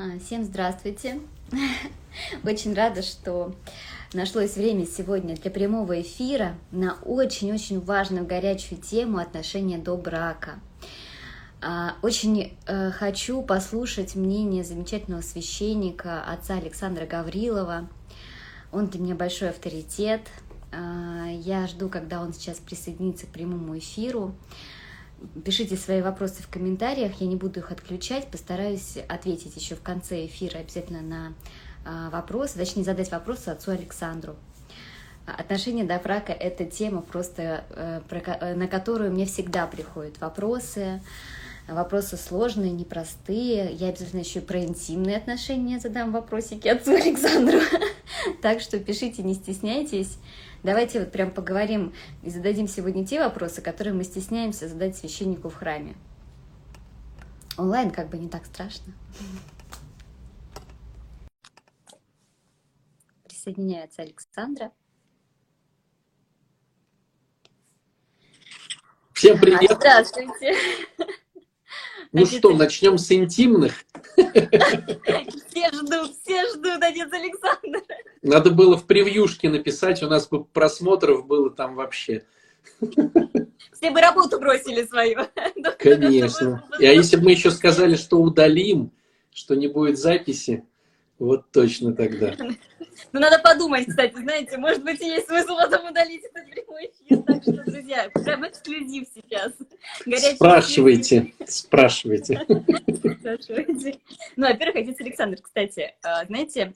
А, 0.00 0.16
всем 0.24 0.44
здравствуйте. 0.44 1.18
Очень 2.44 2.72
рада, 2.72 3.02
что 3.02 3.52
нашлось 4.12 4.54
время 4.54 4.86
сегодня 4.86 5.34
для 5.34 5.50
прямого 5.50 6.00
эфира 6.00 6.54
на 6.70 6.94
очень-очень 7.04 7.80
важную 7.80 8.24
горячую 8.24 8.80
тему 8.80 9.18
отношения 9.18 9.76
до 9.76 9.96
брака. 9.96 10.60
А, 11.60 11.96
очень 12.02 12.56
э, 12.68 12.92
хочу 12.92 13.42
послушать 13.42 14.14
мнение 14.14 14.62
замечательного 14.62 15.22
священника, 15.22 16.22
отца 16.22 16.54
Александра 16.54 17.04
Гаврилова. 17.04 17.88
Он 18.70 18.86
для 18.86 19.00
меня 19.00 19.16
большой 19.16 19.50
авторитет. 19.50 20.20
А, 20.70 21.26
я 21.26 21.66
жду, 21.66 21.88
когда 21.88 22.22
он 22.22 22.32
сейчас 22.32 22.58
присоединится 22.58 23.26
к 23.26 23.30
прямому 23.30 23.76
эфиру. 23.76 24.32
Пишите 25.44 25.76
свои 25.76 26.00
вопросы 26.00 26.42
в 26.42 26.48
комментариях, 26.48 27.20
я 27.20 27.26
не 27.26 27.36
буду 27.36 27.60
их 27.60 27.72
отключать, 27.72 28.28
постараюсь 28.28 28.98
ответить 29.08 29.56
еще 29.56 29.74
в 29.74 29.82
конце 29.82 30.26
эфира 30.26 30.58
обязательно 30.58 31.00
на 31.00 31.34
а, 31.84 32.10
вопросы, 32.10 32.56
точнее 32.56 32.84
задать 32.84 33.10
вопросы 33.10 33.48
отцу 33.48 33.72
Александру. 33.72 34.36
Отношения 35.26 35.84
до 35.84 35.98
брака– 35.98 36.32
это 36.40 36.64
тема 36.64 37.02
просто, 37.02 37.64
э, 37.70 38.00
э, 38.10 38.54
на 38.54 38.66
которую 38.66 39.12
мне 39.12 39.26
всегда 39.26 39.66
приходят 39.66 40.18
вопросы, 40.20 41.02
вопросы 41.66 42.16
сложные, 42.16 42.70
непростые. 42.70 43.72
Я 43.72 43.88
обязательно 43.88 44.20
еще 44.20 44.38
и 44.38 44.42
про 44.42 44.60
интимные 44.60 45.18
отношения 45.18 45.80
задам 45.80 46.12
вопросики 46.12 46.68
отцу 46.68 46.92
Александру. 46.94 47.60
Так 48.40 48.60
что 48.60 48.78
пишите, 48.78 49.22
не 49.22 49.34
стесняйтесь. 49.34 50.18
Давайте 50.62 51.00
вот 51.00 51.12
прям 51.12 51.30
поговорим 51.30 51.94
и 52.22 52.30
зададим 52.30 52.66
сегодня 52.66 53.06
те 53.06 53.20
вопросы, 53.20 53.62
которые 53.62 53.94
мы 53.94 54.04
стесняемся 54.04 54.68
задать 54.68 54.96
священнику 54.96 55.48
в 55.48 55.54
храме. 55.54 55.96
Онлайн 57.56 57.90
как 57.90 58.08
бы 58.08 58.18
не 58.18 58.28
так 58.28 58.46
страшно. 58.46 58.92
Присоединяется 63.24 64.02
Александра. 64.02 64.72
Всем 69.12 69.38
привет! 69.40 69.72
Здравствуйте! 69.72 70.54
Ну 72.12 72.26
что, 72.26 72.54
начнем 72.54 72.98
с 72.98 73.10
интимных? 73.12 73.84
Все 74.16 75.70
ждут, 75.72 76.16
все 76.22 76.48
ждут, 76.52 76.82
отец 76.82 77.12
Александр. 77.12 77.82
Надо 78.22 78.50
было 78.50 78.76
в 78.76 78.86
превьюшке 78.86 79.48
написать, 79.48 80.02
у 80.02 80.08
нас 80.08 80.28
бы 80.28 80.44
просмотров 80.44 81.26
было 81.26 81.50
там 81.50 81.74
вообще. 81.74 82.24
Все 82.80 83.90
бы 83.90 84.00
работу 84.00 84.40
бросили 84.40 84.84
свою. 84.84 85.20
Конечно. 85.78 86.64
И 86.78 86.86
а 86.86 86.92
если 86.92 87.16
бы 87.16 87.24
мы 87.24 87.30
еще 87.32 87.50
сказали, 87.50 87.96
что 87.96 88.18
удалим, 88.18 88.90
что 89.32 89.54
не 89.54 89.68
будет 89.68 89.98
записи, 89.98 90.64
вот 91.18 91.50
точно 91.52 91.94
тогда. 91.94 92.34
Ну, 93.12 93.20
надо 93.20 93.38
подумать, 93.38 93.86
кстати, 93.86 94.12
знаете, 94.14 94.58
может 94.58 94.82
быть, 94.82 95.00
есть 95.00 95.28
смысл 95.28 95.56
потом 95.56 95.88
удалить 95.88 96.24
этот 96.24 96.50
прямой 96.50 96.90
эфир. 96.92 97.22
Так 97.22 97.42
что, 97.42 97.52
друзья, 97.52 98.10
прям 98.12 98.46
эксклюзив 98.46 99.06
сейчас. 99.14 99.52
Горячий 100.04 100.34
спрашивайте, 100.34 101.32
спрашивайте. 101.46 102.44
Спрашивайте. 102.44 104.00
Ну, 104.34 104.48
во-первых, 104.48 104.82
отец 104.82 105.00
Александр, 105.00 105.38
кстати, 105.40 105.94
а, 106.02 106.24
знаете, 106.26 106.74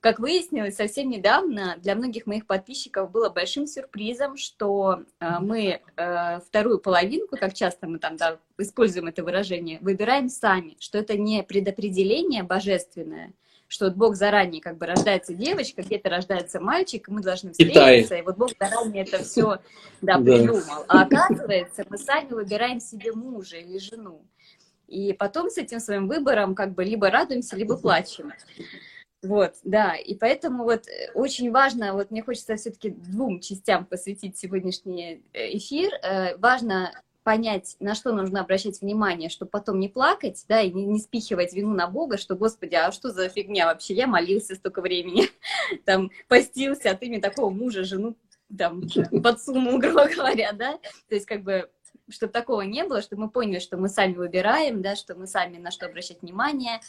как 0.00 0.20
выяснилось, 0.20 0.76
совсем 0.76 1.10
недавно 1.10 1.76
для 1.78 1.96
многих 1.96 2.26
моих 2.26 2.46
подписчиков 2.46 3.10
было 3.10 3.30
большим 3.30 3.66
сюрпризом, 3.66 4.36
что 4.36 5.02
э, 5.18 5.38
мы 5.40 5.80
э, 5.96 6.40
вторую 6.40 6.78
половинку, 6.78 7.36
как 7.36 7.52
часто 7.52 7.88
мы 7.88 7.98
там 7.98 8.16
да, 8.16 8.38
используем 8.58 9.08
это 9.08 9.24
выражение, 9.24 9.80
выбираем 9.80 10.28
сами, 10.28 10.76
что 10.78 10.98
это 10.98 11.18
не 11.18 11.42
предопределение 11.42 12.44
божественное, 12.44 13.32
что 13.68 13.84
вот 13.84 13.94
Бог 13.94 14.16
заранее 14.16 14.60
как 14.62 14.78
бы 14.78 14.86
рождается 14.86 15.34
девочка, 15.34 15.82
где-то 15.82 16.08
рождается 16.08 16.58
мальчик, 16.58 17.08
и 17.08 17.12
мы 17.12 17.22
должны 17.22 17.52
встретиться, 17.52 18.16
и 18.16 18.22
вот 18.22 18.36
Бог 18.36 18.50
заранее 18.58 19.04
это 19.04 19.22
все 19.22 19.58
да, 20.00 20.18
придумал. 20.18 20.84
А 20.88 21.02
оказывается, 21.02 21.84
мы 21.88 21.98
сами 21.98 22.30
выбираем 22.30 22.80
себе 22.80 23.12
мужа 23.12 23.58
или 23.58 23.78
жену. 23.78 24.22
И 24.86 25.12
потом 25.12 25.50
с 25.50 25.58
этим 25.58 25.80
своим 25.80 26.08
выбором 26.08 26.54
как 26.54 26.74
бы 26.74 26.82
либо 26.82 27.10
радуемся, 27.10 27.56
либо 27.56 27.76
плачем. 27.76 28.32
Вот, 29.22 29.54
да, 29.64 29.96
и 29.96 30.14
поэтому 30.14 30.62
вот 30.62 30.86
э, 30.86 31.10
очень 31.12 31.50
важно, 31.50 31.92
вот 31.92 32.12
мне 32.12 32.22
хочется 32.22 32.54
все-таки 32.54 32.90
двум 32.90 33.40
частям 33.40 33.84
посвятить 33.84 34.38
сегодняшний 34.38 35.24
э, 35.32 35.56
эфир. 35.56 35.90
Э, 36.04 36.36
важно 36.36 36.92
понять, 37.28 37.76
на 37.78 37.94
что 37.94 38.14
нужно 38.14 38.40
обращать 38.40 38.80
внимание, 38.80 39.28
чтобы 39.28 39.50
потом 39.50 39.78
не 39.78 39.90
плакать, 39.90 40.46
да, 40.48 40.62
и 40.62 40.72
не, 40.72 40.86
не 40.86 40.98
спихивать 40.98 41.52
вину 41.52 41.74
на 41.74 41.86
Бога, 41.86 42.16
что, 42.16 42.34
Господи, 42.36 42.74
а 42.74 42.90
что 42.90 43.10
за 43.10 43.28
фигня 43.28 43.66
вообще? 43.66 43.92
Я 43.92 44.06
молился 44.06 44.54
столько 44.54 44.80
времени, 44.80 45.24
там, 45.84 46.10
постился, 46.26 46.90
а 46.90 46.94
ты 46.94 47.08
мне 47.08 47.20
такого 47.20 47.50
мужа, 47.50 47.84
жену, 47.84 48.16
там, 48.56 48.84
подсунул, 49.22 49.78
грубо 49.78 50.08
говоря, 50.08 50.52
да, 50.52 50.78
то 51.10 51.14
есть, 51.14 51.26
как 51.26 51.42
бы, 51.42 51.68
чтобы 52.08 52.32
такого 52.32 52.62
не 52.62 52.82
было, 52.84 53.02
чтобы 53.02 53.24
мы 53.24 53.28
поняли, 53.28 53.58
что 53.58 53.76
мы 53.76 53.90
сами 53.90 54.14
выбираем, 54.14 54.80
да, 54.80 54.96
что 54.96 55.14
мы 55.14 55.26
сами 55.26 55.58
на 55.58 55.70
что 55.70 55.84
обращать 55.84 56.22
внимание, 56.22 56.80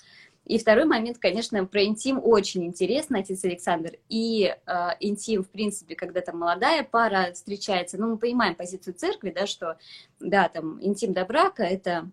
и 0.49 0.57
второй 0.57 0.85
момент, 0.85 1.19
конечно, 1.19 1.63
про 1.67 1.83
интим 1.83 2.19
очень 2.23 2.65
интересно, 2.65 3.19
отец 3.19 3.45
Александр. 3.45 3.99
И 4.09 4.51
э, 4.65 4.73
интим, 4.99 5.43
в 5.43 5.49
принципе, 5.51 5.95
когда 5.95 6.21
там 6.21 6.39
молодая 6.39 6.83
пара 6.83 7.33
встречается, 7.35 7.99
ну, 7.99 8.07
мы 8.07 8.17
понимаем 8.17 8.55
позицию 8.55 8.95
церкви, 8.95 9.29
да, 9.29 9.45
что, 9.45 9.77
да, 10.19 10.49
там, 10.49 10.83
интим 10.83 11.13
до 11.13 11.23
брака– 11.23 11.61
это 11.65 12.09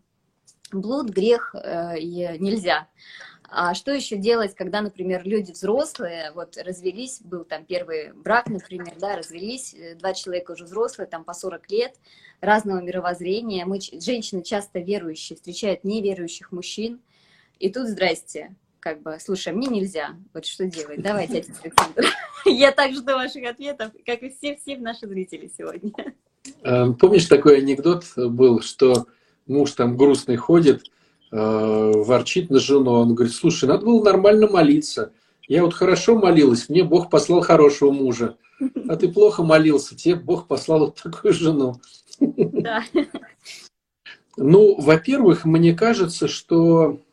блуд, 0.71 1.09
грех, 1.09 1.55
э, 1.55 1.99
и 1.99 2.39
нельзя. 2.39 2.89
А 3.49 3.73
что 3.73 3.91
еще 3.91 4.17
делать, 4.19 4.55
когда, 4.55 4.83
например, 4.83 5.23
люди 5.25 5.53
взрослые, 5.53 6.31
вот 6.33 6.59
развелись, 6.59 7.23
был 7.23 7.47
там 7.47 7.65
первый 7.65 8.13
брак, 8.13 8.49
например, 8.49 8.97
да, 8.99 9.17
развелись, 9.17 9.73
э, 9.73 9.95
два 9.95 10.13
человека 10.13 10.51
уже 10.51 10.65
взрослые, 10.65 11.07
там 11.07 11.25
по 11.25 11.33
40 11.33 11.71
лет, 11.71 11.95
разного 12.43 12.83
мировоззрения. 12.83 13.65
Мы, 13.65 13.81
женщины 13.81 14.43
часто 14.43 14.81
верующие, 14.81 15.37
встречают 15.37 15.85
неверующих 15.85 16.53
мужчин, 16.53 17.01
и 17.59 17.71
тут 17.71 17.89
здрасте, 17.89 18.55
как 18.81 19.03
бы, 19.03 19.17
слушай, 19.19 19.53
мне 19.53 19.67
нельзя, 19.67 20.17
вот 20.34 20.47
что 20.47 20.67
делать? 20.67 21.03
Давайте, 21.03 21.39
отец 21.39 21.56
Александр. 21.62 22.05
Я 22.44 22.71
так 22.71 22.93
жду 22.93 23.15
ваших 23.15 23.49
ответов, 23.49 23.93
как 24.05 24.22
и 24.22 24.31
все-все 24.31 24.77
наши 24.77 25.06
зрители 25.06 25.50
сегодня. 25.56 25.93
Эм, 26.62 26.95
помнишь, 26.95 27.27
такой 27.27 27.59
анекдот 27.59 28.05
был, 28.16 28.61
что 28.61 29.06
муж 29.47 29.72
там 29.72 29.97
грустный 29.97 30.37
ходит, 30.37 30.84
э, 31.33 31.37
ворчит 31.37 32.50
на 32.50 32.61
жену, 32.61 32.93
он 32.93 33.15
говорит, 33.15 33.34
слушай, 33.34 33.69
надо 33.69 33.87
было 33.87 34.05
нормально 34.05 34.47
молиться. 34.47 35.12
Я 35.49 35.65
вот 35.65 35.75
хорошо 35.75 36.16
молилась, 36.16 36.69
мне 36.69 36.84
Бог 36.84 37.11
послал 37.11 37.41
хорошего 37.41 37.91
мужа. 37.91 38.37
А 38.89 38.97
ты 38.97 39.09
плохо 39.09 39.43
молился, 39.43 39.97
тебе 39.97 40.15
Бог 40.16 40.47
послал 40.47 40.81
вот 40.81 41.03
такую 41.03 41.33
жену. 41.33 41.81
Да. 42.21 42.84
Ну, 44.39 44.78
во-первых, 44.78 45.47
мне 45.47 45.72
кажется, 45.72 46.28
что 46.28 47.00
Э, 47.00 47.06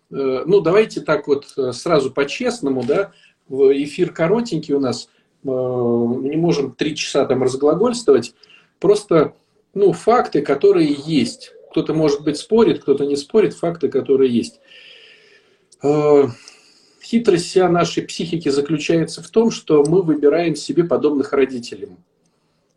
ну, 0.45 0.61
давайте 0.61 1.01
так 1.01 1.27
вот 1.27 1.53
э, 1.57 1.71
сразу 1.71 2.11
по-честному, 2.11 2.83
да, 2.83 3.11
эфир 3.49 4.13
коротенький 4.13 4.75
у 4.75 4.79
нас, 4.79 5.09
э, 5.43 5.47
не 5.47 6.35
можем 6.37 6.73
три 6.73 6.95
часа 6.95 7.25
там 7.25 7.41
разглагольствовать, 7.41 8.35
просто, 8.79 9.33
ну, 9.73 9.91
факты, 9.91 10.43
которые 10.43 10.95
есть. 11.05 11.53
Кто-то, 11.71 11.95
может 11.95 12.23
быть, 12.23 12.37
спорит, 12.37 12.83
кто-то 12.83 13.05
не 13.05 13.15
спорит, 13.15 13.55
факты, 13.55 13.89
которые 13.89 14.31
есть. 14.31 14.59
Хитрость 17.01 17.47
вся 17.47 17.67
нашей 17.67 18.03
психики 18.03 18.49
заключается 18.49 19.23
в 19.23 19.29
том, 19.29 19.49
что 19.49 19.83
мы 19.83 20.03
выбираем 20.03 20.55
себе 20.55 20.83
подобных 20.83 21.33
родителям. 21.33 21.97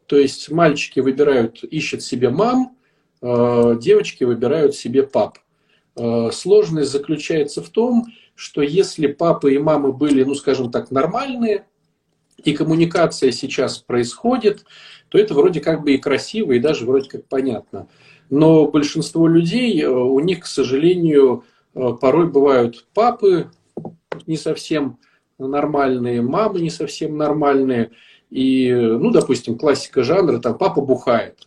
То 0.07 0.17
есть 0.17 0.51
мальчики 0.51 1.01
выбирают, 1.01 1.63
ищут 1.63 2.03
себе 2.03 2.31
мам, 2.31 2.77
девочки 3.21 4.25
выбирают 4.25 4.75
себе 4.75 5.03
пап. 5.03 5.39
Э, 5.97 6.31
сложность 6.33 6.93
заключается 6.93 7.63
в 7.63 7.71
том, 7.71 8.07
что 8.35 8.61
если 8.61 9.07
папа 9.07 9.47
и 9.47 9.59
мама 9.59 9.93
были, 9.93 10.23
ну 10.25 10.35
скажем 10.35 10.71
так, 10.71 10.91
нормальные, 10.91 11.65
и 12.45 12.53
коммуникация 12.53 13.33
сейчас 13.33 13.79
происходит, 13.79 14.67
то 15.09 15.19
это 15.19 15.33
вроде 15.33 15.61
как 15.61 15.83
бы 15.83 15.95
и 15.95 15.99
красиво, 15.99 16.53
и 16.53 16.59
даже 16.59 16.85
вроде 16.85 17.09
как 17.09 17.27
понятно. 17.27 17.89
Но 18.29 18.67
большинство 18.67 19.27
людей, 19.27 19.83
э, 19.83 19.89
у 19.89 20.21
них, 20.21 20.41
к 20.41 20.47
сожалению, 20.47 21.45
э, 21.75 21.93
порой 21.99 22.31
бывают 22.31 22.87
папы 22.93 23.51
не 24.27 24.37
совсем 24.37 24.99
нормальные, 25.39 26.21
мамы 26.21 26.61
не 26.61 26.71
совсем 26.71 27.17
нормальные. 27.17 27.93
И, 28.29 28.71
ну, 28.73 29.11
допустим, 29.11 29.57
классика 29.57 30.03
жанра, 30.03 30.41
там 30.41 30.59
папа 30.59 30.83
бухает 30.83 31.47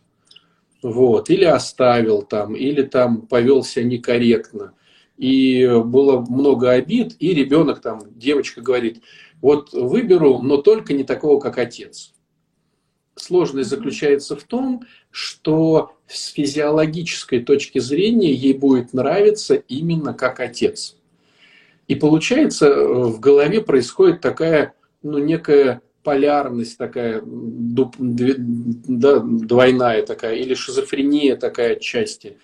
вот, 0.81 1.29
или 1.29 1.45
оставил 1.45 2.21
там, 2.21 2.55
или 2.55 2.83
там 2.83 3.21
повел 3.23 3.63
себя 3.63 3.85
некорректно. 3.85 4.73
И 5.17 5.67
было 5.83 6.21
много 6.21 6.71
обид, 6.71 7.15
и 7.19 7.33
ребенок 7.33 7.81
там, 7.81 8.01
девочка 8.15 8.61
говорит, 8.61 9.01
вот 9.41 9.73
выберу, 9.73 10.39
но 10.39 10.57
только 10.57 10.93
не 10.93 11.03
такого, 11.03 11.39
как 11.39 11.57
отец. 11.57 12.13
Сложность 13.15 13.69
заключается 13.69 14.37
в 14.37 14.43
том, 14.43 14.83
что 15.11 15.97
с 16.07 16.27
физиологической 16.27 17.41
точки 17.41 17.79
зрения 17.79 18.31
ей 18.31 18.53
будет 18.53 18.93
нравиться 18.93 19.55
именно 19.55 20.13
как 20.13 20.39
отец. 20.39 20.95
И 21.89 21.95
получается, 21.95 22.85
в 22.87 23.19
голове 23.19 23.61
происходит 23.61 24.21
такая, 24.21 24.73
ну, 25.01 25.17
некая 25.17 25.81
полярность 26.03 26.77
такая, 26.77 27.21
да, 27.25 29.19
двойная 29.19 30.05
такая, 30.05 30.35
или 30.35 30.53
шизофрения 30.53 31.35
такая 31.35 31.73
отчасти. 31.73 32.37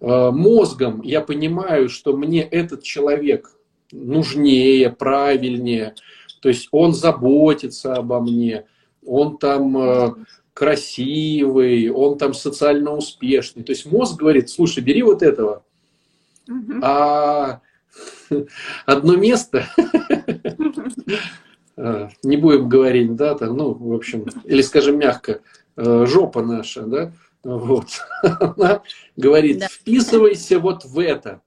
Э, 0.00 0.30
мозгом 0.30 1.02
я 1.02 1.20
понимаю, 1.20 1.88
что 1.88 2.16
мне 2.16 2.42
этот 2.42 2.82
человек 2.82 3.50
нужнее, 3.92 4.90
правильнее, 4.90 5.94
то 6.40 6.48
есть 6.48 6.68
он 6.72 6.92
заботится 6.92 7.94
обо 7.94 8.20
мне, 8.20 8.66
он 9.06 9.38
там 9.38 9.78
э, 9.78 10.14
красивый, 10.54 11.88
он 11.90 12.18
там 12.18 12.34
социально 12.34 12.92
успешный. 12.92 13.62
То 13.62 13.72
есть 13.72 13.86
мозг 13.86 14.18
говорит, 14.18 14.50
слушай, 14.50 14.82
бери 14.82 15.02
вот 15.02 15.22
этого. 15.22 15.64
А 16.82 17.60
одно 18.86 19.16
место 19.16 19.66
не 21.76 22.36
будем 22.36 22.68
говорить, 22.68 23.14
да, 23.16 23.34
там, 23.34 23.56
ну, 23.56 23.72
в 23.72 23.94
общем, 23.94 24.26
или 24.44 24.62
скажем 24.62 24.98
мягко, 24.98 25.40
э, 25.76 26.06
жопа 26.06 26.42
наша, 26.42 26.82
да, 26.82 27.12
вот, 27.42 27.86
она 28.22 28.82
говорит, 29.16 29.60
да. 29.60 29.68
вписывайся 29.68 30.58
вот 30.58 30.84
в 30.84 30.98
это, 30.98 31.40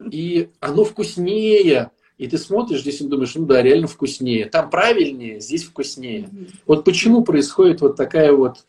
и 0.00 0.50
оно 0.60 0.84
вкуснее, 0.84 1.90
и 2.18 2.28
ты 2.28 2.38
смотришь 2.38 2.82
здесь 2.82 3.00
и 3.00 3.06
думаешь, 3.06 3.34
ну 3.34 3.46
да, 3.46 3.62
реально 3.62 3.88
вкуснее, 3.88 4.46
там 4.46 4.70
правильнее, 4.70 5.40
здесь 5.40 5.64
вкуснее. 5.64 6.28
Вот 6.66 6.84
почему 6.84 7.24
происходит 7.24 7.80
вот 7.80 7.96
такая 7.96 8.32
вот 8.32 8.64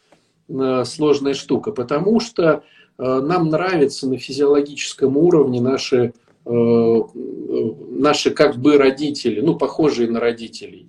э, 0.50 0.84
сложная 0.86 1.34
штука, 1.34 1.72
потому 1.72 2.20
что 2.20 2.64
нам 3.00 3.50
нравится 3.50 4.08
на 4.08 4.20
физиологическом 4.20 5.18
уровне 5.18 5.60
наши 5.60 6.14
Э, 6.14 6.23
наши 6.46 8.32
как 8.32 8.58
бы 8.58 8.78
родители, 8.78 9.40
ну, 9.40 9.56
похожие 9.56 10.10
на 10.10 10.20
родителей. 10.20 10.88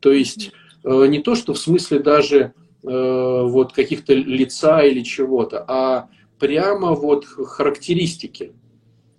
То 0.00 0.12
есть 0.12 0.52
э, 0.82 1.06
не 1.08 1.20
то, 1.20 1.34
что 1.34 1.52
в 1.52 1.58
смысле 1.58 1.98
даже 1.98 2.38
э, 2.38 2.52
вот 2.82 3.72
каких-то 3.72 4.14
лица 4.14 4.82
или 4.82 5.02
чего-то, 5.02 5.64
а 5.68 6.08
прямо 6.38 6.94
вот 6.94 7.26
характеристики, 7.26 8.52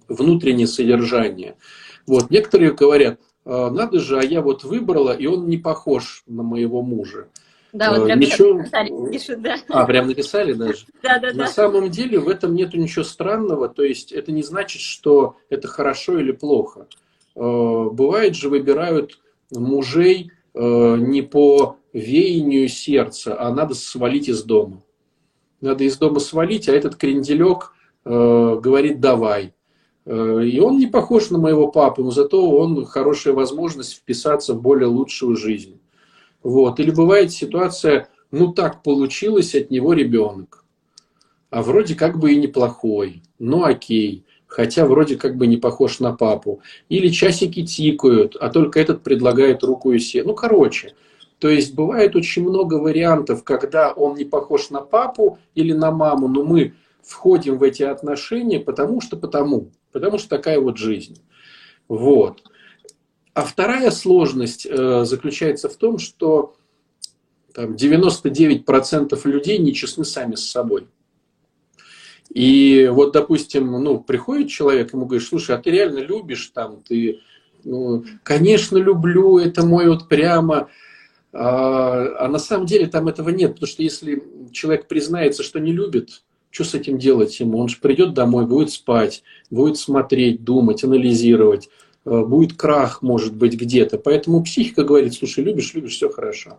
внутреннее 0.07 0.67
содержание. 0.67 1.55
Вот 2.07 2.29
некоторые 2.29 2.71
говорят, 2.71 3.19
надо 3.45 3.99
же, 3.99 4.19
а 4.19 4.23
я 4.23 4.41
вот 4.41 4.63
выбрала, 4.63 5.11
и 5.11 5.27
он 5.27 5.47
не 5.47 5.57
похож 5.57 6.23
на 6.27 6.43
моего 6.43 6.81
мужа. 6.81 7.27
Да, 7.75 7.93
вот 7.93 8.05
прям 8.05 8.19
ничего... 8.19 8.53
написали, 8.53 9.11
пишут, 9.11 9.41
да. 9.41 9.57
А, 9.67 9.85
прям 9.85 10.07
написали 10.07 10.53
даже? 10.53 10.85
Да, 11.03 11.19
да, 11.21 11.33
да. 11.33 11.37
На 11.37 11.47
самом 11.47 11.89
деле 11.89 12.19
в 12.19 12.29
этом 12.29 12.55
нет 12.55 12.73
ничего 12.73 13.03
странного, 13.03 13.67
то 13.67 13.83
есть 13.83 14.13
это 14.13 14.31
не 14.31 14.43
значит, 14.43 14.81
что 14.81 15.35
это 15.49 15.67
хорошо 15.67 16.17
или 16.17 16.31
плохо. 16.31 16.87
Э, 17.35 17.89
бывает 17.91 18.33
же 18.35 18.47
выбирают 18.47 19.19
мужей 19.51 20.31
э, 20.53 20.59
не 20.97 21.21
по 21.21 21.75
веянию 21.91 22.69
сердца, 22.69 23.35
а 23.37 23.53
надо 23.53 23.73
свалить 23.73 24.29
из 24.29 24.41
дома. 24.43 24.81
Надо 25.59 25.83
из 25.83 25.97
дома 25.97 26.21
свалить, 26.21 26.69
а 26.69 26.71
этот 26.71 26.95
кренделек 26.95 27.73
э, 28.05 28.09
говорит 28.09 29.01
«давай». 29.01 29.53
И 30.07 30.59
он 30.59 30.77
не 30.77 30.85
похож 30.85 31.31
на 31.31 31.39
моего 31.39 31.69
папу, 31.69 32.03
но 32.03 32.11
зато 32.11 32.47
он 32.47 32.85
хорошая 32.85 33.33
возможность 33.33 33.95
вписаться 33.95 34.53
в 34.53 34.61
более 34.61 34.87
лучшую 34.87 35.35
жизнь. 35.35 35.81
Вот. 36.45 36.79
Или 36.79 36.91
бывает 36.91 37.31
ситуация, 37.31 38.07
ну 38.29 38.53
так 38.53 38.83
получилось 38.83 39.55
от 39.55 39.71
него 39.71 39.93
ребенок. 39.93 40.63
А 41.49 41.63
вроде 41.63 41.95
как 41.95 42.19
бы 42.19 42.33
и 42.33 42.35
неплохой. 42.35 43.23
Ну 43.39 43.63
окей. 43.63 44.25
Хотя 44.45 44.85
вроде 44.85 45.15
как 45.15 45.37
бы 45.37 45.47
не 45.47 45.57
похож 45.57 45.99
на 45.99 46.13
папу. 46.13 46.61
Или 46.87 47.09
часики 47.09 47.65
тикают, 47.65 48.35
а 48.35 48.49
только 48.49 48.79
этот 48.79 49.01
предлагает 49.01 49.63
руку 49.63 49.91
и 49.91 49.97
все. 49.97 50.23
Ну 50.23 50.35
короче. 50.35 50.93
То 51.39 51.49
есть 51.49 51.73
бывает 51.73 52.15
очень 52.15 52.43
много 52.47 52.75
вариантов, 52.75 53.43
когда 53.43 53.91
он 53.91 54.15
не 54.15 54.23
похож 54.23 54.69
на 54.69 54.81
папу 54.81 55.39
или 55.55 55.73
на 55.73 55.89
маму, 55.89 56.27
но 56.27 56.43
мы 56.43 56.75
входим 57.01 57.57
в 57.57 57.63
эти 57.63 57.81
отношения, 57.81 58.59
потому 58.59 59.01
что 59.01 59.17
потому. 59.17 59.71
Потому 59.91 60.19
что 60.19 60.29
такая 60.29 60.59
вот 60.59 60.77
жизнь. 60.77 61.19
Вот. 61.87 62.43
А 63.35 63.43
вторая 63.43 63.91
сложность 63.91 64.65
э, 64.65 65.03
заключается 65.03 65.67
в 65.67 65.75
том, 65.75 65.99
что 65.99 66.55
там, 67.53 67.73
99% 67.73 69.19
людей 69.25 69.57
нечестны 69.57 70.05
сами 70.05 70.35
с 70.35 70.49
собой. 70.49 70.87
И 72.33 72.89
вот, 72.91 73.11
допустим, 73.11 73.71
ну, 73.83 73.99
приходит 73.99 74.49
человек, 74.49 74.93
ему 74.93 75.05
говоришь, 75.05 75.27
слушай, 75.27 75.53
а 75.53 75.59
ты 75.59 75.69
реально 75.69 75.99
любишь 75.99 76.49
там, 76.53 76.81
ты, 76.81 77.19
ну, 77.65 78.05
конечно, 78.23 78.77
люблю, 78.77 79.37
это 79.37 79.65
мой 79.65 79.89
вот 79.89 80.07
прямо, 80.07 80.69
а, 81.33 82.25
а 82.25 82.27
на 82.29 82.39
самом 82.39 82.65
деле 82.65 82.87
там 82.87 83.09
этого 83.09 83.29
нет, 83.31 83.55
потому 83.55 83.67
что 83.67 83.83
если 83.83 84.23
человек 84.53 84.87
признается, 84.87 85.43
что 85.43 85.59
не 85.59 85.73
любит, 85.73 86.23
что 86.51 86.63
с 86.63 86.73
этим 86.73 86.97
делать 86.97 87.37
ему? 87.41 87.57
Он 87.57 87.67
же 87.67 87.77
придет 87.81 88.13
домой, 88.13 88.45
будет 88.45 88.71
спать, 88.71 89.23
будет 89.49 89.77
смотреть, 89.77 90.45
думать, 90.45 90.85
анализировать. 90.85 91.69
Э, 92.05 92.23
будет 92.23 92.53
крах, 92.53 93.01
может 93.01 93.35
быть, 93.35 93.55
где-то. 93.55 93.97
Поэтому 93.97 94.43
психика 94.43 94.83
говорит, 94.83 95.15
слушай, 95.15 95.43
любишь, 95.43 95.73
любишь, 95.73 95.95
все 95.95 96.09
хорошо. 96.09 96.57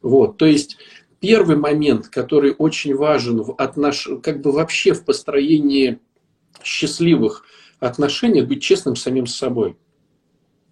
Вот, 0.00 0.36
то 0.36 0.46
есть 0.46 0.76
первый 1.18 1.56
момент, 1.56 2.08
который 2.08 2.54
очень 2.56 2.94
важен 2.94 3.42
в 3.42 3.54
отнош... 3.58 4.08
как 4.22 4.42
бы 4.42 4.52
вообще 4.52 4.92
в 4.92 5.04
построении 5.04 5.98
счастливых 6.62 7.44
отношений, 7.80 8.42
быть 8.42 8.62
честным 8.62 8.94
самим 8.94 9.26
с 9.26 9.34
собой. 9.34 9.76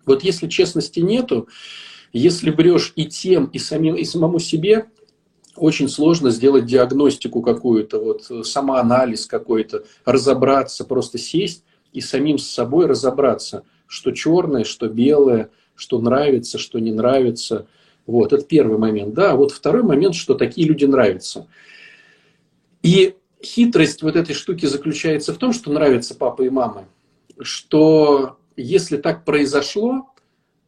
Вот 0.06 0.22
если 0.22 0.48
честности 0.48 1.00
нету, 1.00 1.48
если 2.12 2.50
врешь 2.50 2.92
и 2.94 3.06
тем, 3.06 3.46
и, 3.46 3.58
самим, 3.58 3.96
и 3.96 4.04
самому 4.04 4.38
себе, 4.38 4.86
очень 5.56 5.88
сложно 5.88 6.30
сделать 6.30 6.66
диагностику 6.66 7.42
какую-то, 7.42 7.98
вот 7.98 8.46
самоанализ 8.46 9.26
какой-то, 9.26 9.84
разобраться, 10.04 10.84
просто 10.84 11.18
сесть 11.18 11.64
и 11.92 12.00
самим 12.00 12.38
с 12.38 12.46
собой 12.46 12.86
разобраться– 12.86 13.64
что 13.86 14.12
черное, 14.12 14.64
что 14.64 14.88
белое, 14.88 15.50
что 15.74 16.00
нравится, 16.00 16.58
что 16.58 16.78
не 16.78 16.92
нравится. 16.92 17.66
Вот, 18.06 18.32
это 18.32 18.44
первый 18.44 18.78
момент. 18.78 19.14
Да, 19.14 19.34
вот 19.36 19.52
второй 19.52 19.82
момент, 19.82 20.14
что 20.14 20.34
такие 20.34 20.66
люди 20.66 20.84
нравятся. 20.84 21.46
И 22.82 23.16
хитрость 23.42 24.02
вот 24.02 24.16
этой 24.16 24.34
штуки 24.34 24.66
заключается 24.66 25.32
в 25.32 25.38
том, 25.38 25.52
что 25.52 25.72
нравятся 25.72 26.14
папа 26.14 26.42
и 26.42 26.50
мама, 26.50 26.86
что 27.40 28.38
если 28.56 28.96
так 28.96 29.24
произошло, 29.24 30.10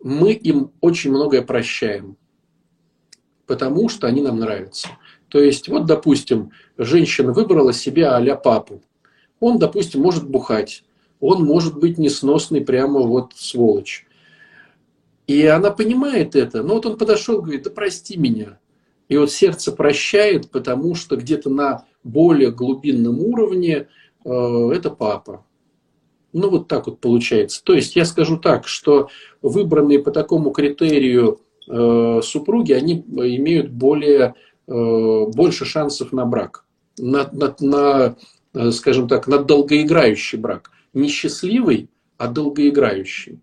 мы 0.02 0.32
им 0.32 0.72
очень 0.80 1.10
многое 1.10 1.42
прощаем, 1.42 2.16
потому 3.46 3.88
что 3.88 4.06
они 4.06 4.22
нам 4.22 4.38
нравятся. 4.38 4.88
То 5.28 5.40
есть, 5.40 5.68
вот, 5.68 5.86
допустим, 5.86 6.52
женщина 6.78 7.32
выбрала 7.32 7.72
себе 7.72 8.06
а 8.06 8.36
папу. 8.36 8.82
Он, 9.40 9.58
допустим, 9.58 10.00
может 10.00 10.28
бухать 10.28 10.84
он 11.20 11.44
может 11.44 11.78
быть 11.78 11.98
несносный 11.98 12.60
прямо 12.60 13.00
вот 13.00 13.32
сволочь. 13.34 14.06
И 15.26 15.44
она 15.46 15.70
понимает 15.70 16.36
это. 16.36 16.62
Но 16.62 16.74
вот 16.74 16.86
он 16.86 16.96
подошел, 16.96 17.42
говорит, 17.42 17.64
да 17.64 17.70
прости 17.70 18.16
меня. 18.16 18.58
И 19.08 19.16
вот 19.16 19.30
сердце 19.30 19.72
прощает, 19.72 20.50
потому 20.50 20.94
что 20.94 21.16
где-то 21.16 21.50
на 21.50 21.84
более 22.04 22.50
глубинном 22.50 23.20
уровне 23.20 23.88
э, 24.24 24.70
это 24.72 24.90
папа. 24.90 25.44
Ну 26.32 26.50
вот 26.50 26.68
так 26.68 26.86
вот 26.86 27.00
получается. 27.00 27.62
То 27.64 27.74
есть 27.74 27.96
я 27.96 28.04
скажу 28.04 28.36
так, 28.36 28.68
что 28.68 29.08
выбранные 29.42 30.00
по 30.00 30.10
такому 30.10 30.50
критерию 30.50 31.40
э, 31.68 32.20
супруги, 32.22 32.72
они 32.72 32.94
имеют 32.94 33.70
более, 33.70 34.34
э, 34.66 35.24
больше 35.34 35.64
шансов 35.64 36.12
на 36.12 36.26
брак, 36.26 36.64
на, 36.98 37.28
на, 37.32 37.54
на, 37.60 38.16
э, 38.54 38.70
скажем 38.72 39.08
так, 39.08 39.28
на 39.28 39.38
долгоиграющий 39.38 40.38
брак 40.38 40.72
не 40.96 41.08
счастливый, 41.08 41.90
а 42.16 42.28
долгоиграющий. 42.28 43.40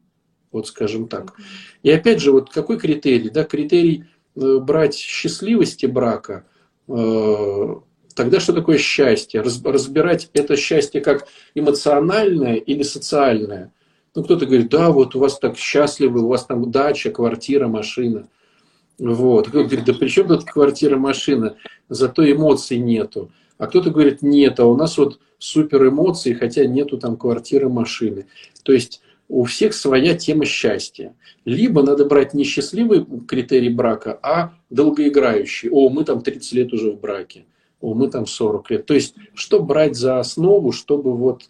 Вот 0.51 0.67
скажем 0.67 1.07
так. 1.07 1.33
И 1.81 1.89
опять 1.89 2.19
же, 2.19 2.31
вот 2.31 2.49
какой 2.49 2.77
критерий? 2.77 3.29
Да, 3.29 3.43
критерий 3.43 4.05
э, 4.35 4.57
брать 4.57 4.95
счастливости 4.95 5.85
брака, 5.85 6.45
э, 6.87 7.75
тогда 8.15 8.39
что 8.39 8.53
такое 8.53 8.77
счастье? 8.77 9.41
Разбирать 9.41 10.29
это 10.33 10.55
счастье 10.55 11.01
как 11.01 11.27
эмоциональное 11.55 12.55
или 12.55 12.83
социальное. 12.83 13.71
Ну, 14.15 14.23
кто-то 14.23 14.45
говорит, 14.45 14.69
да, 14.69 14.91
вот 14.91 15.15
у 15.15 15.19
вас 15.19 15.39
так 15.39 15.57
счастливы, 15.57 16.21
у 16.21 16.27
вас 16.27 16.45
там 16.45 16.69
дача, 16.69 17.09
квартира, 17.09 17.67
машина. 17.67 18.27
Вот. 18.99 19.47
Кто-то 19.47 19.67
говорит, 19.67 19.85
да 19.85 19.93
при 19.93 20.07
чем 20.07 20.27
тут 20.27 20.45
квартира, 20.45 20.97
машина? 20.97 21.55
Зато 21.89 22.31
эмоций 22.31 22.77
нету. 22.77 23.31
А 23.57 23.65
кто-то 23.65 23.89
говорит, 23.89 24.21
нет, 24.21 24.59
а 24.59 24.65
у 24.65 24.75
нас 24.75 24.97
вот 24.99 25.19
супер 25.43 25.89
эмоции, 25.89 26.33
хотя 26.33 26.65
нету 26.65 26.97
там 26.97 27.17
квартиры, 27.17 27.67
машины. 27.67 28.27
То 28.63 28.71
есть 28.71 29.01
у 29.27 29.43
всех 29.43 29.73
своя 29.73 30.15
тема 30.15 30.45
счастья. 30.45 31.15
Либо 31.43 31.83
надо 31.83 32.05
брать 32.05 32.33
не 32.33 32.45
счастливый 32.45 33.05
критерий 33.27 33.69
брака, 33.69 34.17
а 34.23 34.53
долгоиграющий. 34.69 35.69
О, 35.69 35.89
мы 35.89 36.05
там 36.05 36.21
30 36.21 36.53
лет 36.53 36.71
уже 36.73 36.91
в 36.91 36.99
браке. 36.99 37.45
О, 37.81 37.93
мы 37.93 38.09
там 38.09 38.25
40 38.25 38.71
лет. 38.71 38.85
То 38.85 38.93
есть, 38.93 39.15
что 39.33 39.61
брать 39.61 39.97
за 39.97 40.19
основу, 40.19 40.71
чтобы 40.71 41.13
вот, 41.13 41.49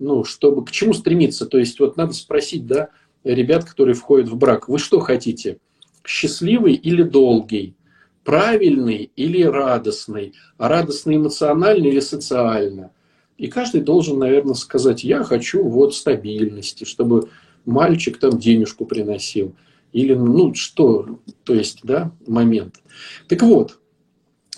ну, 0.00 0.24
чтобы 0.24 0.64
к 0.64 0.72
чему 0.72 0.92
стремиться? 0.92 1.46
То 1.46 1.58
есть, 1.58 1.78
вот 1.78 1.96
надо 1.96 2.14
спросить, 2.14 2.66
да, 2.66 2.88
ребят, 3.22 3.64
которые 3.64 3.94
входят 3.94 4.28
в 4.28 4.36
брак. 4.36 4.68
Вы 4.68 4.80
что 4.80 4.98
хотите? 4.98 5.58
Счастливый 6.04 6.74
или 6.74 7.02
долгий? 7.02 7.76
Правильный 8.24 9.12
или 9.14 9.44
радостный? 9.44 10.34
А 10.56 10.68
радостный 10.68 11.16
эмоционально 11.16 11.86
или 11.86 12.00
социально? 12.00 12.90
И 13.38 13.46
каждый 13.46 13.80
должен, 13.80 14.18
наверное, 14.18 14.54
сказать, 14.54 15.04
я 15.04 15.22
хочу 15.22 15.62
вот 15.62 15.94
стабильности, 15.94 16.84
чтобы 16.84 17.30
мальчик 17.64 18.18
там 18.18 18.38
денежку 18.38 18.84
приносил. 18.84 19.54
Или, 19.92 20.14
ну, 20.14 20.52
что, 20.54 21.20
то 21.44 21.54
есть, 21.54 21.80
да, 21.84 22.12
момент. 22.26 22.82
Так 23.28 23.42
вот, 23.42 23.78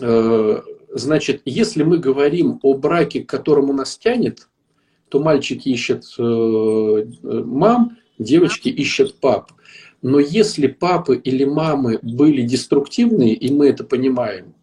э, 0.00 0.62
значит, 0.92 1.42
если 1.44 1.82
мы 1.82 1.99
говорим 1.99 2.58
о 2.62 2.75
браке, 2.75 3.20
к 3.20 3.28
которому 3.28 3.75
нас 3.75 3.99
тянет, 3.99 4.49
то 5.10 5.20
мальчики 5.20 5.68
ищут 5.68 6.04
э, 6.18 7.04
мам, 7.22 7.99
девочки 8.18 8.70
ищут 8.70 9.20
пап. 9.20 9.52
Но 10.02 10.18
если 10.18 10.68
папы 10.68 11.16
или 11.16 11.44
мамы 11.44 11.99
были 12.02 12.42
деструктивные, 12.42 13.34
и 13.34 13.52
мы 13.52 13.68
это 13.68 13.84
понимаем, 13.84 14.54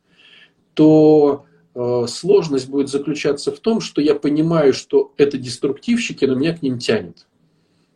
то 0.73 1.45
сложность 2.07 2.69
будет 2.69 2.89
заключаться 2.89 3.51
в 3.51 3.59
том, 3.59 3.81
что 3.81 4.01
я 4.01 4.15
понимаю, 4.15 4.73
что 4.73 5.13
это 5.17 5.37
деструктивщики, 5.37 6.25
но 6.25 6.35
меня 6.35 6.57
к 6.57 6.61
ним 6.61 6.79
тянет. 6.79 7.27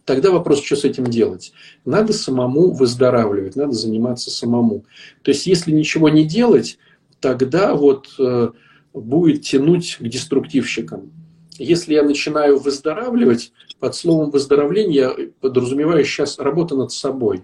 Тогда 0.05 0.31
вопрос, 0.31 0.63
что 0.63 0.75
с 0.75 0.83
этим 0.83 1.05
делать? 1.05 1.53
Надо 1.85 2.13
самому 2.13 2.71
выздоравливать, 2.71 3.55
надо 3.55 3.73
заниматься 3.73 4.29
самому. 4.29 4.85
То 5.21 5.31
есть, 5.31 5.45
если 5.45 5.71
ничего 5.71 6.09
не 6.09 6.25
делать, 6.25 6.77
тогда 7.19 7.75
вот 7.75 8.07
э, 8.19 8.49
будет 8.93 9.43
тянуть 9.43 9.97
к 9.99 10.03
деструктивщикам. 10.03 11.11
Если 11.57 11.93
я 11.93 12.03
начинаю 12.03 12.59
выздоравливать, 12.59 13.53
под 13.79 13.95
словом 13.95 14.31
выздоровление 14.31 14.95
я 14.95 15.15
подразумеваю 15.39 16.03
сейчас 16.03 16.39
работа 16.39 16.75
над 16.75 16.91
собой. 16.91 17.43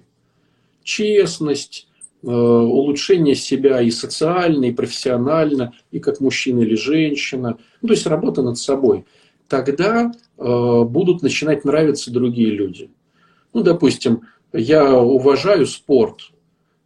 Честность, 0.84 1.87
э, 1.87 1.87
улучшение 2.24 3.36
себя 3.36 3.82
и 3.82 3.92
социально, 3.92 4.66
и 4.66 4.72
профессионально, 4.72 5.74
и 5.92 6.00
как 6.00 6.20
мужчина 6.20 6.62
или 6.62 6.76
женщина. 6.76 7.58
Ну, 7.82 7.88
то 7.88 7.94
есть 7.94 8.08
работа 8.08 8.42
над 8.42 8.58
собой. 8.58 9.06
Тогда 9.48 10.12
э, 10.38 10.84
будут 10.84 11.22
начинать 11.22 11.64
нравиться 11.64 12.12
другие 12.12 12.50
люди. 12.50 12.90
Ну, 13.54 13.64
допустим, 13.64 14.22
я 14.52 14.98
уважаю 15.00 15.66
спорт, 15.66 16.32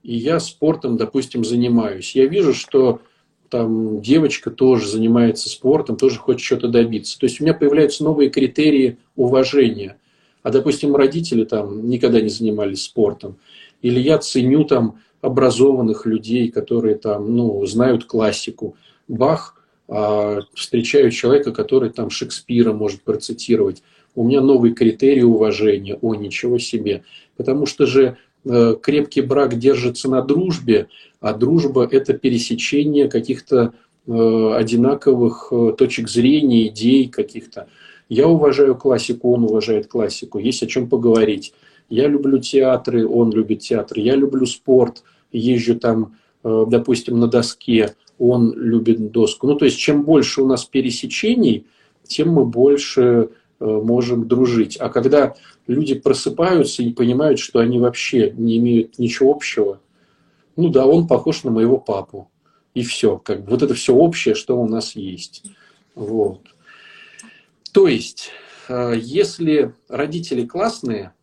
и 0.03 0.15
я 0.15 0.39
спортом, 0.39 0.97
допустим, 0.97 1.43
занимаюсь. 1.43 2.15
Я 2.15 2.25
вижу, 2.27 2.53
что 2.53 3.01
там 3.49 4.01
девочка 4.01 4.49
тоже 4.49 4.87
занимается 4.87 5.49
спортом, 5.49 5.97
тоже 5.97 6.17
хочет 6.17 6.41
что-то 6.41 6.69
добиться. 6.69 7.19
То 7.19 7.25
есть 7.25 7.39
у 7.39 7.43
меня 7.43 7.53
появляются 7.53 8.03
новые 8.03 8.29
критерии 8.29 8.97
уважения. 9.15 9.97
А, 10.41 10.51
допустим, 10.51 10.95
родители 10.95 11.43
там 11.43 11.89
никогда 11.89 12.21
не 12.21 12.29
занимались 12.29 12.83
спортом. 12.83 13.37
Или 13.81 13.99
я 13.99 14.17
ценю 14.19 14.63
там 14.63 14.99
образованных 15.21 16.05
людей, 16.05 16.49
которые 16.49 16.95
там, 16.95 17.35
ну, 17.35 17.65
знают 17.65 18.05
классику. 18.05 18.75
Бах, 19.07 19.55
а 19.87 20.39
встречаю 20.53 21.11
человека, 21.11 21.51
который 21.51 21.89
там 21.89 22.09
Шекспира 22.09 22.73
может 22.73 23.03
процитировать. 23.03 23.83
У 24.15 24.23
меня 24.23 24.41
новый 24.41 24.73
критерий 24.73 25.23
уважения. 25.23 25.97
О, 26.01 26.15
ничего 26.15 26.57
себе. 26.57 27.03
Потому 27.37 27.65
что 27.65 27.85
же 27.85 28.17
Э, 28.43 28.75
крепкий 28.81 29.21
брак 29.21 29.57
держится 29.57 30.09
на 30.09 30.21
дружбе, 30.21 30.87
а 31.19 31.33
дружба– 31.33 31.87
это 31.91 32.13
пересечение 32.13 33.07
каких-то 33.07 33.73
э, 34.07 34.53
одинаковых 34.55 35.49
э, 35.51 35.73
точек 35.77 36.09
зрения, 36.09 36.67
идей 36.67 37.07
каких-то. 37.07 37.67
Я 38.09 38.27
уважаю 38.27 38.75
классику, 38.75 39.33
он 39.33 39.43
уважает 39.43 39.87
классику, 39.87 40.39
есть 40.39 40.63
о 40.63 40.67
чем 40.67 40.89
поговорить. 40.89 41.53
Я 41.89 42.07
люблю 42.07 42.39
театры, 42.39 43.07
он 43.07 43.31
любит 43.31 43.59
театр. 43.59 43.99
Я 43.99 44.15
люблю 44.15 44.45
спорт, 44.45 45.03
езжу 45.31 45.75
там, 45.79 46.15
допустим, 46.43 47.19
на 47.19 47.27
доске, 47.27 47.95
он 48.17 48.53
любит 48.53 49.11
доску. 49.11 49.47
Ну, 49.47 49.55
то 49.55 49.65
есть, 49.65 49.77
чем 49.77 50.03
больше 50.03 50.41
у 50.41 50.47
нас 50.47 50.65
пересечений, 50.65 51.65
тем 52.05 52.29
мы 52.29 52.45
больше 52.45 53.29
можем 53.59 54.27
дружить. 54.27 54.77
А 54.77 54.89
когда 54.89 55.35
люди 55.67 55.95
просыпаются 55.95 56.83
и 56.83 56.91
понимают, 56.91 57.39
что 57.39 57.59
они 57.59 57.79
вообще 57.79 58.31
не 58.31 58.57
имеют 58.57 58.99
ничего 58.99 59.31
общего. 59.31 59.79
Ну 60.55 60.69
да, 60.69 60.85
он 60.85 61.07
похож 61.07 61.43
на 61.43 61.51
моего 61.51 61.77
папу. 61.77 62.29
И 62.73 62.83
все. 62.83 63.17
Как 63.17 63.43
бы, 63.43 63.51
вот 63.51 63.63
это 63.63 63.73
все 63.73 63.93
общее, 63.93 64.35
что 64.35 64.59
у 64.59 64.67
нас 64.67 64.95
есть. 64.95 65.43
Вот. 65.95 66.41
То 67.71 67.87
есть, 67.87 68.31
э, 68.67 68.93
если 68.97 69.73
родители 69.89 70.45
классные, 70.45 71.13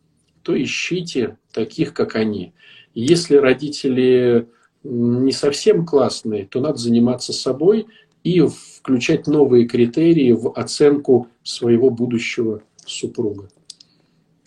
то 0.43 0.61
ищите 0.61 1.37
таких, 1.51 1.93
как 1.93 2.15
они. 2.15 2.53
Если 2.93 3.35
родители 3.35 4.47
не 4.83 5.31
совсем 5.31 5.85
классные, 5.85 6.45
то 6.45 6.59
надо 6.59 6.77
заниматься 6.77 7.33
собой 7.33 7.87
и 8.23 8.41
включать 8.41 9.27
новые 9.27 9.67
критерии 9.67 10.31
в 10.31 10.51
оценку 10.53 11.27
своего 11.43 11.89
будущего 11.89 12.61
супруга. 12.85 13.49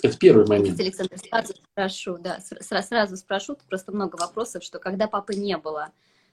Это 0.02 0.18
первый 0.18 0.46
момент. 0.46 0.80
Александр, 0.80 1.16
сразу 1.16 1.54
спрошу, 1.54 2.18
да, 2.18 2.40
сразу, 2.40 2.88
сразу 2.88 3.16
спрошу, 3.16 3.56
просто 3.68 3.92
много 3.92 4.16
вопросов, 4.16 4.64
что 4.64 4.80
когда 4.80 5.06
папы 5.06 5.34
не 5.34 5.56
было, 5.56 5.90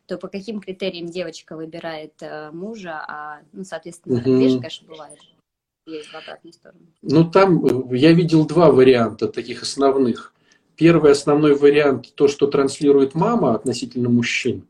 то 0.07 0.17
по 0.17 0.27
каким 0.27 0.59
критериям 0.59 1.05
девочка 1.05 1.55
выбирает 1.55 2.13
э, 2.21 2.49
мужа, 2.51 3.05
а, 3.07 3.41
ну, 3.53 3.63
соответственно, 3.63 4.17
угу. 4.17 4.23
конечно, 4.23 4.87
бывает. 4.87 5.19
Есть 5.89 6.09
в 6.09 6.15
обратную 6.15 6.53
сторону. 6.53 6.81
Ну, 7.01 7.29
там 7.29 7.65
э, 7.65 7.97
я 7.97 8.13
видел 8.13 8.45
два 8.45 8.71
варианта 8.71 9.27
таких 9.27 9.63
основных. 9.63 10.33
Первый 10.75 11.11
основной 11.11 11.55
вариант, 11.55 12.13
то, 12.15 12.27
что 12.27 12.47
транслирует 12.47 13.15
мама 13.15 13.55
относительно 13.55 14.09
мужчин. 14.09 14.67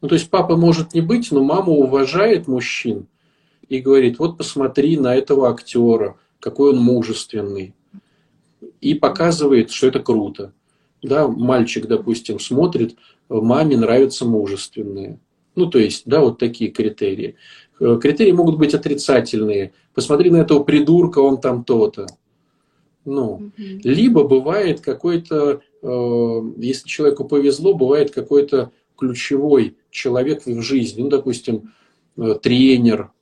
Ну, 0.00 0.08
то 0.08 0.14
есть 0.14 0.30
папа 0.30 0.56
может 0.56 0.94
не 0.94 1.00
быть, 1.00 1.30
но 1.30 1.42
мама 1.42 1.70
уважает 1.72 2.48
мужчин 2.48 3.06
и 3.68 3.80
говорит, 3.80 4.18
вот 4.18 4.38
посмотри 4.38 4.96
на 4.96 5.14
этого 5.14 5.50
актера, 5.50 6.16
какой 6.40 6.70
он 6.70 6.78
мужественный, 6.78 7.74
и 8.80 8.94
показывает, 8.94 9.70
что 9.70 9.88
это 9.88 10.00
круто. 10.00 10.52
Да, 11.02 11.28
мальчик, 11.28 11.86
допустим, 11.86 12.40
смотрит, 12.40 12.96
маме 13.28 13.76
нравятся 13.76 14.24
мужественные. 14.24 15.20
Ну, 15.54 15.66
то 15.66 15.78
есть, 15.78 16.02
да, 16.06 16.20
вот 16.20 16.38
такие 16.38 16.70
критерии. 16.70 17.36
Э, 17.80 17.98
критерии 18.00 18.32
могут 18.32 18.58
быть 18.58 18.74
отрицательные. 18.74 19.72
Посмотри 19.94 20.30
на 20.30 20.38
этого 20.38 20.62
придурка, 20.62 21.18
он 21.20 21.40
там 21.40 21.64
то-то. 21.64 22.06
Ну, 23.04 23.24
угу. 23.34 23.52
либо 23.56 24.24
бывает 24.24 24.80
какой-то, 24.80 25.60
э, 25.82 26.40
если 26.58 26.88
человеку 26.88 27.24
повезло, 27.24 27.74
бывает 27.74 28.10
какой-то 28.10 28.72
ключевой 28.96 29.76
человек 29.90 30.44
в 30.44 30.62
жизни. 30.62 31.02
Ну, 31.02 31.08
допустим, 31.08 31.72
э, 32.16 32.34
тренер, 32.42 33.12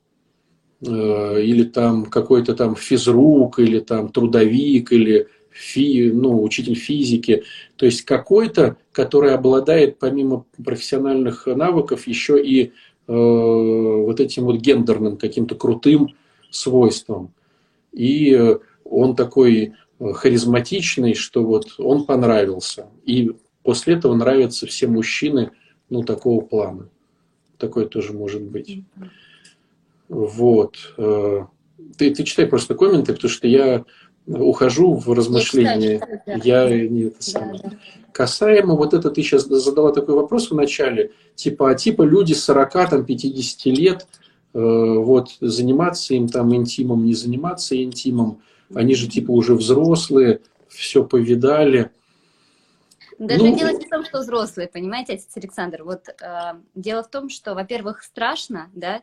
э, 0.81 1.41
или 1.43 1.63
там 1.63 2.05
какой-то 2.05 2.55
там 2.55 2.75
физрук, 2.75 3.59
или 3.59 3.79
там 3.79 4.09
трудовик, 4.09 4.91
или 4.91 5.27
фи, 5.51 6.11
ну, 6.13 6.43
учитель 6.43 6.75
физики, 6.75 7.43
то 7.77 7.85
есть 7.85 8.01
какой-то, 8.01 8.77
который 8.91 9.33
обладает 9.33 9.99
помимо 9.99 10.45
профессиональных 10.63 11.47
навыков 11.47 12.07
еще 12.07 12.43
и 12.43 12.73
вот 13.07 14.19
этим 14.19 14.45
вот 14.45 14.57
гендерным 14.57 15.17
каким-то 15.17 15.55
крутым 15.55 16.15
свойством. 16.49 17.33
И 17.91 18.33
э, 18.33 18.57
он 18.83 19.15
такой 19.15 19.73
э, 19.99 20.13
харизматичный, 20.13 21.13
что 21.13 21.43
вот 21.43 21.75
он 21.77 22.05
понравился. 22.05 22.87
И 23.05 23.31
после 23.63 23.95
этого 23.95 24.15
нравятся 24.15 24.67
все 24.67 24.87
мужчины, 24.87 25.51
ну, 25.89 26.03
такого 26.03 26.41
плана. 26.41 26.89
Такое 27.57 27.85
тоже 27.85 28.13
может 28.13 28.41
быть. 28.41 28.83
Вот. 30.09 30.75
Э, 30.97 31.45
ты, 31.97 32.13
ты 32.13 32.23
читай 32.23 32.47
просто 32.47 32.75
комменты, 32.75 33.13
потому 33.13 33.31
что 33.31 33.47
я 33.47 33.85
ухожу 34.27 34.95
в 34.95 35.11
размышления. 35.11 36.21
Я, 36.25 36.67
я 36.67 36.89
не 36.89 37.03
это 37.05 37.21
самое. 37.23 37.59
Да, 37.63 37.69
да. 37.69 37.77
Касаемо 38.11 38.75
вот 38.75 38.93
это, 38.93 39.09
ты 39.11 39.21
сейчас 39.21 39.43
задала 39.43 39.91
такой 39.91 40.15
вопрос 40.15 40.49
в 40.49 40.55
начале, 40.55 41.11
типа, 41.35 41.71
а 41.71 41.75
типа 41.75 42.03
люди 42.03 42.33
40, 42.33 42.89
там, 42.89 43.05
50 43.05 43.65
лет, 43.77 44.07
э, 44.53 44.59
вот, 44.59 45.31
заниматься 45.41 46.13
им 46.13 46.29
там 46.29 46.55
интимом, 46.55 47.03
не 47.03 47.13
заниматься 47.13 47.81
интимом, 47.81 48.41
они 48.73 48.95
же 48.95 49.09
типа 49.09 49.31
уже 49.31 49.53
взрослые, 49.53 50.39
все 50.69 51.03
повидали. 51.03 51.91
Даже 53.19 53.43
ну, 53.43 53.57
дело 53.57 53.69
не 53.69 53.85
в 53.85 53.89
том, 53.89 54.05
что 54.05 54.19
взрослые, 54.19 54.67
понимаете, 54.67 55.13
отец 55.13 55.31
Александр. 55.35 55.83
Вот 55.83 56.07
э, 56.07 56.53
дело 56.73 57.03
в 57.03 57.09
том, 57.09 57.29
что, 57.29 57.53
во-первых, 57.53 58.01
страшно, 58.01 58.69
да, 58.73 59.01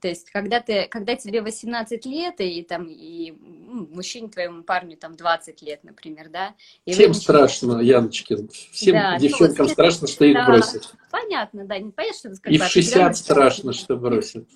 то 0.00 0.08
есть, 0.08 0.30
когда, 0.30 0.60
ты, 0.60 0.86
когда 0.88 1.14
тебе 1.14 1.42
18 1.42 2.06
лет, 2.06 2.34
и, 2.38 2.62
там, 2.62 2.86
и 2.88 3.32
ну, 3.32 3.86
мужчине 3.92 4.28
твоему 4.28 4.62
парню 4.62 4.96
там 4.96 5.14
20 5.14 5.62
лет, 5.62 5.84
например, 5.84 6.28
да? 6.30 6.54
И 6.86 6.92
Всем 6.92 7.08
начинаете... 7.08 7.20
страшно, 7.20 7.80
Яночки, 7.80 8.48
всем 8.72 8.94
да, 8.94 9.18
девчонкам 9.18 9.66
ну, 9.66 9.72
страшно, 9.72 10.06
что 10.06 10.24
их 10.24 10.34
да, 10.34 10.46
бросят. 10.46 10.94
Понятно, 11.10 11.64
да, 11.66 11.78
не 11.78 11.90
понятно, 11.90 12.34
что 12.34 12.50
И 12.50 12.58
в 12.58 12.64
60 12.64 13.16
страшно, 13.16 13.72
что 13.72 13.96
бросят. 13.96 14.48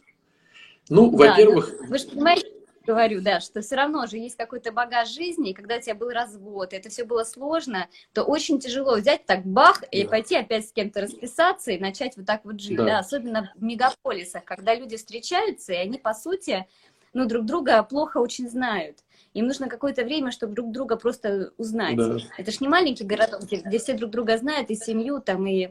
Ну, 0.89 1.11
да, 1.11 1.17
во-первых... 1.17 1.73
Ну, 1.81 1.89
вы 1.89 1.99
же 1.99 2.07
понимаете, 2.07 2.54
говорю, 2.85 3.21
да, 3.21 3.41
что 3.41 3.61
все 3.61 3.77
равно 3.77 4.07
же 4.07 4.19
есть 4.19 4.37
какой-то 4.37 4.73
багаж 4.73 5.09
жизни, 5.09 5.51
и 5.51 5.55
когда 5.55 5.77
у 5.77 5.81
тебя 5.81 5.95
был 5.95 6.11
развод, 6.11 6.73
и 6.73 6.77
это 6.77 6.89
все 6.89 7.05
было 7.05 7.25
сложно, 7.25 7.89
то 8.13 8.23
очень 8.23 8.59
тяжело 8.59 8.97
взять 8.97 9.27
так 9.27 9.45
бах 9.45 9.83
и 9.91 10.07
пойти 10.07 10.37
опять 10.37 10.69
с 10.69 10.73
кем-то 10.73 11.03
расписаться 11.03 11.73
и 11.73 11.79
начать 11.79 12.17
вот 12.17 12.27
так 12.27 12.45
вот 12.45 12.61
жить, 12.61 12.77
да. 12.77 12.85
да, 12.85 12.99
особенно 12.99 13.53
в 13.57 13.63
мегаполисах, 13.63 14.45
когда 14.45 14.75
люди 14.75 14.97
встречаются, 14.97 15.73
и 15.73 15.77
они, 15.77 15.99
по 15.99 16.15
сути, 16.15 16.67
ну, 17.13 17.27
друг 17.27 17.47
друга 17.47 17.83
плохо 17.83 18.19
очень 18.19 18.49
знают. 18.49 18.99
Им 19.35 19.47
нужно 19.47 19.69
какое-то 19.69 20.05
время, 20.05 20.31
чтобы 20.31 20.55
друг 20.55 20.71
друга 20.71 20.97
просто 20.97 21.53
узнать. 21.57 21.97
Да. 21.97 22.19
Это 22.39 22.53
ж 22.53 22.61
не 22.61 22.69
маленький 22.69 23.05
городок, 23.05 23.43
где, 23.43 23.57
где 23.57 23.79
все 23.79 23.95
друг 23.95 24.11
друга 24.11 24.39
знают, 24.39 24.71
и 24.71 24.77
семью 24.77 25.21
там, 25.21 25.47
и 25.47 25.71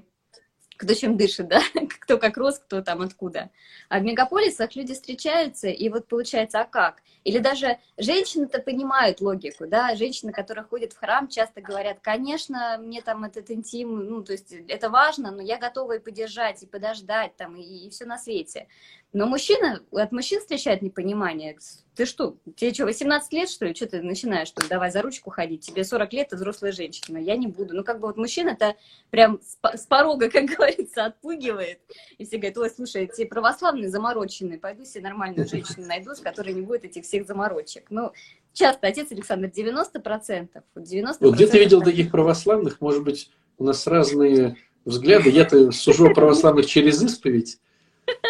кто 0.77 0.94
чем 0.94 1.18
дышит, 1.18 1.48
да, 1.48 1.62
кто 2.01 2.18
как 2.18 2.38
рос, 2.38 2.60
кто 2.60 2.82
там 2.82 3.01
откуда. 3.01 3.50
А 3.89 4.00
в 4.00 4.03
мегаполисах 4.03 4.75
люди 4.75 4.94
встречаются, 4.94 5.68
и 5.68 5.89
вот 5.89 6.08
получается, 6.08 6.62
а 6.62 6.65
как? 6.65 7.01
Или 7.24 7.39
даже 7.39 7.77
женщины-то 7.98 8.60
понимают 8.60 9.22
логику, 9.22 9.68
да, 9.68 9.96
женщины, 9.96 10.32
которые 10.32 10.65
ходят 10.65 10.94
в 10.94 10.98
храм, 10.98 11.27
часто 11.27 11.62
говорят, 11.62 12.00
конечно, 12.01 12.77
мне 12.80 13.01
там 13.01 13.24
этот 13.24 13.50
интим, 13.51 14.08
ну, 14.08 14.24
то 14.24 14.34
есть 14.34 14.51
это 14.68 14.89
важно, 14.89 15.32
но 15.32 15.42
я 15.42 15.58
готова 15.58 15.98
и 15.98 16.00
поддержать, 16.00 16.63
и 16.63 16.68
подождать 16.68 17.36
там, 17.36 17.56
и, 17.56 17.62
и 17.62 17.89
все 17.89 18.06
на 18.06 18.18
свете. 18.18 18.68
Но 19.13 19.27
мужчина, 19.27 19.84
от 19.91 20.12
мужчин 20.12 20.39
встречает 20.39 20.82
непонимание. 20.82 21.55
Ты 21.96 22.08
что, 22.08 22.36
тебе 22.55 22.74
что, 22.74 22.86
18 22.86 23.32
лет, 23.34 23.48
что 23.48 23.65
ли? 23.65 23.75
Что 23.75 23.86
ты 23.86 24.01
начинаешь, 24.01 24.48
что 24.48 24.67
давай 24.67 24.89
за 24.89 25.03
ручку 25.03 25.29
ходить? 25.29 25.62
Тебе 25.62 25.84
40 25.84 26.12
лет, 26.13 26.29
ты 26.29 26.36
взрослая 26.36 26.72
женщина. 26.72 27.20
Я 27.20 27.38
не 27.38 27.46
буду. 27.46 27.75
Ну, 27.75 27.84
как 27.84 28.00
бы 28.00 28.08
вот 28.08 28.17
мужчина 28.17 28.50
это 28.50 28.75
прям 29.12 29.39
с 29.39 29.86
порога, 29.86 30.29
как 30.32 30.46
говорится, 30.46 31.05
отпугивает. 31.05 31.79
И 32.17 32.25
все 32.25 32.38
говорят, 32.38 32.58
ой, 32.58 32.72
слушай, 32.72 33.03
эти 33.03 33.25
православные 33.25 33.89
замороченные, 33.89 34.58
пойду 34.58 34.84
себе 34.84 35.03
нормальную 35.03 35.48
женщину 35.48 35.86
найду, 35.86 36.15
с 36.15 36.20
которой 36.20 36.55
не 36.55 36.62
будет 36.62 36.84
этих 36.86 37.03
всех 37.03 37.27
заморочек. 37.27 37.91
Ну, 37.91 38.12
часто, 38.51 38.88
отец 38.88 39.12
Александр, 39.12 39.51
90%. 39.55 40.50
90% 40.75 41.17
вот 41.20 41.36
где 41.36 41.46
ты 41.46 41.60
видел 41.60 41.84
таких 41.84 42.10
православных? 42.10 42.82
Может 42.82 43.03
быть, 43.03 43.29
у 43.60 43.63
нас 43.63 43.86
разные 43.86 44.58
взгляды. 44.86 45.29
Я-то 45.29 45.72
сужу 45.72 46.12
православных 46.15 46.65
через 46.65 47.03
исповедь. 47.03 47.60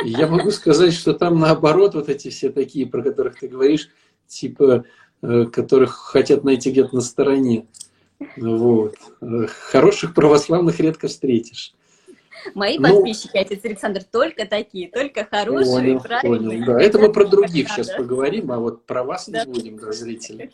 Я 0.04 0.28
могу 0.28 0.52
сказать, 0.52 0.94
что 0.94 1.14
там 1.14 1.40
наоборот 1.40 1.94
вот 1.94 2.10
эти 2.10 2.30
все 2.30 2.50
такие, 2.50 2.88
про 2.88 3.04
которых 3.04 3.40
ты 3.40 3.48
говоришь, 3.48 3.90
типа, 4.28 4.86
э, 5.22 5.46
которых 5.46 5.94
хотят 5.94 6.44
найти 6.44 6.72
где-то 6.72 6.96
на 6.96 7.02
стороне. 7.02 7.68
Вот. 8.38 8.96
Э, 9.22 9.46
хороших 9.48 10.14
православных 10.14 10.80
редко 10.80 11.08
встретишь. 11.08 11.74
Мои 12.56 12.78
ну, 12.78 12.90
подписчики, 12.90 13.38
отец 13.38 13.60
Александр, 13.64 14.04
только 14.04 14.46
такие, 14.46 14.90
только 14.90 15.26
хорошие, 15.26 15.74
понял, 15.74 16.00
правильные. 16.02 16.60
Понял, 16.60 16.66
да. 16.66 16.82
Это 16.82 17.00
мы 17.00 17.12
про 17.12 17.26
других 17.26 17.70
сейчас 17.70 17.90
поговорим, 17.92 18.52
а 18.52 18.60
вот 18.60 18.86
про 18.86 19.04
вас 19.04 19.30
да. 19.30 19.46
не 19.46 19.52
будем, 19.52 19.78
да, 19.78 19.92
зрители. 19.94 20.52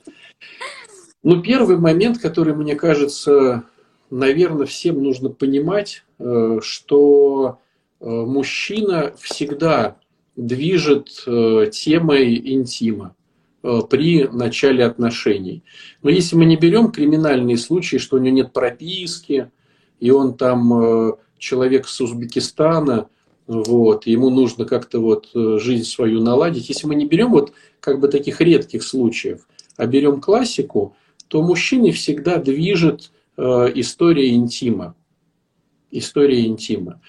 Ну, 1.23 1.41
первый 1.41 1.77
момент, 1.77 2.19
который, 2.19 2.53
мне 2.53 2.75
кажется, 2.75 3.63
наверное, 4.09 4.67
всем 4.67 5.01
нужно 5.01 5.29
понимать, 5.29 6.03
э, 6.19 6.59
что 6.61 7.59
мужчина 7.99 9.13
всегда 9.19 9.97
движет 10.35 11.23
э, 11.27 11.69
темой 11.71 12.53
интима 12.53 13.15
э, 13.61 13.81
при 13.89 14.25
начале 14.27 14.85
отношений. 14.85 15.63
Но 16.01 16.09
если 16.09 16.35
мы 16.35 16.45
не 16.45 16.55
берем 16.55 16.91
криминальные 16.91 17.57
случаи, 17.57 17.97
что 17.97 18.15
у 18.15 18.19
него 18.19 18.35
нет 18.35 18.53
прописки, 18.53 19.51
и 19.99 20.11
он 20.11 20.37
там 20.37 21.17
человек 21.37 21.87
с 21.87 21.99
Узбекистана, 21.99 23.09
вот, 23.47 24.07
ему 24.07 24.29
нужно 24.29 24.63
как-то 24.63 25.01
вот 25.01 25.29
жизнь 25.33 25.83
свою 25.83 26.21
наладить. 26.21 26.69
Если 26.69 26.87
мы 26.87 26.95
не 26.95 27.05
берем 27.05 27.31
вот 27.31 27.51
как 27.81 27.99
бы 27.99 28.07
таких 28.07 28.39
редких 28.39 28.83
случаев, 28.83 29.45
а 29.75 29.87
берем 29.87 30.21
классику, 30.21 30.95
то 31.27 31.41
мужчиной 31.41 31.91
всегда 31.91 32.37
движет 32.37 33.11
история 33.37 34.29
интима. 34.29 34.95
История 35.91 36.45
интима. 36.45 37.01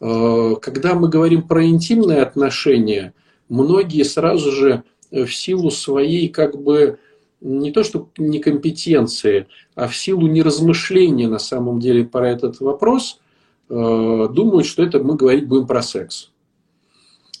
Э, 0.00 0.54
когда 0.60 0.94
мы 0.94 1.08
говорим 1.08 1.42
про 1.42 1.64
интимные 1.64 2.22
отношения, 2.22 3.14
многие 3.48 4.02
сразу 4.02 4.50
же 4.50 4.84
э, 5.10 5.24
в 5.24 5.34
силу 5.34 5.70
своей 5.70 6.28
как 6.28 6.60
бы 6.60 6.98
не 7.40 7.70
то 7.72 7.82
что 7.82 8.08
некомпетенции, 8.16 9.48
а 9.74 9.86
в 9.86 9.96
силу 9.96 10.26
неразмышления 10.26 11.28
на 11.28 11.38
самом 11.38 11.78
деле 11.78 12.04
про 12.04 12.30
этот 12.30 12.60
вопрос, 12.60 13.20
э, 13.68 14.28
думают, 14.32 14.66
что 14.66 14.82
это 14.82 15.02
мы 15.02 15.16
говорить 15.16 15.46
будем 15.46 15.66
про 15.66 15.82
секс. 15.82 16.30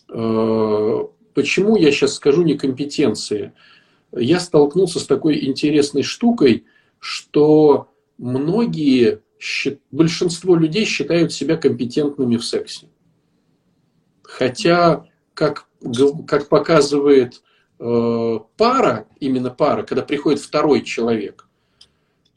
Почему 0.06 1.76
я 1.76 1.90
сейчас 1.90 2.14
скажу 2.14 2.42
некомпетенции? 2.42 3.52
Я 4.12 4.38
столкнулся 4.38 5.00
с 5.00 5.06
такой 5.06 5.44
интересной 5.46 6.02
штукой, 6.02 6.66
что 7.00 7.88
многие 8.18 9.23
большинство 9.90 10.56
людей 10.56 10.84
считают 10.84 11.32
себя 11.32 11.56
компетентными 11.56 12.36
в 12.36 12.44
сексе. 12.44 12.88
Хотя, 14.22 15.06
как, 15.34 15.68
как 16.26 16.48
показывает 16.48 17.42
э, 17.78 18.38
пара, 18.56 19.06
именно 19.20 19.50
пара, 19.50 19.82
когда 19.82 20.02
приходит 20.02 20.40
второй 20.40 20.82
человек, 20.82 21.48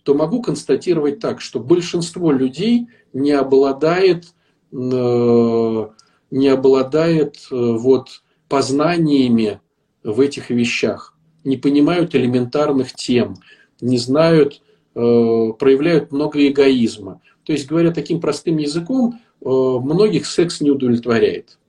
то 0.04 0.13
могу 0.13 0.41
констатировать 0.41 1.20
так, 1.20 1.41
что 1.41 1.60
большинство 1.60 2.32
людей 2.32 2.88
не 3.13 3.32
обладает, 3.32 4.26
э, 4.72 5.88
не 6.32 6.48
обладает 6.48 7.38
э, 7.52 7.56
вот, 7.56 8.22
познаниями 8.50 9.60
в 10.04 10.20
этих 10.22 10.50
вещах, 10.50 11.17
не 11.43 11.58
понимают 11.58 12.15
элементарных 12.15 12.93
тем, 12.93 13.36
не 13.82 13.98
знают 13.98 14.62
проявляют 14.97 16.12
много 16.12 16.47
эгоизма. 16.47 17.21
То 17.43 17.53
есть, 17.53 17.67
говоря 17.67 17.91
таким 17.91 18.19
простым 18.19 18.57
языком, 18.57 19.19
э, 19.41 19.45
многих 19.45 20.25
секс 20.25 20.60
не 20.60 20.71
удовлетворяет. 20.71 21.60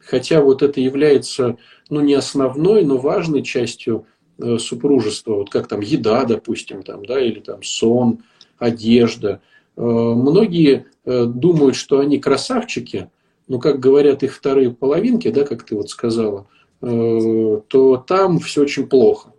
Хотя 0.00 0.42
вот 0.42 0.62
это 0.62 0.80
является, 0.80 1.56
ну, 1.88 2.00
не 2.00 2.14
основной, 2.14 2.84
но 2.84 2.98
важной 2.98 3.42
частью 3.42 4.06
э, 4.38 4.58
супружества, 4.58 5.34
вот 5.36 5.50
как 5.50 5.68
там 5.68 5.80
еда, 5.80 6.24
допустим, 6.24 6.82
там, 6.82 7.04
да, 7.04 7.20
или 7.20 7.38
там 7.38 7.62
сон, 7.62 8.24
одежда. 8.58 9.40
Многие 9.76 10.86
думают, 11.04 11.76
что 11.76 12.00
они 12.00 12.18
красавчики, 12.18 13.10
но, 13.48 13.58
как 13.58 13.80
говорят 13.80 14.22
их 14.22 14.34
вторые 14.34 14.70
половинки, 14.70 15.30
да, 15.30 15.44
как 15.44 15.64
ты 15.64 15.74
вот 15.74 15.90
сказала, 15.90 16.46
то 16.80 18.04
там 18.06 18.38
все 18.38 18.62
очень 18.62 18.86
плохо. 18.86 19.32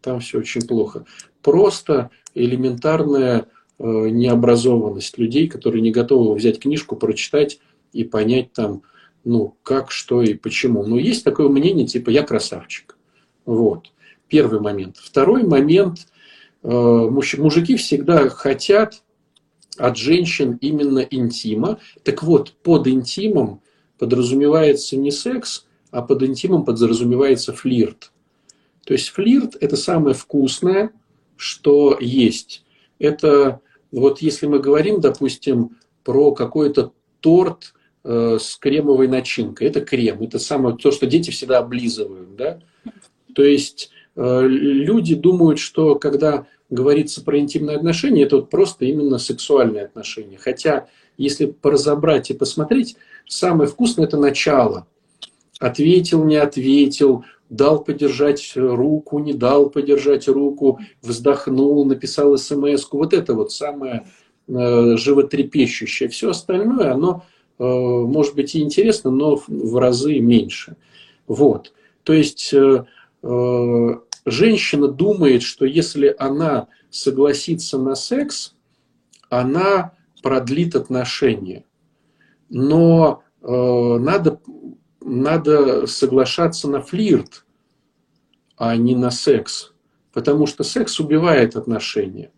Там 0.00 0.20
все 0.20 0.38
очень 0.38 0.66
плохо. 0.66 1.04
Просто 1.46 2.10
элементарная 2.34 3.46
э, 3.78 3.84
необразованность 3.84 5.16
людей, 5.16 5.46
которые 5.46 5.80
не 5.80 5.92
готовы 5.92 6.34
взять 6.34 6.58
книжку, 6.58 6.96
прочитать 6.96 7.60
и 7.92 8.02
понять 8.02 8.52
там, 8.52 8.82
ну, 9.22 9.56
как, 9.62 9.92
что 9.92 10.22
и 10.22 10.34
почему. 10.34 10.84
Но 10.84 10.98
есть 10.98 11.22
такое 11.22 11.48
мнение, 11.48 11.86
типа, 11.86 12.10
я 12.10 12.24
красавчик. 12.24 12.98
Вот. 13.44 13.92
Первый 14.26 14.58
момент. 14.58 14.96
Второй 14.96 15.44
момент. 15.44 16.08
Э, 16.64 16.68
мужики 16.68 17.76
всегда 17.76 18.28
хотят 18.28 19.04
от 19.78 19.96
женщин 19.96 20.58
именно 20.60 20.98
интима. 20.98 21.78
Так 22.02 22.24
вот, 22.24 22.54
под 22.64 22.88
интимом 22.88 23.60
подразумевается 24.00 24.96
не 24.96 25.12
секс, 25.12 25.64
а 25.92 26.02
под 26.02 26.24
интимом 26.24 26.64
подразумевается 26.64 27.52
флирт. 27.52 28.10
То 28.84 28.94
есть 28.94 29.10
флирт– 29.10 29.56
это 29.60 29.76
самое 29.76 30.16
вкусное– 30.16 30.90
что 31.36 31.96
есть. 32.00 32.64
Это 32.98 33.60
вот 33.92 34.20
если 34.20 34.46
мы 34.46 34.58
говорим, 34.58 35.00
допустим, 35.00 35.76
про 36.04 36.32
какой-то 36.32 36.92
торт 37.20 37.74
э, 38.04 38.38
с 38.40 38.56
кремовой 38.56 39.08
начинкой, 39.08 39.68
это 39.68 39.80
крем, 39.80 40.22
это 40.22 40.38
самое 40.38 40.76
то, 40.76 40.90
что 40.90 41.06
дети 41.06 41.30
всегда 41.30 41.58
облизывают, 41.58 42.36
да. 42.36 42.60
То 43.34 43.42
есть 43.42 43.90
э, 44.14 44.46
люди 44.46 45.14
думают, 45.14 45.58
что 45.58 45.96
когда 45.96 46.46
говорится 46.70 47.22
про 47.22 47.38
интимные 47.38 47.76
отношения, 47.76 48.22
это 48.22 48.36
вот 48.36 48.50
просто 48.50 48.84
именно 48.84 49.18
сексуальные 49.18 49.84
отношения. 49.84 50.38
Хотя, 50.38 50.88
если 51.16 51.46
поразобрать 51.46 52.30
и 52.30 52.34
посмотреть, 52.34 52.96
самое 53.26 53.68
вкусное 53.68 54.06
это 54.06 54.16
начало. 54.16 54.86
Ответил, 55.58 56.24
не 56.24 56.36
ответил, 56.36 57.24
дал 57.48 57.82
подержать 57.82 58.52
руку, 58.56 59.18
не 59.18 59.32
дал 59.32 59.70
подержать 59.70 60.28
руку, 60.28 60.80
вздохнул, 61.02 61.84
написал 61.84 62.36
смс 62.36 62.84
-ку. 62.84 62.98
Вот 62.98 63.12
это 63.12 63.34
вот 63.34 63.52
самое 63.52 64.06
э, 64.48 64.96
животрепещущее. 64.96 66.08
Все 66.08 66.30
остальное, 66.30 66.92
оно 66.92 67.24
э, 67.58 67.64
может 67.64 68.34
быть 68.34 68.54
и 68.54 68.60
интересно, 68.60 69.10
но 69.10 69.40
в 69.46 69.76
разы 69.78 70.18
меньше. 70.18 70.76
Вот. 71.26 71.72
То 72.02 72.12
есть 72.12 72.52
э, 72.52 72.84
э, 73.22 73.88
женщина 74.24 74.88
думает, 74.88 75.42
что 75.42 75.64
если 75.64 76.14
она 76.18 76.68
согласится 76.90 77.78
на 77.78 77.94
секс, 77.94 78.54
она 79.28 79.92
продлит 80.22 80.74
отношения. 80.74 81.64
Но 82.48 83.22
э, 83.42 83.46
надо 83.46 84.40
надо 85.06 85.86
соглашаться 85.86 86.68
на 86.68 86.80
флирт. 86.80 87.44
а 88.58 88.74
не 88.76 88.94
на 88.94 89.10
секс. 89.10 89.72
Потому 90.12 90.46
что 90.46 90.64
секс 90.64 90.98
убивает 90.98 91.56
отношения. 91.56 92.32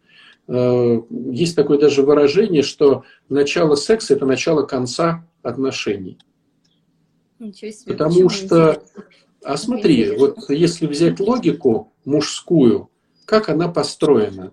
Э, 0.48 1.00
есть 1.31 1.54
такое 1.54 1.78
даже 1.78 2.02
выражение, 2.02 2.62
что 2.62 3.04
начало 3.28 3.76
секса– 3.76 4.14
это 4.14 4.26
начало 4.26 4.62
конца 4.62 5.24
отношений. 5.42 6.18
Ничего 7.38 7.70
себе, 7.70 7.92
Потому 7.92 8.28
что, 8.31 8.83
а 9.44 9.57
смотри, 9.57 10.11
вот 10.16 10.50
если 10.50 10.88
взять 10.88 11.20
логику 11.20 11.92
мужскую, 12.04 12.90
как 13.24 13.48
она 13.48 13.68
построена? 13.68 14.52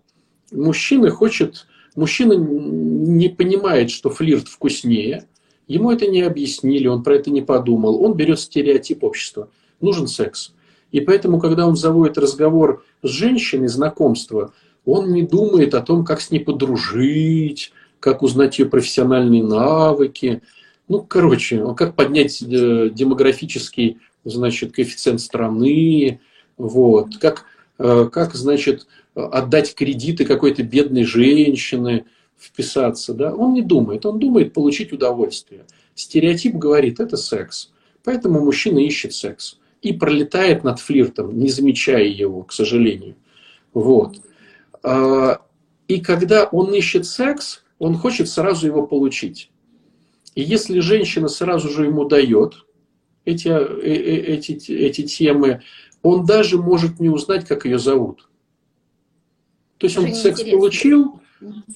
Мужчина 0.52 1.10
хочет, 1.10 1.66
мужчина 1.96 2.34
не 2.34 3.30
понимает, 3.30 3.90
что 3.90 4.12
флирт 4.12 4.48
вкуснее, 4.48 5.28
ему 5.68 5.92
это 5.92 6.08
не 6.08 6.22
объяснили, 6.22 6.88
он 6.88 7.04
про 7.04 7.16
это 7.16 7.32
не 7.32 7.42
подумал, 7.42 8.04
он 8.04 8.14
берет 8.14 8.40
стереотип 8.40 9.04
общества, 9.04 9.50
нужен 9.82 10.08
секс. 10.08 10.54
И 10.92 11.02
поэтому, 11.02 11.40
когда 11.40 11.68
он 11.68 11.76
заводит 11.76 12.18
разговор 12.18 12.86
с 13.04 13.10
женщиной, 13.10 13.68
знакомство, 13.68 14.54
он 14.86 15.12
не 15.12 15.24
думает 15.24 15.74
о 15.74 15.82
том, 15.82 16.06
как 16.06 16.22
с 16.22 16.32
ней 16.32 16.40
подружить, 16.40 17.74
как 18.00 18.22
узнать 18.22 18.60
ее 18.60 18.68
профессиональные 18.68 19.44
навыки. 19.44 20.42
Ну, 20.88 21.02
короче, 21.02 21.74
как 21.76 21.96
поднять 21.96 22.42
э, 22.42 22.90
демографический, 22.94 23.98
значит, 24.24 24.74
коэффициент 24.74 25.20
страны, 25.20 26.20
вот, 26.58 27.18
как, 27.18 27.46
э, 27.80 28.08
как, 28.12 28.36
значит, 28.36 28.88
отдать 29.16 29.74
кредиты 29.74 30.26
какой-то 30.26 30.62
бедной 30.62 31.04
женщины, 31.04 32.06
вписаться, 32.46 33.14
да, 33.14 33.34
он 33.34 33.54
не 33.54 33.62
думает, 33.62 34.06
он 34.06 34.20
думает 34.20 34.54
получить 34.54 34.94
удовольствие. 34.94 35.66
Стереотип 35.96 36.56
говорит, 36.56 37.00
это 37.00 37.18
секс. 37.18 37.72
Поэтому 38.04 38.44
мужчина 38.44 38.80
ищет 38.80 39.14
секс 39.14 39.58
и 39.82 39.94
пролетает 39.94 40.64
над 40.64 40.80
флиртом, 40.80 41.38
не 41.38 41.50
замечая 41.50 42.06
его, 42.06 42.44
к 42.44 42.54
сожалению. 42.54 43.16
Вот. 43.74 44.18
А, 44.84 45.42
и 45.88 46.00
когда 46.00 46.46
он 46.46 46.74
ищет 46.74 47.06
секс, 47.06 47.64
он 47.80 47.98
хочет 47.98 48.30
сразу 48.30 48.68
его 48.68 48.86
получить. 48.86 49.50
И 50.36 50.42
если 50.42 50.80
женщина 50.80 51.28
сразу 51.28 51.70
же 51.70 51.86
ему 51.86 52.06
дает 52.06 52.66
эти, 53.26 53.48
э, 53.48 53.54
э, 53.54 54.36
эти, 54.36 54.72
эти 54.72 55.04
темы, 55.04 55.62
он 56.04 56.26
даже 56.26 56.58
может 56.58 57.00
не 57.00 57.10
узнать, 57.10 57.48
как 57.48 57.66
ее 57.66 57.80
зовут. 57.80 58.30
То 59.78 59.88
есть 59.88 59.98
уже 59.98 60.08
он 60.08 60.14
секс 60.14 60.40
интересно. 60.40 60.58
получил, 60.58 61.22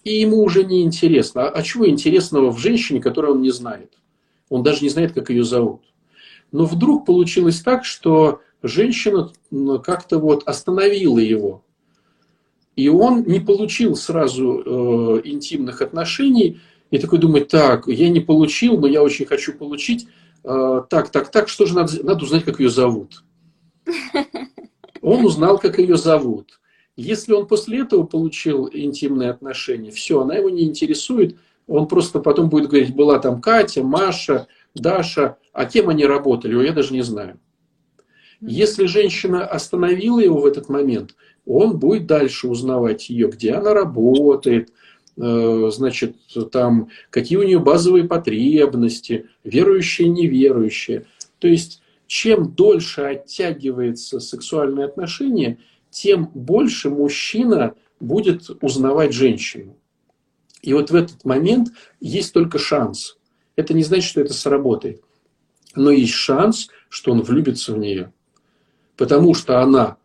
и 0.03 0.19
ему 0.19 0.41
уже 0.43 0.63
не 0.63 0.83
интересно. 0.83 1.49
А, 1.49 1.61
чего 1.61 1.87
интересного 1.87 2.51
в 2.51 2.59
женщине, 2.59 3.01
которую 3.01 3.35
он 3.35 3.41
не 3.41 3.51
знает? 3.51 3.93
Он 4.49 4.63
даже 4.63 4.83
не 4.83 4.89
знает, 4.89 5.13
как 5.13 5.29
ее 5.29 5.43
зовут. 5.43 5.81
Но 6.51 6.65
вдруг 6.65 7.05
получилось 7.05 7.61
так, 7.61 7.85
что 7.85 8.41
женщина 8.63 9.31
как-то 9.83 10.19
вот 10.19 10.43
остановила 10.47 11.19
его. 11.19 11.63
И 12.75 12.87
он 12.89 13.23
не 13.25 13.39
получил 13.39 13.95
сразу 13.95 14.63
э, 14.65 15.21
интимных 15.25 15.81
отношений, 15.81 16.61
и 16.91 16.97
такой 16.97 17.19
думает, 17.19 17.49
так, 17.49 17.87
я 17.87 18.09
не 18.09 18.21
получил, 18.21 18.79
но 18.79 18.87
я 18.87 19.03
очень 19.03 19.25
хочу 19.25 19.53
получить. 19.53 20.07
Э, 20.43 20.81
так, 20.89 21.09
так, 21.09 21.29
так, 21.29 21.49
что 21.49 21.65
же 21.65 21.75
надо, 21.75 22.03
надо 22.03 22.23
узнать, 22.23 22.45
как 22.45 22.59
ее 22.59 22.69
зовут. 22.69 23.23
Он 25.01 25.25
узнал, 25.25 25.59
как 25.59 25.77
ее 25.77 25.97
зовут. 25.97 26.58
Если 26.99 27.31
он 27.31 27.47
после 27.47 27.79
этого 27.79 28.03
получил 28.03 28.69
интимные 28.73 29.29
отношения, 29.29 29.89
все, 29.89 30.19
она 30.19 30.35
его 30.35 30.49
не 30.49 30.63
интересует, 30.63 31.37
он 31.65 31.87
просто 31.87 32.19
потом 32.19 32.49
будет 32.49 32.67
говорить, 32.67 32.93
была 32.93 33.19
там 33.19 33.39
Катя, 33.39 33.83
Маша, 33.83 34.47
Даша, 34.75 35.37
а 35.53 35.63
кем 35.65 35.87
они 35.87 36.05
работали, 36.05 36.61
я 36.61 36.73
даже 36.73 36.93
не 36.93 37.01
знаю. 37.01 37.39
Если 38.41 38.85
женщина 38.85 39.45
остановила 39.45 40.19
его 40.19 40.41
в 40.41 40.45
этот 40.45 40.67
момент, 40.67 41.15
он 41.45 41.79
будет 41.79 42.05
дальше 42.05 42.49
узнавать 42.49 43.09
ее, 43.09 43.29
где 43.29 43.53
она 43.53 43.73
работает, 43.73 44.73
э, 45.15 45.69
значит, 45.71 46.17
там, 46.51 46.89
какие 47.11 47.37
у 47.37 47.43
нее 47.43 47.59
базовые 47.59 48.03
потребности, 48.03 49.27
верующие, 49.45 50.09
неверующие. 50.09 51.05
То 51.39 51.47
есть, 51.47 51.81
чем 52.07 52.51
дольше 52.51 53.01
оттягивается 53.03 54.19
сексуальное 54.19 54.83
отношение, 54.85 55.59
тем 55.89 56.29
больше 56.33 56.89
мужчина 56.89 57.73
будет 57.99 58.49
узнавать 58.61 59.13
женщину. 59.13 59.75
И 60.61 60.73
вот 60.73 60.91
в 60.91 60.95
этот 60.95 61.25
момент 61.25 61.69
есть 61.99 62.33
только 62.33 62.57
шанс. 62.57 63.17
Это 63.55 63.73
не 63.73 63.83
значит, 63.83 64.09
что 64.09 64.21
это 64.21 64.33
сработает. 64.33 65.01
Но 65.75 65.91
есть 65.91 66.13
шанс, 66.13 66.69
что 66.89 67.11
он 67.11 67.21
влюбится 67.21 67.73
в 67.73 67.77
нее. 67.77 68.13
Потому 68.97 69.33
что 69.33 69.61
она 69.61 69.97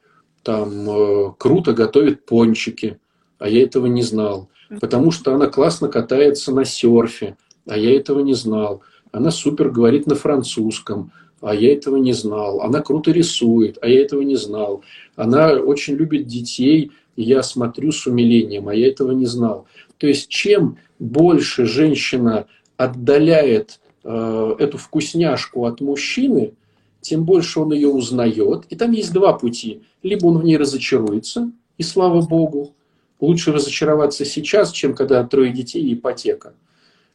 там 0.42 0.88
э, 0.88 1.33
круто 1.38 1.73
готовит 1.73 2.27
пончики, 2.27 3.01
а 3.38 3.49
я 3.49 3.62
этого 3.62 3.87
не 3.87 4.03
знал. 4.03 4.51
Потому 4.81 5.11
что 5.11 5.35
она 5.35 5.47
классно 5.47 5.88
катается 5.88 6.53
на 6.53 6.64
серфе, 6.64 7.37
а 7.66 7.77
я 7.77 7.97
этого 7.97 8.20
не 8.20 8.35
знал. 8.35 8.83
Она 9.12 9.31
супер 9.31 9.70
говорит 9.70 10.07
на 10.07 10.14
французском, 10.14 11.12
а 11.44 11.54
я 11.54 11.72
этого 11.72 11.96
не 11.96 12.12
знал. 12.12 12.62
Она 12.62 12.80
круто 12.80 13.11
рисует, 13.12 13.78
а 13.83 13.88
я 13.88 14.00
этого 14.00 14.22
не 14.22 14.37
знал. 14.37 14.83
Она 15.14 15.52
очень 15.52 15.94
любит 15.94 16.26
детей, 16.26 16.90
я 17.16 17.42
смотрю 17.42 17.92
с 17.92 18.07
умилением, 18.07 18.68
а 18.68 18.74
я 18.74 18.88
этого 18.88 19.12
не 19.12 19.26
знал. 19.26 19.66
То 19.98 20.07
есть 20.07 20.28
чем 20.28 20.78
больше 20.98 21.66
женщина 21.66 22.46
отдаляет 22.76 23.80
э, 24.02 24.54
эту 24.59 24.78
вкусняшку 24.78 25.66
от 25.66 25.80
мужчины, 25.80 26.54
тем 27.02 27.24
больше 27.24 27.61
он 27.61 27.72
ее 27.72 27.88
узнает. 27.88 28.64
И 28.70 28.76
там 28.76 28.92
есть 28.92 29.12
два 29.12 29.35
пути. 29.35 29.83
Либо 30.02 30.26
он 30.26 30.38
в 30.38 30.44
ней 30.44 30.57
разочаруется, 30.57 31.52
и 31.76 31.83
слава 31.83 32.22
богу, 32.22 32.72
лучше 33.20 33.52
разочароваться 33.52 34.24
сейчас, 34.24 34.72
чем 34.72 34.94
когда 34.94 35.22
трое 35.24 35.52
детей 35.52 35.83
и 35.83 35.94
ипотека. 35.94 36.54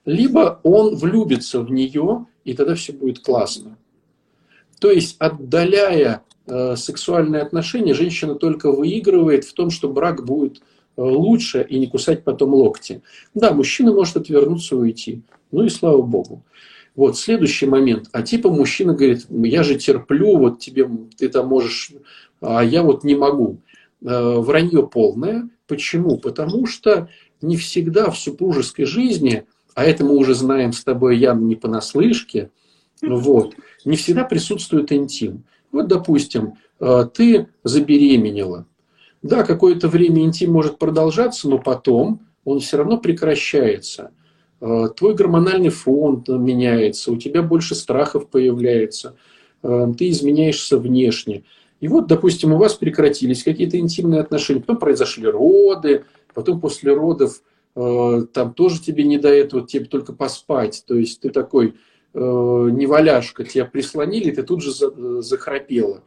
Либо 0.05 0.59
он 0.63 0.95
влюбится 0.95 1.61
в 1.61 1.71
нее, 1.71 2.27
и 2.45 2.53
тогда 2.53 2.75
все 2.75 2.93
будет 2.93 3.19
классно. 3.19 3.75
То 4.79 4.91
есть, 4.91 5.17
отдаляя 5.19 6.23
э, 6.47 6.75
сексуальные 6.75 7.41
отношения, 7.41 7.93
женщина 7.93 8.35
только 8.35 8.71
выигрывает 8.71 9.45
в 9.45 9.53
том, 9.53 9.69
что 9.69 9.89
брак 9.89 10.25
будет 10.25 10.57
э, 10.97 11.01
лучше 11.01 11.65
и 11.69 11.77
не 11.79 11.87
кусать 11.87 12.23
потом 12.23 12.53
локти. 12.53 13.01
Да, 13.33 13.51
мужчина 13.51 13.93
может 13.93 14.17
отвернуться 14.17 14.75
и 14.75 14.77
уйти. 14.79 15.21
Ну 15.51 15.63
и 15.63 15.69
слава 15.69 16.01
богу. 16.01 16.43
Вот, 16.95 17.17
следующий 17.17 17.65
момент. 17.65 18.07
А 18.11 18.21
типа 18.21 18.49
мужчина 18.49 18.93
говорит, 18.93 19.25
я 19.29 19.63
же 19.63 19.75
терплю, 19.75 20.37
вот 20.37 20.59
тебе, 20.59 20.89
ты 21.17 21.29
там 21.29 21.47
можешь, 21.47 21.91
а 22.41 22.63
я 22.63 22.83
вот 22.83 23.03
не 23.03 23.15
могу. 23.15 23.59
Э, 24.01 24.35
вранье 24.37 24.87
полное. 24.87 25.49
Почему? 25.67 26.17
Потому 26.17 26.65
что 26.65 27.09
не 27.41 27.57
всегда 27.57 28.09
в 28.09 28.17
супружеской 28.17 28.85
жизни, 28.85 29.45
а 29.75 29.83
это 29.83 30.03
мы 30.03 30.15
уже 30.15 30.33
знаем 30.33 30.73
с 30.73 30.83
тобой, 30.83 31.17
Ян, 31.17 31.47
не 31.47 31.55
понаслышке, 31.55 32.51
вот, 33.01 33.55
не 33.85 33.95
всегда 33.95 34.23
присутствует 34.23 34.91
интим. 34.91 35.43
Вот, 35.71 35.87
допустим, 35.87 36.55
э, 36.79 37.05
ты 37.13 37.47
забеременела. 37.63 38.65
Да, 39.21 39.43
какое-то 39.43 39.87
время 39.87 40.23
интим 40.23 40.51
может 40.51 40.79
продолжаться, 40.79 41.49
но 41.49 41.59
потом 41.59 42.21
он 42.45 42.59
все 42.59 42.77
равно 42.77 42.97
прекращается. 42.97 44.11
Э, 44.61 44.87
твой 44.95 45.13
гормональный 45.13 45.69
фон 45.69 46.23
меняется, 46.27 47.11
у 47.11 47.17
тебя 47.17 47.43
больше 47.43 47.75
страхов 47.75 48.29
появляется, 48.29 49.15
э, 49.63 49.93
ты 49.97 50.09
изменяешься 50.09 50.77
внешне. 50.77 51.43
И 51.79 51.87
вот, 51.87 52.07
допустим, 52.07 52.53
у 52.53 52.57
вас 52.57 52.73
прекратились 52.73 53.43
какие-то 53.43 53.77
интимные 53.79 54.21
отношения, 54.21 54.59
потом 54.59 54.77
произошли 54.77 55.27
роды, 55.27 56.03
потом 56.33 56.59
после 56.59 56.93
родов 56.93 57.41
там 57.75 58.53
тоже 58.55 58.81
тебе 58.81 59.05
не 59.05 59.17
до 59.17 59.29
этого, 59.29 59.65
тебе 59.65 59.85
только 59.85 60.11
поспать. 60.11 60.83
То 60.85 60.95
есть 60.95 61.21
ты 61.21 61.29
такой, 61.29 61.75
неваляшка, 62.13 63.43
тебя 63.43 63.65
прислонили, 63.65 64.31
ты 64.31 64.43
тут 64.43 64.61
же 64.61 64.71
захрапела. 65.21 66.03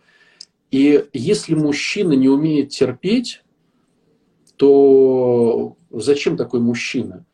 И 0.70 1.04
если 1.12 1.54
мужчина 1.54 2.14
не 2.14 2.28
умеет 2.28 2.70
терпеть, 2.70 3.42
то 4.56 5.76
зачем 5.90 6.36
такой 6.36 6.60
мужчина? 6.60 7.24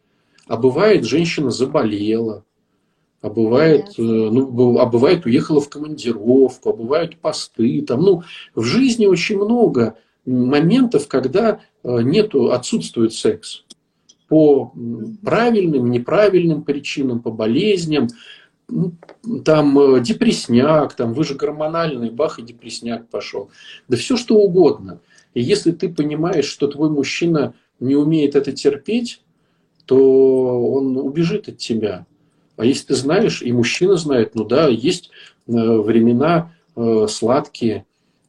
А 0.47 0.57
бывает, 0.57 1.05
женщина 1.05 1.51
заболела, 1.51 2.45
а 3.21 3.31
бывает, 3.31 3.91
э, 3.99 4.03
ну, 4.03 4.79
а 4.79 4.87
бывает 4.87 5.27
уехала 5.27 5.61
в 5.61 5.69
командировку, 5.69 6.71
а 6.71 6.73
бывают 6.73 7.19
посты. 7.19 7.83
Там, 7.83 8.01
ну, 8.01 8.23
в 8.55 8.63
жизни 8.63 9.07
очень 9.07 9.37
много 9.37 9.97
моментов, 10.25 11.07
когда 11.09 11.61
э, 11.83 12.03
нету, 12.03 12.53
отсутствует 12.53 13.13
секс. 13.13 13.65
По 14.29 14.73
правильным, 15.23 15.91
неправильным 15.91 16.63
причинам, 16.63 17.21
по 17.21 17.31
болезням, 17.31 18.09
ну, 18.69 18.93
там 19.45 19.79
э, 19.79 20.01
депресняк, 20.01 20.95
там 20.95 21.15
вы 21.15 21.25
же 21.25 21.35
гормональный, 21.35 22.11
бах, 22.11 22.39
и 22.39 22.43
депресняк 22.43 23.09
пошел. 23.09 23.51
Да 23.89 23.97
все 23.97 24.17
что 24.17 24.37
угодно. 24.37 25.01
И 25.35 25.43
если 25.43 25.73
ты 25.73 25.89
понимаешь, 25.89 26.47
что 26.47 26.69
твой 26.69 26.91
мужчина 26.91 27.55
не 27.81 27.97
умеет 27.97 28.37
это 28.37 28.53
терпеть, 28.53 29.23
то 29.87 30.73
он 30.73 30.97
убежит 30.97 31.49
от 31.49 31.59
тебя. 31.59 32.07
А 32.57 32.65
если 32.65 32.89
ты 32.89 32.95
знаешь, 32.95 33.41
и 33.41 33.53
мужчина 33.53 33.97
знает, 33.97 34.35
ну 34.35 34.45
да, 34.45 34.69
есть 34.69 35.11
э, 35.47 35.53
времена 35.53 36.53
э, 36.77 37.07
сладкие, 37.09 37.87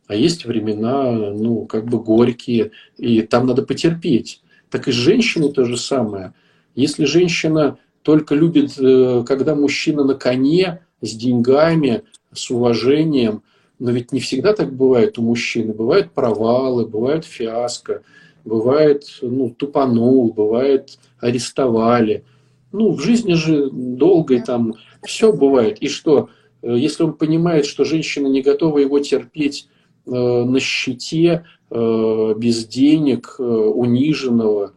а 0.08 0.15
есть 0.15 0.45
времена, 0.45 1.12
ну, 1.12 1.65
как 1.65 1.86
бы 1.86 1.99
горькие, 1.99 2.71
и 2.97 3.21
там 3.21 3.45
надо 3.45 3.63
потерпеть. 3.63 4.41
Так 4.69 4.88
и 4.88 4.91
с 4.91 4.95
женщиной 4.95 5.52
то 5.52 5.65
же 5.65 5.78
самое. 5.78 6.34
Если 6.75 7.06
женщина 7.06 7.78
только 8.04 8.36
любит, 8.36 8.78
э, 8.78 9.24
когда 9.28 9.56
мужчина 9.56 10.04
на 10.04 10.16
коне, 10.16 10.82
с 11.02 11.14
деньгами, 11.14 12.04
с 12.34 12.50
уважением, 12.52 13.44
но 13.80 13.92
ведь 13.92 14.12
не 14.12 14.20
всегда 14.20 14.54
так 14.54 14.74
бывает 14.74 15.18
у 15.18 15.22
мужчины. 15.22 15.74
Бывают 15.74 16.12
провалы, 16.12 16.86
бывают 16.86 17.26
фиаско, 17.26 18.04
бывает, 18.44 19.04
ну, 19.22 19.50
тупанул, 19.50 20.32
бывает 20.34 20.98
арестовали. 21.20 22.24
Ну, 22.72 22.92
в 22.92 23.02
жизни 23.02 23.34
же 23.34 23.70
долгой 23.72 24.42
там 24.42 24.76
все 25.04 25.32
бывает. 25.32 25.80
И 25.80 25.88
что, 25.88 26.30
э, 26.62 26.76
если 26.78 27.04
он 27.04 27.14
понимает, 27.14 27.66
что 27.66 27.86
женщина 27.86 28.28
не 28.28 28.42
готова 28.42 28.80
его 28.80 29.00
терпеть 29.00 29.68
э, 30.06 30.12
на 30.12 30.60
щите, 30.60 31.46
э, 31.70 32.34
без 32.38 32.66
денег, 32.66 33.36
э, 33.40 33.44
униженного, 33.44 34.74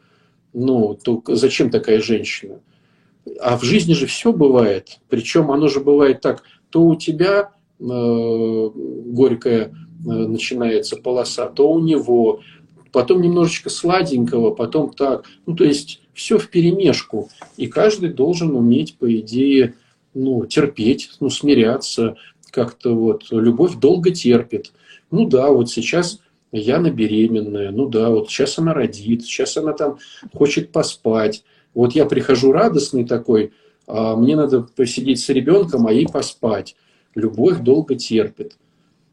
ну, 0.53 0.99
то 1.03 1.23
зачем 1.29 1.71
такая 1.71 2.01
женщина? 2.01 2.61
А 3.41 3.57
в 3.57 3.63
жизни 3.63 3.93
же 3.93 4.07
все 4.07 4.33
бывает. 4.33 4.99
Причем 5.09 5.51
оно 5.51 5.69
же 5.69 5.81
бывает 5.81 6.21
так, 6.21 6.43
то 6.71 6.83
у 6.83 6.97
тебя 6.97 7.51
э, 7.79 7.85
горькая 7.85 9.67
э, 9.67 9.71
начинается 10.05 10.97
полоса, 10.97 11.47
то 11.47 11.71
у 11.71 11.81
него, 11.81 12.41
потом 12.91 13.23
немножечко 13.23 13.71
сладенького, 13.71 14.53
потом 14.53 14.91
так. 14.91 15.27
Ну, 15.47 15.55
то 15.55 15.65
есть 15.65 16.01
все 16.15 16.39
в 16.39 16.49
перемешку. 16.49 17.29
И 17.57 17.67
каждый 17.67 18.11
должен 18.11 18.55
уметь, 18.55 18.97
по 18.99 19.15
идее, 19.15 19.75
ну, 20.15 20.45
терпеть, 20.47 21.11
ну, 21.21 21.31
смиряться, 21.31 22.17
как-то 22.51 22.95
вот. 22.95 23.27
Любовь 23.31 23.77
долго 23.77 24.11
терпит. 24.11 24.73
Ну 25.11 25.27
да, 25.27 25.51
вот 25.51 25.71
сейчас 25.71 26.21
Яна 26.53 26.91
беременная, 26.91 27.71
ну 27.71 27.89
да, 27.89 28.11
вот 28.11 28.31
сейчас 28.31 28.59
она 28.59 28.75
родит, 28.75 29.25
сейчас 29.25 29.57
она 29.57 29.73
там 29.73 29.99
хочет 30.35 30.71
поспать. 30.71 31.45
Вот 31.75 31.95
я 31.95 32.07
прихожу 32.07 32.53
радостный 32.53 33.05
такой, 33.05 33.53
а 33.87 34.17
мне 34.17 34.37
надо 34.37 34.63
посидеть 34.63 35.21
с 35.21 35.29
ребенком, 35.29 35.87
а 35.87 35.93
ей 35.93 36.07
поспать. 36.07 36.77
Любовь 37.15 37.61
долго 37.61 37.95
терпит. 37.95 38.57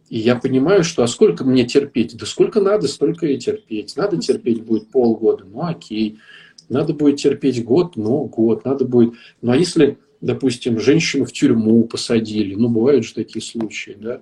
И 0.10 0.18
я 0.18 0.36
понимаю, 0.36 0.84
что 0.84 1.04
а 1.04 1.08
сколько 1.08 1.44
мне 1.44 1.66
терпеть? 1.66 2.18
Да 2.18 2.26
сколько 2.26 2.60
надо, 2.62 2.88
столько 2.88 3.28
и 3.28 3.38
терпеть. 3.38 3.96
Надо 3.96 4.18
терпеть 4.18 4.64
будет 4.64 4.90
полгода, 4.90 5.46
ну 5.46 5.64
окей. 5.64 6.18
Надо 6.68 6.94
будет 6.94 7.18
терпеть 7.18 7.64
год, 7.64 7.96
ну 7.96 8.26
год. 8.26 8.66
Надо 8.66 8.86
будет... 8.86 9.14
Ну 9.42 9.52
а 9.52 9.58
если, 9.58 9.98
допустим, 10.22 10.80
женщину 10.80 11.26
в 11.26 11.32
тюрьму 11.32 11.84
посадили, 11.86 12.56
ну 12.56 12.70
бывают 12.70 13.06
же 13.06 13.14
такие 13.14 13.42
случаи, 13.42 13.96
да? 14.00 14.22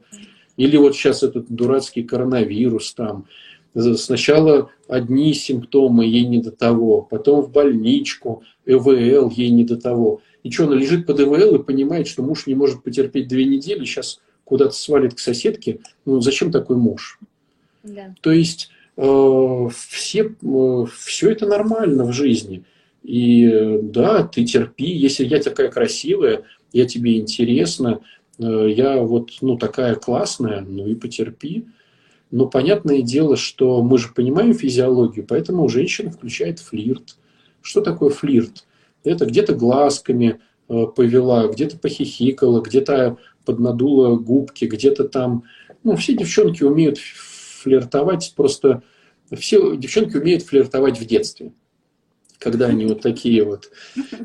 Или 0.58 0.76
вот 0.76 0.96
сейчас 0.96 1.24
этот 1.24 1.50
дурацкий 1.50 2.04
коронавирус 2.04 2.94
там. 2.94 3.26
Сначала 3.76 4.72
одни 4.88 5.34
симптомы, 5.34 6.06
ей 6.06 6.26
не 6.26 6.40
до 6.40 6.52
того, 6.52 7.02
потом 7.02 7.42
в 7.42 7.52
больничку, 7.52 8.44
ЭВЛ, 8.66 9.30
ей 9.30 9.50
не 9.50 9.64
до 9.64 9.78
того. 9.78 10.22
И 10.44 10.52
что, 10.52 10.66
она 10.66 10.76
лежит 10.76 11.06
под 11.06 11.20
ЭВЛ 11.20 11.56
и 11.56 11.64
понимает, 11.64 12.08
что 12.08 12.24
муж 12.24 12.48
не 12.48 12.56
может 12.56 12.84
потерпеть 12.84 13.28
две 13.28 13.46
недели, 13.46 13.86
сейчас 13.86 14.20
куда-то 14.44 14.72
свалит 14.72 15.14
к 15.14 15.20
соседке. 15.20 15.80
Ну, 16.06 16.22
зачем 16.22 16.52
такой 16.52 16.78
муж? 16.78 17.20
Да. 17.84 18.16
То 18.22 18.32
есть 18.32 18.70
э, 18.96 19.70
все, 19.76 20.36
э, 20.42 20.86
все 20.98 21.30
это 21.30 21.46
нормально 21.46 22.06
в 22.06 22.14
жизни. 22.14 22.64
И 23.04 23.46
э, 23.46 23.80
да, 23.82 24.24
ты 24.24 24.46
терпи, 24.46 24.90
если 24.90 25.26
я 25.26 25.40
такая 25.40 25.70
красивая, 25.70 26.44
я 26.74 26.86
тебе 26.86 27.20
интересна, 27.20 28.02
э, 28.40 28.70
я 28.76 28.98
вот 29.02 29.32
ну, 29.42 29.58
такая 29.58 29.96
классная, 29.96 30.62
ну 30.62 30.88
и 30.88 30.96
потерпи. 30.96 31.68
Но 32.32 32.48
понятное 32.48 33.02
дело, 33.02 33.38
что 33.38 33.82
мы 33.82 33.98
же 33.98 34.10
понимаем 34.14 34.54
физиологию, 34.54 35.26
поэтому 35.28 35.64
у 35.64 35.70
женщины 35.70 36.12
включает 36.12 36.60
флирт. 36.60 37.16
Что 37.62 37.82
такое 37.82 38.10
флирт? 38.10 38.66
Это 39.04 39.26
где-то 39.26 39.54
глазками 39.56 40.42
э, 40.68 40.86
повела, 40.96 41.48
где-то 41.48 41.78
похихикала, 41.78 42.62
где-то 42.62 43.18
поднадула 43.46 44.18
губки, 44.18 44.66
где-то 44.66 45.06
там... 45.06 45.44
Ну, 45.84 45.96
все 45.96 46.14
девчонки 46.14 46.64
умеют 46.64 46.98
флиртовать, 46.98 48.34
просто 48.36 48.84
все 49.36 49.78
девчонки 49.78 50.18
умеют 50.18 50.44
флиртовать 50.44 51.00
в 51.00 51.06
детстве, 51.06 51.54
когда 52.40 52.68
они 52.68 52.86
вот 52.86 53.02
такие 53.02 53.44
вот. 53.46 53.72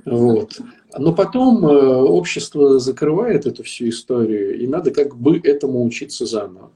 вот. 0.05 0.59
Но 0.99 1.15
потом 1.15 1.65
э, 1.65 1.71
общество 1.71 2.81
закрывает 2.81 3.47
эту 3.47 3.63
всю 3.63 3.89
историю, 3.89 4.59
и 4.59 4.67
надо 4.67 4.91
как 4.91 5.17
бы 5.17 5.39
этому 5.39 5.85
учиться 5.85 6.27
заново. 6.27 6.73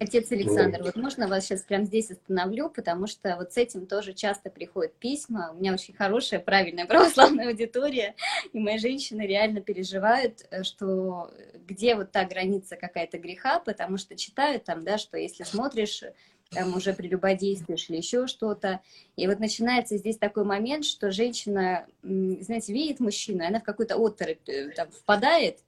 Отец 0.00 0.32
Александр, 0.32 0.82
вот 0.82 0.96
можно 0.96 1.28
вас 1.28 1.44
сейчас 1.44 1.60
прямо 1.60 1.84
здесь 1.84 2.10
остановлю, 2.10 2.70
потому 2.70 3.06
что 3.06 3.36
вот 3.36 3.52
с 3.52 3.58
этим 3.58 3.86
тоже 3.86 4.14
часто 4.14 4.48
приходят 4.48 4.94
письма. 4.94 5.50
У 5.52 5.60
меня 5.60 5.74
очень 5.74 5.92
хорошая, 5.92 6.40
правильная 6.40 6.86
православная 6.88 7.48
аудитория, 7.48 8.14
и 8.54 8.58
мои 8.58 8.78
женщины 8.78 9.26
реально 9.26 9.60
переживают, 9.60 10.46
э, 10.50 10.62
что 10.62 11.30
где 11.66 11.96
вот 11.96 12.12
та 12.12 12.24
граница 12.24 12.76
какая-то 12.76 13.18
греха, 13.18 13.58
потому 13.60 13.98
что 13.98 14.16
читают 14.16 14.64
там, 14.64 14.84
да, 14.84 14.96
что 14.96 15.18
если 15.18 15.44
смотришь, 15.44 16.02
там 16.48 16.74
уже 16.74 16.94
прелюбодействуешь 16.94 17.90
или 17.90 17.98
еще 17.98 18.26
что-то. 18.26 18.80
И 19.16 19.26
вот 19.26 19.38
начинается 19.38 19.98
здесь 19.98 20.16
такой 20.16 20.44
момент, 20.44 20.86
что 20.86 21.10
женщина, 21.10 21.86
знаете, 22.02 22.72
видит 22.72 23.00
мужчину, 23.00 23.42
и 23.42 23.46
она 23.46 23.60
в 23.60 23.64
какую-то 23.64 23.96
оторопь 23.96 24.48
э, 24.48 24.70
там 24.70 24.90
впадает, 24.90 25.58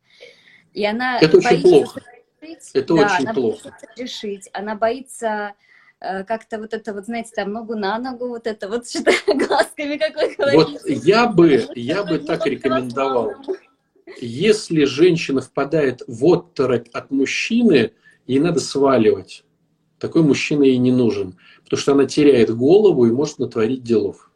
и 0.73 0.87
она 0.87 1.19
Это 1.21 1.37
очень 1.37 1.61
плохо 1.61 2.01
решить. 2.43 2.71
Это 2.75 2.95
да, 2.95 3.03
очень 3.03 3.25
она 3.25 3.35
плохо. 3.35 3.63
Боится 3.65 3.87
решить. 3.97 4.51
Она 4.53 4.75
боится 4.75 5.55
э, 6.01 6.25
как-то 6.25 6.59
вот 6.59 6.75
это 6.75 6.93
вот, 6.93 7.07
знаете, 7.07 7.31
там 7.35 7.53
ногу 7.53 7.75
на 7.75 7.99
ногу, 7.99 8.29
вот 8.29 8.47
это 8.47 8.69
вот 8.69 8.89
что 8.91 9.03
глазками, 9.27 9.97
как 9.97 10.17
вы 10.17 10.35
говорите. 10.35 10.57
Вот 10.57 11.05
я 11.05 11.27
бы, 11.27 11.67
я 11.75 12.05
бы 12.05 12.19
так 12.19 12.47
рекомендовал. 12.47 13.35
Если 14.21 14.85
женщина 14.85 15.41
впадает 15.41 16.03
в 16.07 16.25
отторопь 16.27 16.89
от 16.93 17.11
мужчины, 17.11 17.93
ей 18.27 18.41
надо 18.41 18.61
сваливать. 18.61 19.45
Такой 19.99 20.23
мужчина 20.23 20.65
ей 20.65 20.79
не 20.79 20.91
нужен, 20.91 21.39
потому 21.63 21.81
что 21.81 21.93
она 21.93 22.07
теряет 22.07 22.55
голову 22.55 23.07
и 23.07 23.13
может 23.13 23.39
натворить 23.39 23.85
делов. 23.85 24.32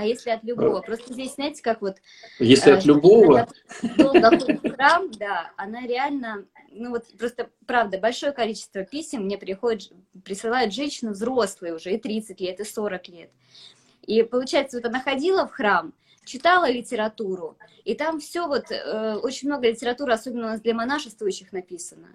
А 0.00 0.04
если 0.06 0.30
от 0.30 0.42
любого? 0.44 0.78
А. 0.78 0.82
Просто 0.82 1.12
здесь, 1.12 1.34
знаете, 1.34 1.62
как 1.62 1.82
вот... 1.82 1.98
Если 2.38 2.72
э, 2.72 2.76
от 2.78 2.86
любого... 2.86 3.46
В 3.82 4.70
храм, 4.70 5.10
да, 5.10 5.52
она 5.58 5.86
реально 5.86 6.46
ну 6.70 6.90
вот 6.90 7.04
просто, 7.18 7.50
правда, 7.66 7.98
большое 7.98 8.32
количество 8.32 8.82
писем 8.82 9.24
мне 9.24 9.36
приходит, 9.36 9.92
присылают 10.24 10.72
женщины 10.72 11.10
взрослые 11.10 11.74
уже, 11.74 11.92
и 11.92 11.98
30 11.98 12.40
лет, 12.40 12.60
и 12.60 12.64
40 12.64 13.08
лет. 13.08 13.30
И 14.06 14.22
получается, 14.22 14.78
вот 14.78 14.86
она 14.86 15.00
ходила 15.00 15.46
в 15.46 15.52
храм, 15.52 15.92
читала 16.24 16.70
литературу, 16.70 17.56
и 17.84 17.94
там 17.94 18.20
все 18.20 18.46
вот, 18.46 18.70
э, 18.70 19.14
очень 19.16 19.48
много 19.48 19.68
литературы, 19.68 20.12
особенно 20.12 20.46
у 20.46 20.50
нас 20.50 20.60
для 20.60 20.74
монашествующих 20.74 21.52
написано. 21.52 22.08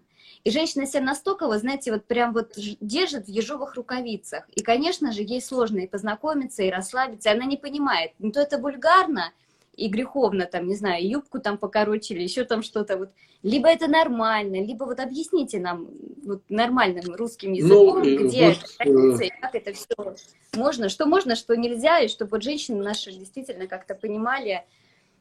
И 0.44 0.52
женщина 0.52 0.86
себя 0.86 1.02
настолько, 1.02 1.48
вы 1.48 1.58
знаете, 1.58 1.92
вот 1.92 2.06
прям 2.06 2.34
вот 2.34 2.54
держит 2.80 3.26
в 3.26 3.30
ежовых 3.30 3.76
рукавицах. 3.76 4.48
И, 4.50 4.62
конечно 4.62 5.12
же, 5.12 5.22
ей 5.22 5.42
сложно 5.42 5.80
и 5.80 5.88
познакомиться, 5.88 6.64
и 6.64 6.70
расслабиться, 6.70 7.30
и 7.30 7.34
она 7.34 7.46
не 7.46 7.58
понимает, 7.58 8.12
не 8.20 8.32
то 8.32 8.42
это 8.42 8.58
вульгарно, 8.58 9.34
и 9.76 9.88
греховно, 9.88 10.46
там, 10.46 10.68
не 10.68 10.76
знаю, 10.76 11.08
юбку 11.08 11.40
там 11.40 11.58
покороче 11.58 12.14
или 12.14 12.24
еще 12.24 12.44
там 12.44 12.64
что-то. 12.64 12.98
Вот. 12.98 13.10
Либо 13.44 13.68
это 13.68 13.88
нормально, 13.88 14.64
либо 14.64 14.86
вот 14.86 15.00
объясните 15.00 15.60
нам 15.60 15.90
вот, 16.24 16.44
нормальным 16.50 17.16
русским 17.16 17.52
ну, 17.52 17.58
языком, 17.58 18.04
ну, 18.04 18.28
где 18.28 18.48
вот, 18.50 18.58
граница, 18.80 19.24
и 19.24 19.30
как 19.42 19.56
это 19.56 19.74
все 19.74 20.16
можно, 20.56 20.90
что 20.90 21.06
можно, 21.06 21.36
что 21.36 21.56
нельзя, 21.56 22.00
и 22.00 22.08
чтобы 22.08 22.32
вот 22.32 22.44
женщины 22.44 22.84
наши 22.84 23.12
действительно 23.12 23.68
как-то 23.68 23.96
понимали 23.96 24.64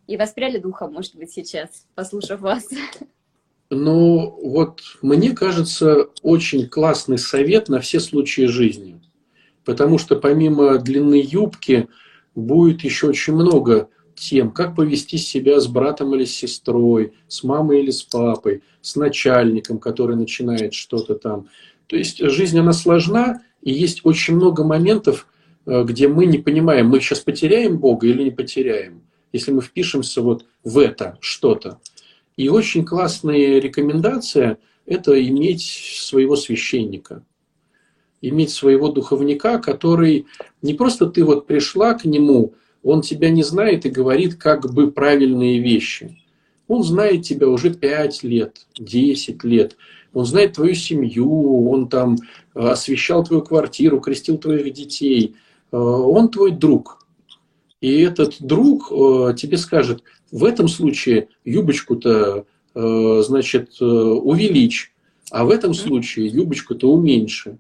и 0.07 0.17
воспряли 0.17 0.59
духом, 0.59 0.93
может 0.93 1.17
быть, 1.17 1.33
сейчас, 1.33 1.87
послушав 1.95 2.41
вас. 2.41 2.69
Ну, 3.71 4.39
вот 4.43 4.81
мне 5.03 5.33
кажется, 5.33 6.09
очень 6.23 6.69
классный 6.69 7.19
совет 7.19 7.69
на 7.69 7.81
все 7.81 7.99
случаи 7.99 8.43
жизни. 8.43 9.01
Потому 9.65 9.99
что 9.99 10.17
помимо 10.17 10.77
длины 10.79 11.21
юбки 11.25 11.89
будет 12.35 12.83
еще 12.83 13.09
очень 13.09 13.33
много 13.33 13.89
тем, 14.15 14.51
как 14.51 14.75
повести 14.75 15.19
себя 15.19 15.61
с 15.61 15.67
братом 15.67 16.15
или 16.15 16.25
с 16.25 16.35
сестрой, 16.35 17.13
с 17.29 17.43
мамой 17.43 17.83
или 17.83 17.91
с 17.91 18.03
папой, 18.03 18.63
с 18.81 18.97
начальником, 18.97 19.79
который 19.79 20.17
начинает 20.17 20.75
что-то 20.75 21.15
там. 21.15 21.49
То 21.87 21.97
есть 21.97 22.19
жизнь, 22.19 22.59
она 22.59 22.73
сложна, 22.73 23.43
и 23.63 23.73
есть 23.73 24.01
очень 24.05 24.37
много 24.37 24.65
моментов, 24.65 25.27
э, 25.67 25.85
где 25.85 26.09
мы 26.09 26.27
не 26.27 26.39
понимаем, 26.39 26.89
мы 26.89 27.01
сейчас 27.01 27.21
потеряем 27.21 27.79
Бога 27.79 28.07
или 28.07 28.25
не 28.25 28.31
потеряем, 28.31 29.03
если 29.33 29.53
мы 29.53 29.61
впишемся 29.61 30.23
вот 30.23 30.47
в 30.63 30.79
это 30.79 31.19
что-то. 31.21 31.81
И 32.37 32.49
очень 32.49 32.85
классная 32.85 33.59
рекомендация– 33.61 34.59
это 34.87 35.23
иметь 35.29 35.63
своего 36.01 36.37
священника, 36.37 37.23
иметь 38.21 38.51
своего 38.51 38.89
духовника, 38.89 39.59
который 39.59 40.27
не 40.63 40.75
просто 40.75 41.07
ты 41.07 41.25
вот 41.25 41.47
пришла 41.47 41.95
к 41.95 42.05
нему– 42.05 42.55
он 42.85 43.01
тебя 43.01 43.31
не 43.31 43.43
знает 43.43 43.87
и 43.87 43.91
говорит 43.91 44.37
как 44.37 44.73
бы 44.73 44.93
правильные 44.93 45.59
вещи. 45.59 46.17
Он 46.69 46.85
знает 46.85 47.23
тебя 47.23 47.49
уже 47.49 47.73
5 47.75 48.23
лет, 48.23 48.67
10 48.79 49.43
лет. 49.43 49.77
Он 50.13 50.25
знает 50.27 50.55
твою 50.55 50.75
семью, 50.75 51.69
он 51.69 51.89
там 51.89 52.17
э, 52.55 52.61
освещал 52.61 53.25
твою 53.25 53.43
квартиру, 53.43 54.01
крестил 54.01 54.39
твоих 54.39 54.73
детей. 54.73 55.35
Э, 55.73 55.77
он 55.77 56.29
твой 56.29 56.53
друг. 56.53 57.07
И 57.81 58.01
этот 58.01 58.37
друг 58.41 58.93
э, 58.93 59.35
тебе 59.37 59.57
скажет, 59.57 60.03
в 60.31 60.45
этом 60.45 60.69
случае 60.69 61.29
юбочку-то, 61.45 62.47
значит, 62.75 63.81
увеличь, 63.81 64.93
а 65.31 65.45
в 65.45 65.51
этом 65.51 65.75
случае 65.75 66.27
юбочку-то 66.27 66.91
уменьши. 66.91 67.59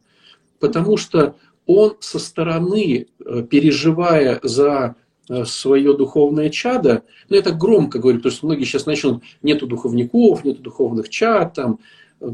Потому 0.59 0.97
что 0.97 1.37
он 1.67 1.97
со 2.01 2.19
стороны, 2.19 3.07
переживая 3.49 4.41
за 4.43 4.97
свое 5.45 5.97
духовное 5.97 6.51
чадо, 6.51 7.03
ну, 7.29 7.37
я 7.37 7.43
так 7.43 7.57
громко 7.57 7.99
говорю, 7.99 8.19
потому 8.19 8.33
что 8.33 8.47
многие 8.47 8.65
сейчас 8.65 8.87
начнут, 8.87 9.23
нету 9.43 9.67
духовников, 9.67 10.45
нету 10.45 10.63
духовных 10.63 11.09
чад, 11.09 11.55
там, 11.55 11.79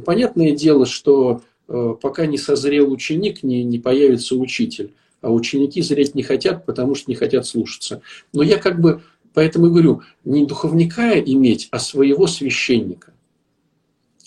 понятное 0.05 0.53
дело, 0.53 0.87
что 0.87 1.43
э, 1.69 1.95
пока 2.01 2.27
не 2.27 2.39
созрел 2.39 2.91
ученик, 2.93 3.43
не, 3.43 3.63
не 3.63 3.79
появится 3.79 4.35
учитель, 4.35 4.93
а 5.21 5.31
ученики 5.33 5.83
зреть 5.83 6.15
не 6.15 6.23
хотят, 6.23 6.67
потому 6.67 6.95
что 6.95 7.11
не 7.11 7.15
хотят 7.15 7.47
слушаться. 7.47 8.03
Но 8.33 8.43
я 8.43 8.59
как 8.59 8.81
бы, 8.81 9.03
поэтому 9.35 9.67
и 9.67 9.71
говорю, 9.71 10.03
не 10.25 10.47
духовника 10.47 11.19
иметь, 11.21 11.69
а 11.71 11.79
своего 11.79 12.27
священника. 12.27 13.13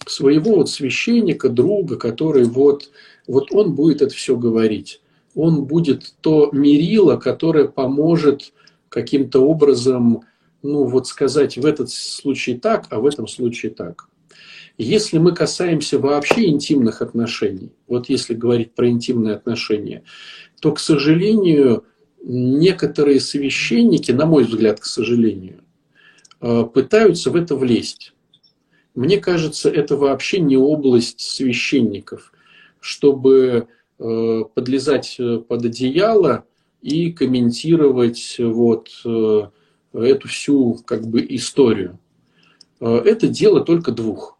Своего 0.06 0.58
вот 0.58 0.70
священника, 0.70 1.50
друга, 1.50 1.98
который 1.98 2.44
вот, 2.44 2.92
вот 3.28 3.52
он 3.52 3.74
будет 3.74 4.02
это 4.02 4.14
все 4.14 4.38
говорить 4.38 5.02
он 5.36 5.66
будет 5.66 6.14
то 6.22 6.50
мерило, 6.52 7.18
которое 7.18 7.68
поможет 7.68 8.54
каким-то 8.90 9.42
образом, 9.42 10.22
ну 10.62 10.86
вот 10.86 11.08
сказать, 11.08 11.58
в 11.58 11.66
этот 11.66 11.90
случае 11.90 12.60
так, 12.60 12.88
а 12.90 13.00
в 13.00 13.06
этом 13.06 13.28
случае 13.28 13.72
так. 13.72 14.08
Если 14.78 15.20
мы 15.20 15.34
касаемся 15.34 16.00
вообще 16.00 16.48
интимных 16.48 17.02
отношений, 17.02 17.72
вот 17.88 18.10
если 18.10 18.34
говорить 18.34 18.74
про 18.74 18.90
интимные 18.90 19.36
отношения, 19.36 20.04
то, 20.62 20.72
к 20.72 20.80
сожалению, 20.80 21.86
некоторые 22.24 23.20
священники, 23.20 24.12
на 24.12 24.26
мой 24.26 24.46
взгляд, 24.46 24.80
к 24.80 24.86
сожалению, 24.86 25.64
э, 26.42 26.64
пытаются 26.74 27.30
в 27.30 27.36
это 27.36 27.56
влезть. 27.56 28.14
Мне 28.96 29.18
кажется, 29.18 29.70
это 29.70 29.96
вообще 29.96 30.40
не 30.40 30.58
область 30.58 31.20
священников, 31.20 32.32
чтобы 32.80 33.68
подлезать 33.98 35.16
э, 35.20 35.38
под 35.38 35.66
одеяло 35.66 36.46
и 36.82 37.12
комментировать 37.12 38.36
вот 38.40 38.90
э, 39.06 39.48
эту 39.94 40.28
всю 40.28 40.80
как 40.86 41.06
бы 41.08 41.26
историю. 41.30 42.00
Это 42.80 43.28
дело 43.28 43.62
только 43.62 43.92
двух. 43.92 44.38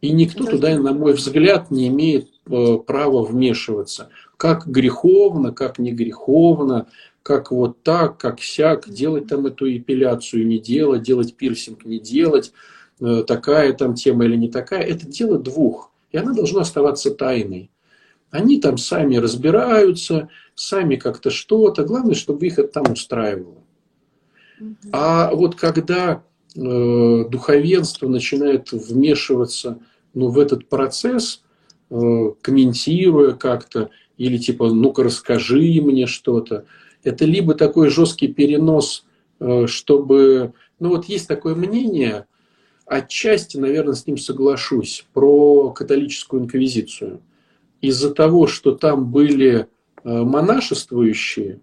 И 0.00 0.12
никто 0.12 0.44
туда, 0.46 0.78
на 0.78 0.94
мой 0.94 1.12
взгляд, 1.12 1.70
не 1.70 1.88
имеет 1.88 2.30
права 2.44 3.22
вмешиваться. 3.22 4.08
Как 4.38 4.66
греховно, 4.66 5.52
как 5.52 5.78
не 5.78 5.92
греховно, 5.92 6.86
как 7.22 7.50
вот 7.50 7.82
так, 7.82 8.16
как 8.16 8.40
сяк, 8.40 8.88
делать 8.88 9.26
там 9.26 9.44
эту 9.44 9.70
эпиляцию, 9.76 10.46
не 10.46 10.58
делать, 10.58 11.02
делать 11.02 11.34
пирсинг, 11.34 11.84
не 11.84 11.98
делать, 11.98 12.52
такая 12.98 13.74
там 13.74 13.94
тема 13.94 14.24
или 14.24 14.36
не 14.36 14.48
такая. 14.48 14.82
Это 14.82 15.06
дело 15.06 15.38
двух. 15.38 15.92
И 16.12 16.16
она 16.16 16.32
должна 16.32 16.62
оставаться 16.62 17.10
тайной. 17.10 17.70
Они 18.30 18.60
там 18.60 18.76
сами 18.76 19.16
разбираются, 19.16 20.28
сами 20.54 20.96
как-то 20.96 21.30
что-то. 21.30 21.84
Главное, 21.84 22.14
чтобы 22.14 22.46
их 22.46 22.58
это 22.58 22.68
там 22.68 22.92
устраивало. 22.92 23.62
А 24.92 25.32
вот 25.32 25.54
когда 25.54 26.22
э, 26.54 27.24
духовенство 27.28 28.08
начинает 28.08 28.72
вмешиваться 28.72 29.78
ну, 30.14 30.28
в 30.28 30.38
этот 30.38 30.68
процесс, 30.68 31.42
э, 31.90 32.32
комментируя 32.42 33.32
как-то, 33.32 33.90
или 34.18 34.36
типа, 34.36 34.68
ну-ка 34.68 35.04
расскажи 35.04 35.80
мне 35.80 36.06
что-то, 36.06 36.66
это 37.04 37.24
либо 37.24 37.54
такой 37.54 37.88
жесткий 37.88 38.28
перенос, 38.28 39.06
э, 39.40 39.66
чтобы... 39.66 40.52
Ну 40.80 40.90
вот 40.90 41.06
есть 41.06 41.28
такое 41.28 41.54
мнение, 41.54 42.26
отчасти, 42.84 43.56
наверное, 43.56 43.94
с 43.94 44.06
ним 44.06 44.18
соглашусь, 44.18 45.06
про 45.14 45.70
католическую 45.70 46.42
инквизицию– 46.42 47.22
из-за 47.80 48.12
того, 48.12 48.46
что 48.46 48.72
там 48.72 49.10
были 49.10 49.66
э, 50.04 50.22
монашествующие, 50.22 51.60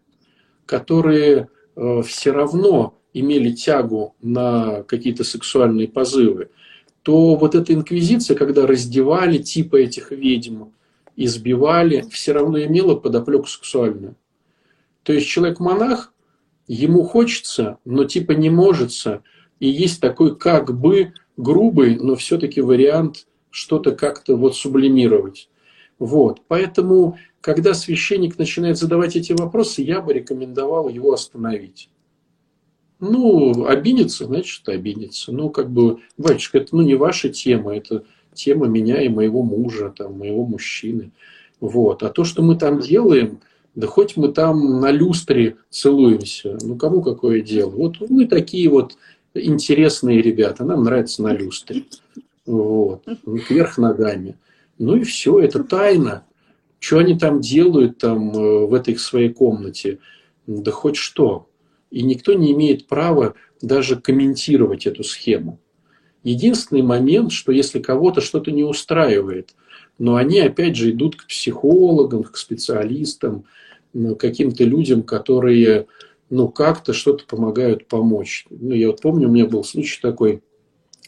которые 0.65 1.49
э, 1.75 2.01
все 2.03 2.31
равно 2.31 2.97
имели 3.13 3.51
тягу 3.51 4.15
на 4.21 4.83
какие-то 4.83 5.23
сексуальные 5.23 5.87
позывы, 5.87 6.49
то 7.01 7.35
вот 7.35 7.55
эта 7.55 7.73
инквизиция, 7.73 8.35
когда 8.35 8.65
раздевали 8.65 9.37
типа 9.37 9.77
этих 9.77 10.11
ведьм, 10.11 10.65
избивали, 11.15 12.05
все 12.11 12.33
равно 12.33 12.61
имела 12.61 12.95
подоплеку 12.95 13.47
сексуальную. 13.47 14.15
То 15.03 15.13
есть 15.13 15.27
человек-монах, 15.27 16.13
ему 16.67 17.03
хочется, 17.03 17.77
но 17.85 18.05
типа 18.05 18.31
не 18.31 18.49
может, 18.49 18.91
и 19.59 19.67
есть 19.67 20.01
такой 20.01 20.35
как 20.35 20.77
бы 20.77 21.13
грубый, 21.37 21.95
но 21.95 22.15
все-таки 22.15 22.61
вариант 22.61 23.27
что-то 23.49 23.91
как-то 23.91 24.35
вот 24.35 24.55
сублимировать. 24.55 25.49
Вот. 25.99 26.41
Поэтому, 26.47 27.17
когда 27.41 27.73
священник 27.73 28.37
начинает 28.37 28.77
задавать 28.77 29.15
эти 29.15 29.33
вопросы, 29.33 29.81
я 29.81 30.01
бы 30.01 30.13
рекомендовал 30.13 30.89
его 30.89 31.13
остановить. 31.13 31.89
Ну, 32.99 33.65
обидится, 33.65 34.25
значит, 34.25 34.67
обидится. 34.69 35.31
Ну, 35.31 35.49
как 35.49 35.69
бы, 35.69 35.99
батюшка, 36.17 36.59
это 36.59 36.75
ну, 36.75 36.81
не 36.81 36.95
ваша 36.95 37.29
тема, 37.29 37.75
это 37.75 38.03
тема 38.33 38.67
меня 38.67 39.01
и 39.01 39.09
моего 39.09 39.43
мужа, 39.43 39.93
там, 39.95 40.17
моего 40.17 40.45
мужчины. 40.45 41.11
Вот. 41.59 42.03
А 42.03 42.09
то, 42.09 42.23
что 42.23 42.41
мы 42.41 42.55
там 42.55 42.79
делаем, 42.79 43.39
да 43.75 43.87
хоть 43.87 44.15
мы 44.15 44.29
там 44.29 44.79
на 44.79 44.91
люстре 44.91 45.57
целуемся, 45.69 46.57
ну, 46.61 46.77
кому 46.77 47.01
какое 47.01 47.41
дело. 47.41 47.71
Вот 47.71 47.97
мы 48.09 48.25
такие 48.25 48.69
вот 48.69 48.97
интересные 49.33 50.21
ребята, 50.21 50.63
нам 50.63 50.83
нравится 50.83 51.21
на 51.21 51.33
люстре. 51.33 51.83
Вот. 52.45 53.03
Вверх 53.25 53.77
ногами. 53.77 54.37
Ну 54.77 54.95
и 54.95 55.03
все, 55.03 55.39
это 55.39 55.63
тайна. 55.63 56.25
Что 56.79 56.99
они 56.99 57.17
там 57.17 57.41
делают 57.41 57.97
там 57.97 58.31
э, 58.31 58.65
в 58.65 58.73
этой 58.73 58.97
своей 58.97 59.29
комнате? 59.29 59.99
Да 60.45 60.71
хоть 60.71 60.97
что. 60.97 61.49
И 61.89 62.03
никто 62.03 62.33
не 62.33 62.51
имеет 62.51 62.87
права 62.87 63.35
даже 63.61 63.95
комментировать 63.95 64.85
эту 64.85 65.03
схему. 65.03 65.59
Единственный 66.23 66.81
момент, 66.81 67.31
что 67.31 67.51
если 67.51 67.79
кого-то 67.79 68.19
что-то 68.19 68.51
не 68.51 68.63
устраивает, 68.63 69.55
но 69.97 70.15
они 70.15 70.39
опять 70.39 70.75
же 70.75 70.91
идут 70.91 71.15
к 71.15 71.27
психологам, 71.27 72.23
к 72.23 72.35
специалистам, 72.37 73.45
ну, 73.93 74.15
каким-то 74.15 74.63
людям, 74.63 75.03
которые 75.03 75.87
ну, 76.29 76.49
как-то 76.49 76.93
что-то 76.93 77.25
помогают 77.25 77.87
помочь. 77.87 78.45
Ну, 78.49 78.73
я 78.73 78.87
вот 78.87 79.01
помню, 79.01 79.29
у 79.29 79.31
меня 79.31 79.45
был 79.45 79.63
случай 79.63 79.99
такой, 80.01 80.41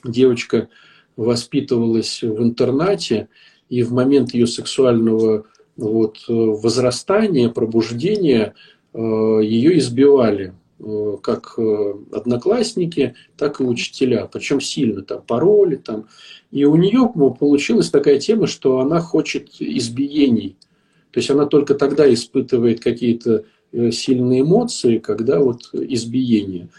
девочка 0.04 0.70
воспитывалась 1.16 2.22
в 2.22 2.42
интернате, 2.42 3.28
и 3.70 3.84
в 3.84 3.92
момент 3.92 4.34
ее 4.34 4.48
сексуального 4.48 5.46
вот, 5.76 6.24
возрастания, 6.28 7.50
пробуждения 7.50 8.54
э, 8.94 9.00
ее 9.00 9.78
избивали 9.78 10.54
э, 10.80 11.18
как 11.22 11.54
э, 11.58 11.94
одноклассники, 12.12 13.16
так 13.38 13.62
и 13.62 13.64
учителя, 13.64 14.28
причем 14.32 14.60
сильно 14.60 15.04
там 15.04 15.22
пароли 15.22 15.76
там. 15.76 16.08
И 16.52 16.66
у 16.66 16.76
нее 16.76 17.12
получилась 17.40 17.90
такая 17.90 18.20
тема, 18.20 18.48
что 18.48 18.80
она 18.80 19.00
хочет 19.00 19.50
избиений. 19.60 20.58
То 21.12 21.20
есть 21.20 21.30
она 21.30 21.46
только 21.46 21.76
тогда 21.76 22.12
испытывает 22.12 22.80
какие-то 22.80 23.46
сильные 23.92 24.42
эмоции, 24.42 24.98
когда 24.98 25.40
вот 25.40 25.70
избиение. 25.74 26.70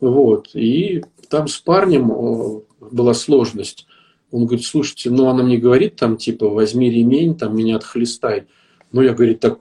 Вот. 0.00 0.48
И 0.54 1.04
там 1.28 1.48
с 1.48 1.58
парнем 1.58 2.62
была 2.80 3.14
сложность. 3.14 3.86
Он 4.30 4.46
говорит, 4.46 4.64
слушайте, 4.64 5.10
ну 5.10 5.28
она 5.28 5.42
мне 5.42 5.58
говорит 5.58 5.96
там 5.96 6.16
типа 6.16 6.48
возьми 6.48 6.90
ремень, 6.90 7.36
там 7.36 7.56
меня 7.56 7.76
отхлестай. 7.76 8.46
Ну 8.92 9.02
я, 9.02 9.12
говорит, 9.12 9.40
так, 9.40 9.58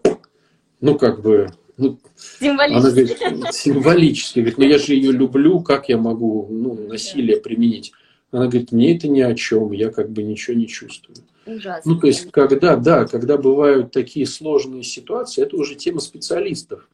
ну 0.82 0.98
как 0.98 1.22
бы, 1.22 1.50
ну, 1.78 1.98
символически. 2.40 2.78
Она 2.78 2.90
говорит, 2.90 3.54
символически. 3.56 4.40
Говорит, 4.40 4.58
ну 4.58 4.66
я 4.66 4.78
же 4.78 4.94
ее 4.94 5.12
люблю, 5.12 5.62
как 5.62 5.90
я 5.90 5.98
могу 5.98 6.48
ну, 6.50 6.76
насилие 6.88 7.38
применить? 7.38 7.94
Она 8.32 8.48
говорит, 8.48 8.72
мне 8.72 8.96
это 8.96 9.08
ни 9.08 9.22
о 9.22 9.34
чем, 9.34 9.72
я 9.72 9.90
как 9.90 10.12
бы 10.12 10.22
ничего 10.24 10.56
не 10.56 10.68
чувствую. 10.68 11.18
Ужасно. 11.46 11.94
Ну, 11.94 12.00
то 12.00 12.08
есть, 12.08 12.30
когда, 12.32 12.76
да, 12.76 13.06
когда 13.06 13.38
бывают 13.38 13.92
такие 13.92 14.28
сложные 14.28 14.84
ситуации, 14.84 15.42
это 15.42 15.56
уже 15.56 15.76
тема 15.76 16.00
специалистов. 16.00 16.88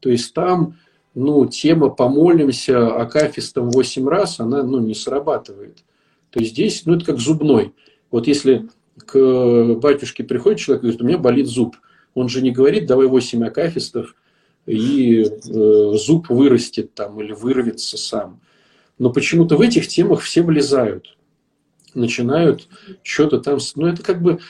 То 0.00 0.10
есть, 0.10 0.34
там, 0.34 0.76
ну, 1.14 1.46
тема 1.46 1.88
«помолимся 1.88 2.94
акафистом 2.94 3.70
восемь 3.70 4.06
раз», 4.06 4.40
она, 4.40 4.62
ну, 4.62 4.80
не 4.80 4.94
срабатывает. 4.94 5.78
То 6.34 6.42
здесь, 6.42 6.84
ну, 6.84 6.96
это 6.96 7.04
как 7.04 7.20
зубной. 7.20 7.74
Вот 8.10 8.26
если 8.26 8.68
к 8.96 9.74
батюшке 9.76 10.24
приходит 10.24 10.58
человек 10.58 10.82
и 10.82 10.86
говорит, 10.86 11.02
у 11.02 11.06
меня 11.06 11.18
болит 11.18 11.46
зуб, 11.46 11.76
он 12.12 12.28
же 12.28 12.42
не 12.42 12.50
говорит, 12.50 12.86
давай 12.86 13.06
8 13.06 13.44
акафистов, 13.46 14.16
и 14.66 15.22
э, 15.22 15.92
зуб 15.94 16.28
вырастет 16.28 16.92
там 16.94 17.20
или 17.20 17.32
вырвется 17.32 17.96
сам. 17.96 18.40
Но 18.98 19.12
почему-то 19.12 19.56
в 19.56 19.60
этих 19.60 19.86
темах 19.86 20.22
все 20.22 20.42
влезают. 20.42 21.16
Начинают 21.94 22.66
что-то 23.04 23.38
там... 23.38 23.60
Ну, 23.76 23.86
это 23.86 24.02
как 24.02 24.20
бы... 24.20 24.40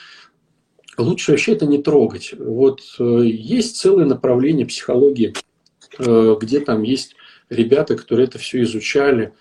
Лучше 0.97 1.31
вообще 1.31 1.51
это 1.51 1.67
не 1.67 1.83
трогать. 1.83 2.33
Вот 2.35 2.81
э, 2.97 3.21
есть 3.25 3.77
целое 3.77 4.05
направление 4.05 4.65
психологии, 4.65 5.35
э, 5.99 6.35
где 6.41 6.61
там 6.61 6.81
есть 6.81 7.15
ребята, 7.51 7.95
которые 7.95 8.25
это 8.25 8.39
все 8.39 8.63
изучали, 8.63 9.33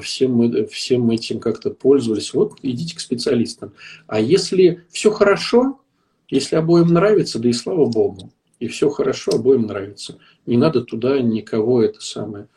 всем, 0.00 0.32
мы, 0.34 0.66
всем 0.66 1.10
этим 1.10 1.40
как-то 1.40 1.70
пользовались. 1.70 2.32
Вот 2.34 2.54
идите 2.62 2.96
к 2.96 3.00
специалистам. 3.00 3.72
А 4.06 4.20
если 4.20 4.84
все 4.90 5.10
хорошо, 5.10 5.80
если 6.28 6.56
обоим 6.56 6.88
нравится, 6.88 7.38
да 7.38 7.48
и 7.48 7.52
слава 7.52 7.86
богу, 7.86 8.30
и 8.58 8.68
все 8.68 8.88
хорошо, 8.88 9.32
обоим 9.34 9.62
нравится. 9.62 10.18
Не 10.46 10.56
надо 10.56 10.82
туда 10.82 11.20
никого 11.20 11.82
это 11.82 12.00
самое 12.00 12.48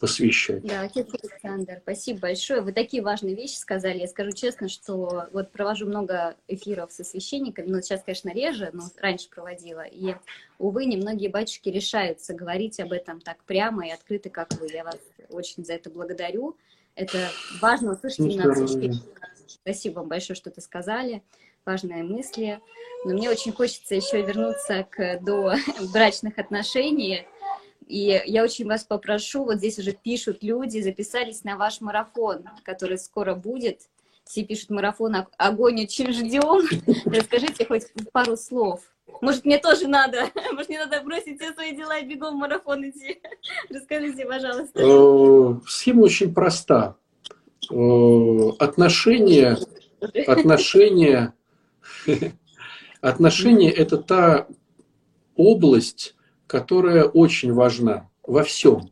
посвящать. 0.00 0.62
Да, 0.64 0.82
Александр, 0.82 1.78
спасибо 1.82 2.20
большое. 2.20 2.60
Вы 2.60 2.72
такие 2.72 3.02
важные 3.02 3.34
вещи 3.34 3.56
сказали. 3.56 3.98
Я 3.98 4.08
скажу 4.08 4.32
честно, 4.32 4.68
что 4.68 5.28
вот 5.32 5.52
провожу 5.52 5.86
много 5.86 6.36
эфиров 6.48 6.92
со 6.92 7.04
священниками, 7.04 7.66
но 7.68 7.80
сейчас, 7.80 8.02
конечно, 8.02 8.30
реже, 8.30 8.70
но 8.72 8.84
раньше 8.98 9.28
проводила. 9.30 9.82
И, 9.82 10.14
увы, 10.58 10.86
немногие 10.86 11.30
батюшки 11.30 11.68
решаются 11.68 12.34
говорить 12.34 12.78
об 12.80 12.92
этом 12.92 13.20
так 13.20 13.42
прямо 13.44 13.86
и 13.86 13.90
открыто, 13.90 14.30
как 14.30 14.52
вы. 14.60 14.68
Я 14.72 14.84
вас 14.84 14.98
очень 15.30 15.64
за 15.64 15.74
это 15.74 15.90
благодарю. 15.90 16.56
Это 16.94 17.28
важно 17.60 17.92
услышать 17.92 18.20
ну, 18.20 18.26
именно 18.28 18.52
от 18.52 18.58
священника. 18.58 19.28
Спасибо 19.46 20.00
вам 20.00 20.08
большое, 20.08 20.36
что 20.36 20.50
это 20.50 20.60
сказали. 20.60 21.22
Важные 21.64 22.02
мысли. 22.02 22.60
Но 23.04 23.12
мне 23.12 23.30
очень 23.30 23.52
хочется 23.52 23.94
еще 23.94 24.22
вернуться 24.22 24.86
к 24.90 25.18
до 25.20 25.54
брачных 25.92 26.38
отношений 26.38 27.26
и 27.86 28.20
я 28.26 28.42
очень 28.42 28.66
вас 28.66 28.84
попрошу, 28.84 29.44
вот 29.44 29.58
здесь 29.58 29.78
уже 29.78 29.92
пишут 29.92 30.38
люди, 30.42 30.80
записались 30.80 31.44
на 31.44 31.56
ваш 31.56 31.80
марафон, 31.80 32.44
который 32.64 32.98
скоро 32.98 33.34
будет. 33.34 33.82
Все 34.24 34.44
пишут 34.44 34.70
марафон, 34.70 35.14
огонь 35.38 35.82
очень 35.82 36.12
ждем. 36.12 36.66
Расскажите 37.06 37.64
хоть 37.64 37.84
пару 38.12 38.36
слов. 38.36 38.80
Может, 39.20 39.44
мне 39.44 39.58
тоже 39.58 39.86
надо? 39.86 40.30
Может, 40.52 40.68
мне 40.68 40.80
надо 40.80 41.00
бросить 41.02 41.40
все 41.40 41.52
свои 41.52 41.76
дела 41.76 41.98
и 41.98 42.06
бегом 42.06 42.34
в 42.34 42.38
марафон 42.38 42.88
идти? 42.88 43.20
Расскажите, 43.70 44.26
пожалуйста. 44.26 44.80
Э, 44.82 45.60
схема 45.68 46.02
очень 46.02 46.34
проста. 46.34 46.96
Э, 47.70 48.48
отношения, 48.58 49.58
отношения, 50.26 51.34
отношения– 53.00 53.70
это 53.72 53.98
та 53.98 54.48
область, 55.36 56.15
которая 56.46 57.04
очень 57.04 57.52
важна 57.52 58.08
во 58.26 58.42
всем. 58.42 58.90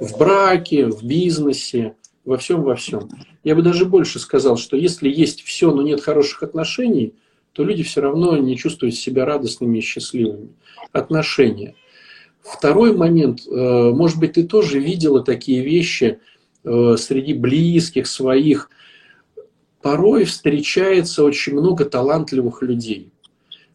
В 0.00 0.18
браке, 0.18 0.86
в 0.86 1.02
бизнесе, 1.02 1.94
во 2.24 2.36
всем, 2.36 2.62
во 2.62 2.76
всем. 2.76 3.08
Я 3.42 3.54
бы 3.54 3.62
даже 3.62 3.84
больше 3.84 4.18
сказал, 4.18 4.56
что 4.56 4.76
если 4.76 5.08
есть 5.08 5.42
все, 5.42 5.72
но 5.72 5.82
нет 5.82 6.00
хороших 6.00 6.42
отношений, 6.42 7.14
то 7.52 7.64
люди 7.64 7.82
все 7.82 8.00
равно 8.00 8.36
не 8.36 8.56
чувствуют 8.56 8.94
себя 8.94 9.24
радостными 9.24 9.78
и 9.78 9.80
счастливыми. 9.80 10.50
Отношения. 10.92 11.74
Второй 12.40 12.94
момент, 12.94 13.46
э, 13.46 13.90
может 13.90 14.18
быть, 14.18 14.34
ты 14.34 14.46
тоже 14.46 14.78
видела 14.78 15.24
такие 15.24 15.62
вещи 15.62 16.20
э, 16.64 16.96
среди 16.96 17.34
близких 17.34 18.06
своих. 18.06 18.70
Порой 19.82 20.24
встречается 20.24 21.24
очень 21.24 21.54
много 21.54 21.84
талантливых 21.84 22.62
людей, 22.62 23.10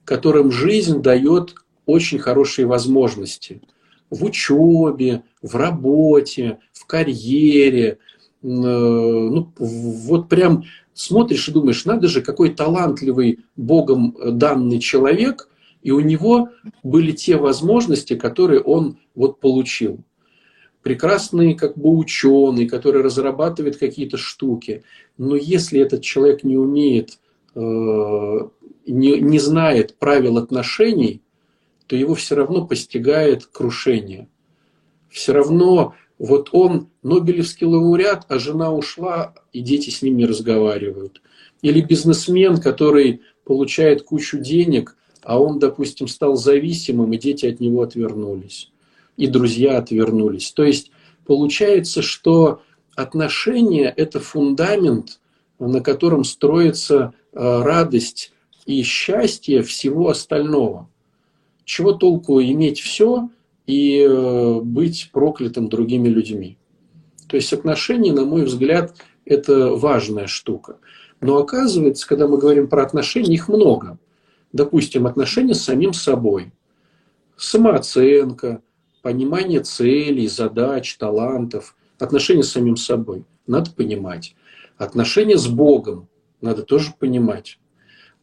которым 0.05 0.51
жизнь 0.51 1.01
дает 1.01 1.55
очень 1.85 2.19
хорошие 2.19 2.65
возможности 2.65 3.61
в 4.09 4.23
учебе, 4.23 5.23
в 5.41 5.55
работе, 5.55 6.59
в 6.71 6.85
карьере. 6.85 7.97
Э, 8.43 8.47
ну, 8.47 9.51
вот 9.57 10.29
прям 10.29 10.65
смотришь 10.93 11.47
и 11.47 11.51
думаешь, 11.51 11.85
надо 11.85 12.07
же, 12.07 12.21
какой 12.21 12.53
талантливый 12.53 13.39
Богом 13.55 14.15
данный 14.23 14.79
человек, 14.79 15.49
и 15.81 15.91
у 15.91 15.99
него 15.99 16.49
были 16.83 17.11
те 17.11 17.37
возможности, 17.37 18.15
которые 18.15 18.61
он 18.61 18.99
вот 19.15 19.39
получил. 19.39 19.99
Прекрасный 20.81 21.55
как 21.55 21.77
бы 21.77 21.89
ученый, 21.97 22.67
который 22.67 23.01
разрабатывает 23.01 23.77
какие-то 23.77 24.17
штуки. 24.17 24.83
Но 25.17 25.35
если 25.35 25.79
этот 25.79 26.01
человек 26.01 26.43
не 26.43 26.57
умеет, 26.57 27.19
э, 27.55 27.59
не, 28.85 29.19
не 29.19 29.39
знает 29.39 29.95
правил 29.97 30.37
отношений, 30.37 31.22
то 31.87 31.95
его 31.95 32.15
все 32.15 32.35
равно 32.35 32.65
постигает 32.65 33.45
крушение. 33.45 34.27
Все 35.09 35.33
равно 35.33 35.93
вот 36.17 36.49
он 36.51 36.89
Нобелевский 37.01 37.67
лауреат, 37.67 38.25
а 38.29 38.39
жена 38.39 38.71
ушла, 38.71 39.33
и 39.51 39.61
дети 39.61 39.89
с 39.89 40.01
ним 40.01 40.17
не 40.17 40.25
разговаривают. 40.25 41.21
Или 41.61 41.81
бизнесмен, 41.81 42.57
который 42.57 43.21
получает 43.43 44.03
кучу 44.03 44.39
денег, 44.39 44.95
а 45.21 45.39
он, 45.41 45.59
допустим, 45.59 46.07
стал 46.07 46.35
зависимым, 46.35 47.13
и 47.13 47.17
дети 47.17 47.45
от 47.45 47.59
него 47.59 47.81
отвернулись. 47.81 48.71
И 49.17 49.27
друзья 49.27 49.77
отвернулись. 49.77 50.51
То 50.51 50.63
есть 50.63 50.91
получается, 51.25 52.01
что 52.01 52.61
отношения– 52.95 53.93
это 53.97 54.19
фундамент, 54.19 55.19
на 55.59 55.81
котором 55.81 56.23
строится 56.23 57.13
э, 57.31 57.61
радость 57.61 58.33
и 58.65 58.81
счастье 58.83 59.61
всего 59.61 60.09
остального– 60.09 60.89
чего 61.65 61.93
толку 61.93 62.41
иметь 62.41 62.79
все 62.79 63.29
и 63.65 63.99
э, 63.99 64.59
быть 64.61 65.09
проклятым 65.11 65.69
другими 65.69 66.07
людьми? 66.07 66.57
То 67.27 67.37
есть 67.37 67.53
отношения, 67.53 68.13
на 68.13 68.25
мой 68.25 68.43
взгляд, 68.45 68.95
это 69.25 69.69
важная 69.69 70.27
штука. 70.27 70.77
Но 71.21 71.37
оказывается, 71.37 72.07
когда 72.07 72.27
мы 72.27 72.37
говорим 72.37 72.67
про 72.67 72.83
отношения, 72.83 73.33
их 73.33 73.47
много. 73.47 73.97
Допустим, 74.51 75.07
отношения 75.07 75.55
с 75.55 75.63
самим 75.63 75.93
собой, 75.93 76.51
самооценка, 77.37 78.61
понимание 79.01 79.61
целей, 79.61 80.27
задач, 80.27 80.95
талантов, 80.97 81.75
отношения 81.97 82.43
с 82.43 82.51
самим 82.51 82.77
собой. 82.77 83.23
Надо 83.47 83.71
понимать. 83.71 84.35
Отношения 84.77 85.37
с 85.37 85.47
Богом 85.47 86.07
надо 86.41 86.63
тоже 86.63 86.93
понимать 86.99 87.57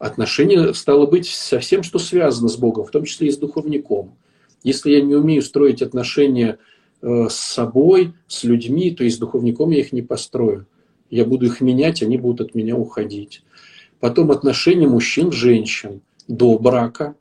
отношения, 0.01 0.73
стало 0.73 1.05
быть, 1.05 1.27
со 1.27 1.59
всем, 1.59 1.83
что 1.83 1.99
связано 1.99 2.49
с 2.49 2.57
Богом, 2.57 2.85
в 2.85 2.91
том 2.91 3.05
числе 3.05 3.27
и 3.27 3.31
с 3.31 3.37
духовником. 3.37 4.15
Если 4.63 4.91
я 4.91 5.01
не 5.01 5.15
умею 5.15 5.43
строить 5.43 5.83
отношения 5.83 6.57
э, 7.01 7.27
с 7.29 7.35
собой, 7.35 8.13
с 8.27 8.43
людьми, 8.43 8.89
то 8.91 9.03
и 9.03 9.09
с 9.09 9.17
духовником 9.19 9.69
я 9.69 9.79
их 9.79 9.93
не 9.93 10.01
построю. 10.01 10.65
Я 11.11 11.23
буду 11.25 11.45
их 11.45 11.61
менять, 11.61 12.01
они 12.01 12.17
будут 12.17 12.49
от 12.49 12.55
меня 12.55 12.75
уходить. 12.75 13.43
Потом 13.99 14.31
отношения 14.31 14.87
мужчин-женщин 14.87 16.01
до 16.27 16.57
брака, 16.57 17.15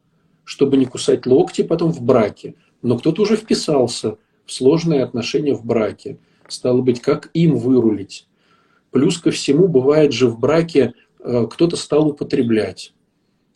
чтобы 0.44 0.78
не 0.78 0.86
кусать 0.86 1.26
локти 1.26 1.62
потом 1.62 1.92
в 1.92 2.00
браке. 2.00 2.54
Но 2.80 2.98
кто-то 2.98 3.22
уже 3.22 3.36
вписался 3.36 4.16
в 4.46 4.52
сложные 4.52 5.02
отношения 5.02 5.54
в 5.54 5.66
браке. 5.66 6.18
Стало 6.48 6.80
быть, 6.80 7.00
как 7.00 7.28
им 7.34 7.56
вырулить? 7.56 8.26
Плюс 8.90 9.18
ко 9.18 9.30
всему, 9.30 9.68
бывает 9.68 10.12
же 10.12 10.28
в 10.28 10.38
браке 10.38 10.94
кто-то 11.22 11.76
стал 11.76 12.08
употреблять. 12.08 12.92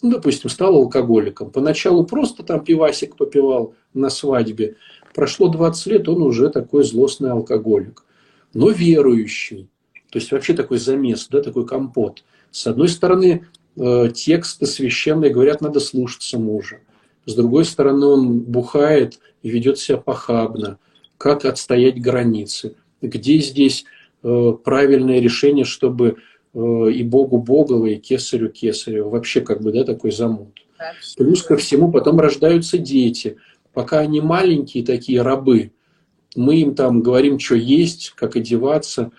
Ну, 0.04 0.10
допустим, 0.10 0.50
стал 0.50 0.76
алкоголиком. 0.76 1.50
Поначалу 1.50 2.04
просто 2.04 2.42
там 2.42 2.62
пивасик 2.62 3.16
попивал 3.16 3.74
на 3.94 4.10
свадьбе. 4.10 4.76
Прошло 5.14 5.48
20 5.48 5.86
лет, 5.86 6.08
он 6.10 6.20
уже 6.20 6.50
такой 6.50 6.84
злостный 6.84 7.30
алкоголик. 7.30 8.04
Но 8.52 8.68
верующий. 8.68 9.70
То 10.10 10.18
есть 10.18 10.30
вообще 10.30 10.52
такой 10.52 10.76
замес, 10.76 11.26
да, 11.30 11.40
такой 11.40 11.66
компот. 11.66 12.22
С 12.50 12.66
одной 12.66 12.88
стороны, 12.88 13.46
э, 13.76 14.10
тексты 14.14 14.66
священные 14.66 15.32
говорят, 15.32 15.62
надо 15.62 15.80
слушаться 15.80 16.38
мужа. 16.38 16.80
С 17.24 17.34
другой 17.34 17.64
стороны, 17.64 18.04
он 18.04 18.40
бухает 18.40 19.18
и 19.42 19.48
ведет 19.48 19.78
себя 19.78 19.96
похабно. 19.96 20.78
Как 21.16 21.46
отстоять 21.46 21.98
границы? 21.98 22.76
Где 23.00 23.38
здесь 23.38 23.86
э, 24.22 24.52
правильное 24.62 25.20
решение, 25.20 25.64
чтобы 25.64 26.18
Э, 26.18 26.33
и 26.54 27.02
Богу 27.02 27.38
Богово, 27.38 27.86
и 27.86 27.96
Кесарю 27.96 28.48
Кесарю. 28.48 29.08
Вообще 29.08 29.40
как 29.40 29.60
бы, 29.60 29.72
да, 29.72 29.84
такой 29.84 30.12
замут. 30.12 30.60
Плюс 31.16 31.42
ко 31.42 31.56
всему 31.56 31.90
потом 31.90 32.20
рождаются 32.20 32.78
дети. 32.78 33.36
Пока 33.72 33.98
они 33.98 34.20
маленькие 34.20 34.84
такие 34.84 35.22
рабы, 35.22 35.72
мы 36.36 36.56
им 36.60 36.74
там 36.74 37.02
говорим, 37.02 37.38
что 37.38 37.56
есть, 37.56 38.12
как 38.16 38.36
одеваться, 38.36 39.10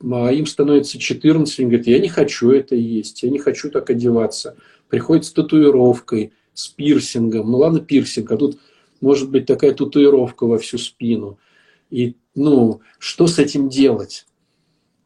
а 0.00 0.32
им 0.32 0.46
становится 0.46 0.98
14, 0.98 1.58
они 1.58 1.68
говорят, 1.68 1.86
я 1.86 1.98
не 1.98 2.08
хочу 2.08 2.50
это 2.50 2.74
есть, 2.74 3.22
я 3.22 3.30
не 3.30 3.38
хочу 3.38 3.70
так 3.70 3.90
одеваться. 3.90 4.56
Приходит 4.88 5.24
с 5.24 5.32
татуировкой, 5.32 6.32
с 6.52 6.68
пирсингом. 6.68 7.50
Ну 7.50 7.58
ладно, 7.58 7.80
пирсинг, 7.80 8.30
а 8.30 8.36
тут 8.36 8.58
может 9.00 9.30
быть 9.30 9.46
такая 9.46 9.72
татуировка 9.72 10.46
во 10.46 10.58
всю 10.58 10.78
спину. 10.78 11.38
И, 11.90 12.16
ну, 12.34 12.80
что 12.98 13.26
с 13.26 13.38
этим 13.38 13.68
делать? 13.68 14.26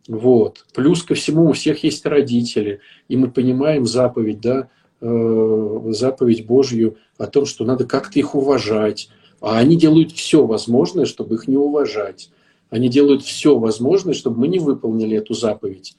Вот. 0.09 0.65
Плюс 0.75 1.03
ко 1.03 1.15
всему 1.15 1.51
у 1.51 1.53
всех 1.53 1.85
есть 1.85 2.05
родители, 2.07 2.81
и 3.09 3.17
мы 3.17 3.31
понимаем 3.31 3.87
заповедь, 3.87 4.41
да, 4.41 4.71
э, 5.03 5.81
заповедь 5.91 6.47
Божью 6.47 6.97
о 7.19 7.27
том, 7.27 7.45
что 7.45 7.65
надо 7.67 7.85
как-то 7.85 8.19
их 8.19 8.35
уважать. 8.35 9.11
А 9.41 9.59
они 9.59 9.77
делают 9.77 10.13
все 10.13 10.47
возможное, 10.47 11.05
чтобы 11.05 11.35
их 11.35 11.47
не 11.47 11.59
уважать. 11.59 12.31
Они 12.71 12.89
делают 12.89 13.23
все 13.23 13.57
возможное, 13.57 14.15
чтобы 14.15 14.41
мы 14.41 14.49
не 14.49 14.59
выполнили 14.59 15.17
эту 15.17 15.35
заповедь, 15.35 15.95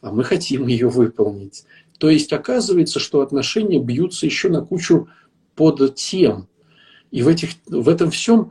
а 0.00 0.10
мы 0.10 0.24
хотим 0.24 0.66
ее 0.66 0.88
выполнить. 0.88 1.64
То 1.98 2.10
есть 2.10 2.32
оказывается, 2.32 2.98
что 2.98 3.20
отношения 3.20 3.78
бьются 3.78 4.26
еще 4.26 4.48
на 4.48 4.62
кучу 4.62 5.08
под 5.54 5.94
тем. 5.94 6.48
И 7.12 7.22
в, 7.22 7.28
этих, 7.28 7.50
в 7.68 7.88
этом 7.88 8.10
всем 8.10 8.50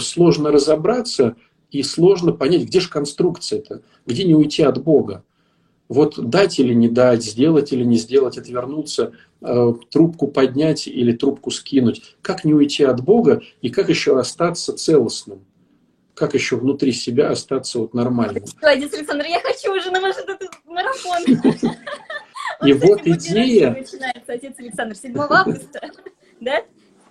сложно 0.00 0.50
разобраться 0.50 1.36
и 1.74 1.82
сложно 1.82 2.32
понять, 2.32 2.62
где 2.62 2.80
же 2.80 2.88
конструкция-то, 2.88 3.82
где 4.06 4.24
не 4.24 4.34
уйти 4.34 4.62
от 4.62 4.82
Бога. 4.82 5.24
Вот 5.88 6.18
дать 6.18 6.58
или 6.58 6.72
не 6.72 6.88
дать, 6.88 7.22
сделать 7.22 7.72
или 7.72 7.84
не 7.84 7.96
сделать, 7.96 8.38
отвернуться, 8.38 9.12
э, 9.42 9.74
трубку 9.90 10.28
поднять 10.28 10.86
или 10.86 11.12
трубку 11.12 11.50
скинуть. 11.50 12.16
Как 12.22 12.44
не 12.44 12.54
уйти 12.54 12.84
от 12.84 13.02
Бога 13.02 13.42
и 13.60 13.70
как 13.70 13.88
еще 13.88 14.18
остаться 14.18 14.72
целостным? 14.74 15.44
Как 16.14 16.34
еще 16.34 16.56
внутри 16.56 16.92
себя 16.92 17.30
остаться 17.30 17.80
вот 17.80 17.92
нормальным? 17.92 18.44
Отец 18.62 18.94
Александр, 18.94 19.26
я 19.26 19.40
хочу 19.40 19.76
уже 19.76 19.90
на 19.90 20.00
ваш 20.00 20.16
этот 20.16 20.48
марафон. 20.64 21.22
И 22.64 22.72
вот 22.72 23.00
идея... 23.04 23.70
Начинается, 23.72 24.32
отец 24.32 24.54
Александр, 24.58 24.94
7 24.94 25.18
августа, 25.18 25.90
да? 26.40 26.62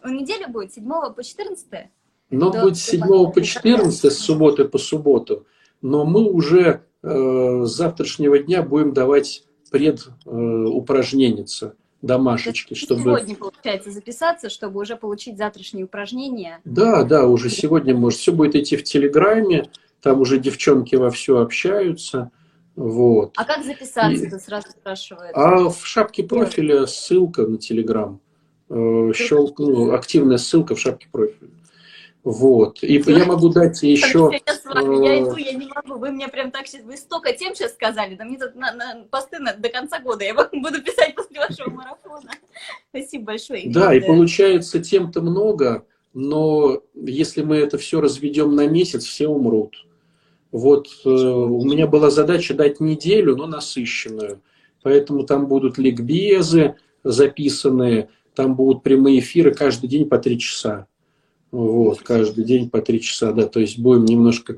Он 0.03 0.15
неделю 0.15 0.47
будет, 0.49 0.73
7 0.73 0.87
по 1.13 1.23
14? 1.23 1.67
Но 2.33 2.51
будет 2.51 2.77
с 2.77 2.83
7 2.83 3.01
по 3.31 3.41
14, 3.41 4.11
с 4.11 4.17
субботы 4.17 4.65
по 4.65 4.77
субботу. 4.77 5.45
Но 5.81 6.05
мы 6.05 6.23
уже 6.23 6.83
э, 7.03 7.63
с 7.65 7.69
завтрашнего 7.69 8.39
дня 8.39 8.63
будем 8.63 8.93
давать 8.93 9.43
предупражненница, 9.71 11.65
э, 11.65 11.71
домашечки, 12.01 12.73
чтобы... 12.73 13.01
Сегодня, 13.01 13.35
получается, 13.35 13.91
записаться, 13.91 14.49
чтобы 14.49 14.81
уже 14.81 14.95
получить 14.95 15.37
завтрашние 15.37 15.85
упражнения. 15.85 16.59
Да, 16.65 17.03
да, 17.03 17.27
уже 17.27 17.49
сегодня, 17.49 17.95
может, 17.95 18.19
все 18.19 18.31
будет 18.31 18.55
идти 18.55 18.77
в 18.77 18.83
Телеграме, 18.83 19.69
там 20.01 20.21
уже 20.21 20.37
девчонки 20.37 20.95
во 20.95 21.09
все 21.11 21.39
общаются. 21.39 22.31
Вот. 22.75 23.33
А 23.37 23.45
как 23.45 23.63
записаться, 23.63 24.25
И... 24.25 24.39
сразу 24.39 24.69
спрашивают? 24.69 25.31
А 25.33 25.69
в 25.69 25.85
шапке 25.85 26.23
профиля 26.23 26.85
ссылка 26.87 27.45
на 27.45 27.57
Телеграм. 27.57 28.19
Э, 28.69 29.11
щелк, 29.15 29.59
ну, 29.59 29.93
активная 29.93 30.37
ссылка 30.37 30.75
в 30.75 30.79
шапке 30.79 31.07
профиля. 31.11 31.51
Вот. 32.23 32.81
И 32.83 33.01
я 33.05 33.25
могу 33.25 33.49
дать 33.49 33.83
еще... 33.83 34.31
Я 34.31 34.53
с 34.53 34.63
вами, 34.63 35.05
я 35.05 35.21
иду, 35.21 35.35
я 35.35 35.53
не 35.53 35.67
могу. 35.67 35.99
Вы 35.99 36.11
мне 36.11 36.29
прям 36.29 36.51
так 36.51 36.67
сейчас... 36.67 36.83
Вы 36.83 36.95
столько 36.95 37.33
тем 37.33 37.53
сейчас 37.53 37.73
сказали. 37.73 38.15
Да 38.15 38.23
мне 38.23 38.37
тут 38.37 38.55
на, 38.55 38.73
на 38.73 39.03
посты 39.11 39.39
на, 39.39 39.53
до 39.53 39.67
конца 39.67 39.99
года 39.99 40.23
я 40.23 40.33
буду 40.53 40.81
писать 40.81 41.15
после 41.15 41.39
вашего 41.39 41.69
марафона. 41.69 42.31
Спасибо 42.89 43.25
большое. 43.25 43.69
Да, 43.69 43.93
и 43.93 43.99
получается 43.99 44.79
тем-то 44.81 45.21
много, 45.21 45.85
но 46.13 46.81
если 46.95 47.43
мы 47.43 47.57
это 47.57 47.77
все 47.77 47.99
разведем 47.99 48.55
на 48.55 48.67
месяц, 48.67 49.03
все 49.03 49.27
умрут. 49.27 49.85
Вот 50.53 50.87
э, 51.03 51.09
у 51.09 51.65
меня 51.65 51.87
была 51.87 52.09
задача 52.09 52.53
дать 52.53 52.79
неделю, 52.79 53.35
но 53.35 53.47
насыщенную. 53.47 54.41
Поэтому 54.81 55.23
там 55.23 55.47
будут 55.47 55.77
ликбезы 55.77 56.75
записанные, 57.03 58.09
там 58.33 58.55
будут 58.55 58.81
прямые 58.81 59.19
эфиры 59.19 59.53
каждый 59.53 59.87
день 59.87 60.07
по 60.07 60.19
три 60.19 60.39
часа. 60.39 60.87
Вот, 61.53 62.01
каждый 62.01 62.45
день 62.45 62.67
по 62.67 62.81
три 62.81 62.99
часа, 62.99 63.31
да, 63.31 63.45
то 63.45 63.59
есть 63.59 63.77
будем 63.77 64.05
немножко 64.05 64.57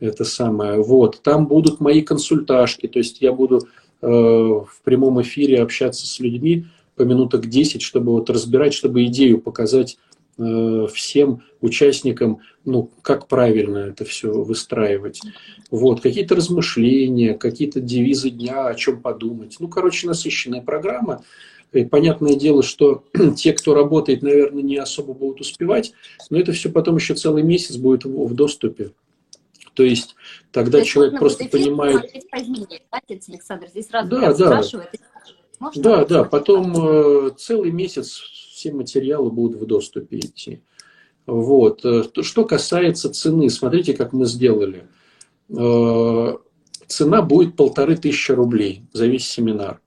это 0.00 0.24
самое. 0.26 0.82
Вот, 0.82 1.22
там 1.22 1.46
будут 1.46 1.80
мои 1.80 2.02
консультажки, 2.02 2.86
то 2.88 2.98
есть 2.98 3.22
я 3.22 3.32
буду 3.32 3.66
э, 4.02 4.06
в 4.06 4.68
прямом 4.84 5.22
эфире 5.22 5.62
общаться 5.62 6.06
с 6.06 6.20
людьми 6.20 6.66
по 6.94 7.04
минуток 7.04 7.46
10, 7.46 7.80
чтобы 7.80 8.12
вот 8.12 8.28
разбирать, 8.28 8.74
чтобы 8.74 9.06
идею 9.06 9.40
показать 9.40 9.96
э, 10.36 10.86
всем 10.92 11.40
участникам, 11.62 12.40
ну, 12.66 12.90
как 13.00 13.28
правильно 13.28 13.78
это 13.78 14.04
все 14.04 14.30
выстраивать. 14.30 15.22
Вот, 15.70 16.02
какие-то 16.02 16.34
размышления, 16.34 17.32
какие-то 17.32 17.80
девизы 17.80 18.28
дня, 18.28 18.66
о 18.66 18.74
чем 18.74 19.00
подумать. 19.00 19.56
Ну, 19.58 19.68
короче, 19.68 20.06
насыщенная 20.06 20.60
программа. 20.60 21.24
И 21.72 21.84
понятное 21.84 22.36
дело, 22.36 22.62
что 22.62 23.04
те, 23.36 23.52
кто 23.52 23.74
работает, 23.74 24.22
наверное, 24.22 24.62
не 24.62 24.76
особо 24.76 25.12
будут 25.12 25.40
успевать, 25.40 25.92
но 26.30 26.38
это 26.38 26.52
все 26.52 26.70
потом 26.70 26.96
еще 26.96 27.14
целый 27.14 27.42
месяц 27.42 27.76
будет 27.76 28.04
в, 28.04 28.26
в 28.26 28.34
доступе. 28.34 28.92
То 29.74 29.82
есть 29.82 30.16
тогда 30.52 30.78
То 30.78 30.84
человек 30.84 31.18
просто 31.18 31.44
понимает... 31.44 32.02
Отец 32.90 33.28
Александр, 33.28 33.68
здесь 33.68 33.88
сразу 33.88 34.08
да, 34.08 34.32
да. 34.32 34.34
спрашивает. 34.34 34.88
Можно 35.60 35.82
да, 35.82 36.04
да, 36.04 36.24
потом 36.24 36.74
э, 36.76 37.30
целый 37.38 37.70
месяц 37.70 38.10
все 38.10 38.72
материалы 38.72 39.30
будут 39.30 39.60
в 39.60 39.66
доступе 39.66 40.18
идти. 40.18 40.62
Вот. 41.26 41.84
Э, 41.84 42.04
что 42.22 42.44
касается 42.44 43.10
цены, 43.10 43.50
смотрите, 43.50 43.94
как 43.94 44.12
мы 44.12 44.26
сделали. 44.26 44.86
Э, 45.48 46.36
цена 46.86 47.22
будет 47.22 47.56
полторы 47.56 47.96
тысячи 47.96 48.32
рублей 48.32 48.82
за 48.92 49.06
весь 49.06 49.28
семинар. 49.28 49.80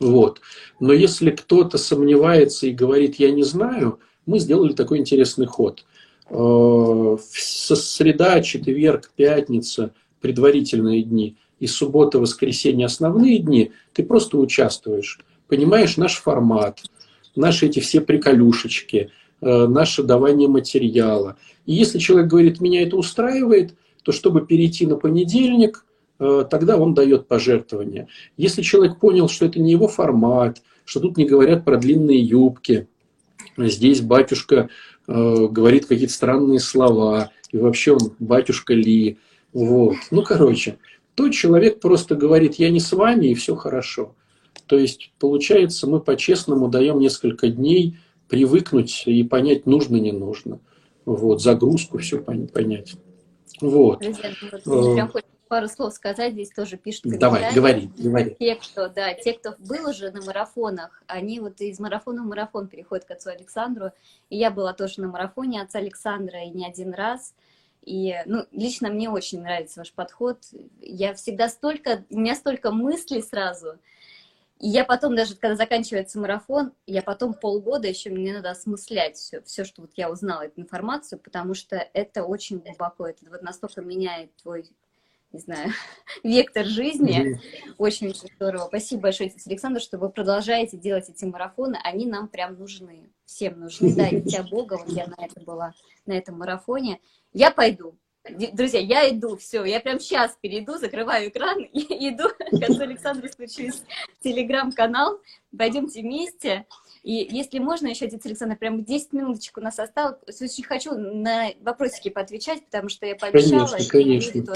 Вот. 0.00 0.40
Но 0.80 0.92
если 0.92 1.30
кто-то 1.30 1.78
сомневается 1.78 2.66
и 2.66 2.72
говорит, 2.72 3.16
я 3.16 3.30
не 3.30 3.42
знаю, 3.42 3.98
мы 4.26 4.38
сделали 4.38 4.72
такой 4.72 4.98
интересный 4.98 5.46
ход. 5.46 5.84
Э, 6.30 7.16
со 7.30 7.76
среда, 7.76 8.40
четверг, 8.42 9.10
пятница, 9.16 9.92
предварительные 10.20 11.02
дни, 11.02 11.36
и 11.58 11.66
суббота, 11.66 12.18
воскресенье, 12.18 12.86
основные 12.86 13.38
дни, 13.38 13.72
ты 13.92 14.04
просто 14.04 14.38
участвуешь. 14.38 15.18
Понимаешь 15.48 15.96
наш 15.96 16.16
формат, 16.16 16.82
наши 17.34 17.66
эти 17.66 17.80
все 17.80 18.00
приколюшечки, 18.00 19.10
э, 19.40 19.66
наше 19.66 20.02
давание 20.02 20.48
материала. 20.48 21.36
И 21.66 21.72
если 21.72 21.98
человек 21.98 22.28
говорит, 22.28 22.60
меня 22.60 22.82
это 22.82 22.96
устраивает, 22.96 23.74
то 24.04 24.12
чтобы 24.12 24.46
перейти 24.46 24.86
на 24.86 24.96
понедельник, 24.96 25.84
тогда 26.18 26.76
он 26.76 26.94
дает 26.94 27.28
пожертвование. 27.28 28.08
Если 28.36 28.62
человек 28.62 28.98
понял, 28.98 29.28
что 29.28 29.46
это 29.46 29.60
не 29.60 29.70
его 29.70 29.88
формат, 29.88 30.62
что 30.84 31.00
тут 31.00 31.16
не 31.16 31.26
говорят 31.26 31.64
про 31.64 31.76
длинные 31.76 32.20
юбки, 32.20 32.88
здесь 33.56 34.00
батюшка 34.00 34.68
э, 35.06 35.46
говорит 35.50 35.86
какие-то 35.86 36.12
странные 36.12 36.60
слова, 36.60 37.30
и 37.52 37.56
вообще 37.56 37.92
он 37.92 38.14
батюшка 38.18 38.74
ли, 38.74 39.18
вот. 39.52 39.96
Ну, 40.10 40.22
короче, 40.22 40.78
тот 41.14 41.32
человек 41.32 41.80
просто 41.80 42.14
говорит, 42.14 42.56
я 42.56 42.70
не 42.70 42.80
с 42.80 42.92
вами, 42.92 43.26
и 43.26 43.34
все 43.34 43.54
хорошо. 43.54 44.14
То 44.66 44.78
есть, 44.78 45.12
получается, 45.18 45.88
мы 45.88 46.00
по-честному 46.00 46.68
даем 46.68 46.98
несколько 46.98 47.48
дней 47.48 47.96
привыкнуть 48.28 49.04
и 49.06 49.22
понять, 49.22 49.66
нужно, 49.66 49.96
не 49.96 50.12
нужно. 50.12 50.60
Вот, 51.04 51.42
загрузку 51.42 51.98
все 51.98 52.18
понять. 52.18 52.94
Вот. 53.60 54.00
Друзья, 54.00 54.34
ну, 54.64 55.10
вот, 55.12 55.24
пару 55.48 55.68
слов 55.68 55.92
сказать, 55.92 56.32
здесь 56.32 56.50
тоже 56.50 56.76
пишут 56.76 57.18
Давай, 57.18 57.52
говори, 57.54 57.90
говори. 57.96 58.36
Те, 58.38 58.54
кто, 58.56 58.88
да, 58.88 59.14
те, 59.14 59.32
кто 59.32 59.54
был 59.58 59.88
уже 59.88 60.10
на 60.10 60.22
марафонах, 60.22 61.02
они 61.06 61.40
вот 61.40 61.60
из 61.60 61.80
марафона 61.80 62.22
в 62.22 62.26
марафон 62.26 62.68
переходят 62.68 63.04
к 63.04 63.10
отцу 63.10 63.30
Александру. 63.30 63.90
И 64.30 64.36
я 64.36 64.50
была 64.50 64.72
тоже 64.72 65.00
на 65.00 65.08
марафоне 65.08 65.62
отца 65.62 65.78
Александра 65.78 66.44
и 66.44 66.50
не 66.50 66.66
один 66.66 66.92
раз. 66.94 67.34
И, 67.82 68.14
ну, 68.26 68.46
лично 68.52 68.90
мне 68.90 69.08
очень 69.08 69.40
нравится 69.40 69.80
ваш 69.80 69.92
подход. 69.92 70.38
Я 70.80 71.14
всегда 71.14 71.48
столько, 71.48 72.04
у 72.10 72.18
меня 72.18 72.34
столько 72.34 72.70
мыслей 72.70 73.22
сразу. 73.22 73.78
И 74.58 74.68
я 74.68 74.84
потом, 74.84 75.14
даже 75.14 75.36
когда 75.36 75.54
заканчивается 75.54 76.18
марафон, 76.18 76.72
я 76.86 77.02
потом 77.02 77.32
полгода 77.32 77.86
еще 77.86 78.10
мне 78.10 78.32
надо 78.32 78.50
осмыслять 78.50 79.16
все, 79.16 79.40
все, 79.42 79.64
что 79.64 79.82
вот 79.82 79.92
я 79.96 80.10
узнала, 80.10 80.42
эту 80.42 80.60
информацию, 80.60 81.18
потому 81.20 81.54
что 81.54 81.76
это 81.76 82.24
очень 82.24 82.58
глубоко, 82.58 83.06
это 83.06 83.24
вот 83.30 83.42
настолько 83.42 83.82
меняет 83.82 84.34
твой 84.36 84.68
не 85.32 85.40
знаю, 85.40 85.72
вектор 86.24 86.64
жизни. 86.64 87.40
Очень-очень 87.76 88.30
здорово. 88.34 88.66
Спасибо 88.68 89.02
большое, 89.02 89.32
Александр, 89.46 89.80
что 89.80 89.98
вы 89.98 90.10
продолжаете 90.10 90.76
делать 90.76 91.08
эти 91.08 91.24
марафоны. 91.24 91.78
Они 91.84 92.06
нам 92.06 92.28
прям 92.28 92.58
нужны. 92.58 93.10
Всем 93.24 93.60
нужны. 93.60 93.94
Да, 93.94 94.10
дитя 94.10 94.42
Бога. 94.42 94.78
Вот 94.78 94.88
я 94.88 95.06
на 95.06 95.24
это 95.24 95.40
была, 95.40 95.74
на 96.06 96.12
этом 96.12 96.38
марафоне. 96.38 97.00
Я 97.32 97.50
пойду. 97.50 97.94
Друзья, 98.52 98.80
я 98.80 99.10
иду, 99.10 99.36
все, 99.36 99.64
я 99.64 99.80
прям 99.80 100.00
сейчас 100.00 100.36
перейду, 100.40 100.76
закрываю 100.76 101.30
экран 101.30 101.62
и 101.62 101.80
иду 102.10 102.24
к 102.28 102.62
отцу 102.62 102.82
Александру, 102.82 103.28
в 103.28 104.22
телеграм-канал, 104.22 105.20
пойдемте 105.56 106.02
вместе. 106.02 106.66
И 107.02 107.26
если 107.30 107.58
можно, 107.58 107.86
еще, 107.86 108.04
отец 108.04 108.26
Александр, 108.26 108.56
прям 108.56 108.84
10 108.84 109.12
минуточек 109.14 109.56
у 109.56 109.60
нас 109.60 109.78
осталось. 109.78 110.18
Очень 110.26 110.64
хочу 110.64 110.92
на 110.94 111.52
вопросики 111.60 112.10
поотвечать, 112.10 112.64
потому 112.66 112.90
что 112.90 113.06
я 113.06 113.16
пообещала. 113.16 113.66
Конечно, 113.66 113.90
конечно. 113.90 114.54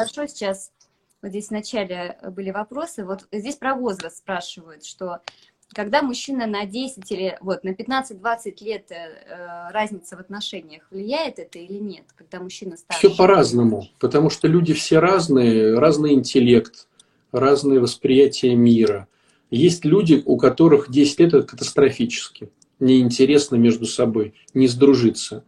Хорошо, 0.00 0.26
сейчас 0.26 0.70
вот 1.20 1.28
здесь 1.28 1.48
в 1.48 1.50
начале 1.50 2.16
были 2.34 2.50
вопросы. 2.50 3.04
Вот 3.04 3.26
здесь 3.30 3.56
про 3.56 3.74
возраст 3.74 4.16
спрашивают, 4.16 4.82
что 4.82 5.18
когда 5.74 6.00
мужчина 6.00 6.46
на 6.46 6.64
10 6.64 7.12
или 7.12 7.36
вот 7.42 7.64
на 7.64 7.74
15-20 7.74 8.64
лет 8.64 8.90
э, 8.90 9.70
разница 9.70 10.16
в 10.16 10.20
отношениях, 10.20 10.84
влияет 10.90 11.38
это 11.38 11.58
или 11.58 11.74
нет, 11.74 12.04
когда 12.16 12.40
мужчина 12.40 12.78
старше? 12.78 13.08
Все 13.08 13.14
по-разному, 13.14 13.88
потому 13.98 14.30
что 14.30 14.48
люди 14.48 14.72
все 14.72 15.00
разные, 15.00 15.78
разный 15.78 16.14
интеллект, 16.14 16.88
разное 17.30 17.78
восприятие 17.78 18.54
мира. 18.54 19.06
Есть 19.50 19.84
люди, 19.84 20.22
у 20.24 20.38
которых 20.38 20.90
10 20.90 21.20
лет 21.20 21.34
это 21.34 21.46
катастрофически, 21.46 22.50
неинтересно 22.78 23.56
между 23.56 23.84
собой, 23.84 24.32
не 24.54 24.66
сдружиться. 24.66 25.44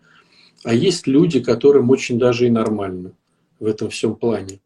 а 0.62 0.74
есть 0.74 1.06
люди, 1.06 1.40
которым 1.40 1.88
очень 1.88 2.18
даже 2.18 2.48
и 2.48 2.50
нормально 2.50 3.14
в 3.62 3.66
этом 3.66 3.90
всем 3.90 4.16
плане. 4.16 4.60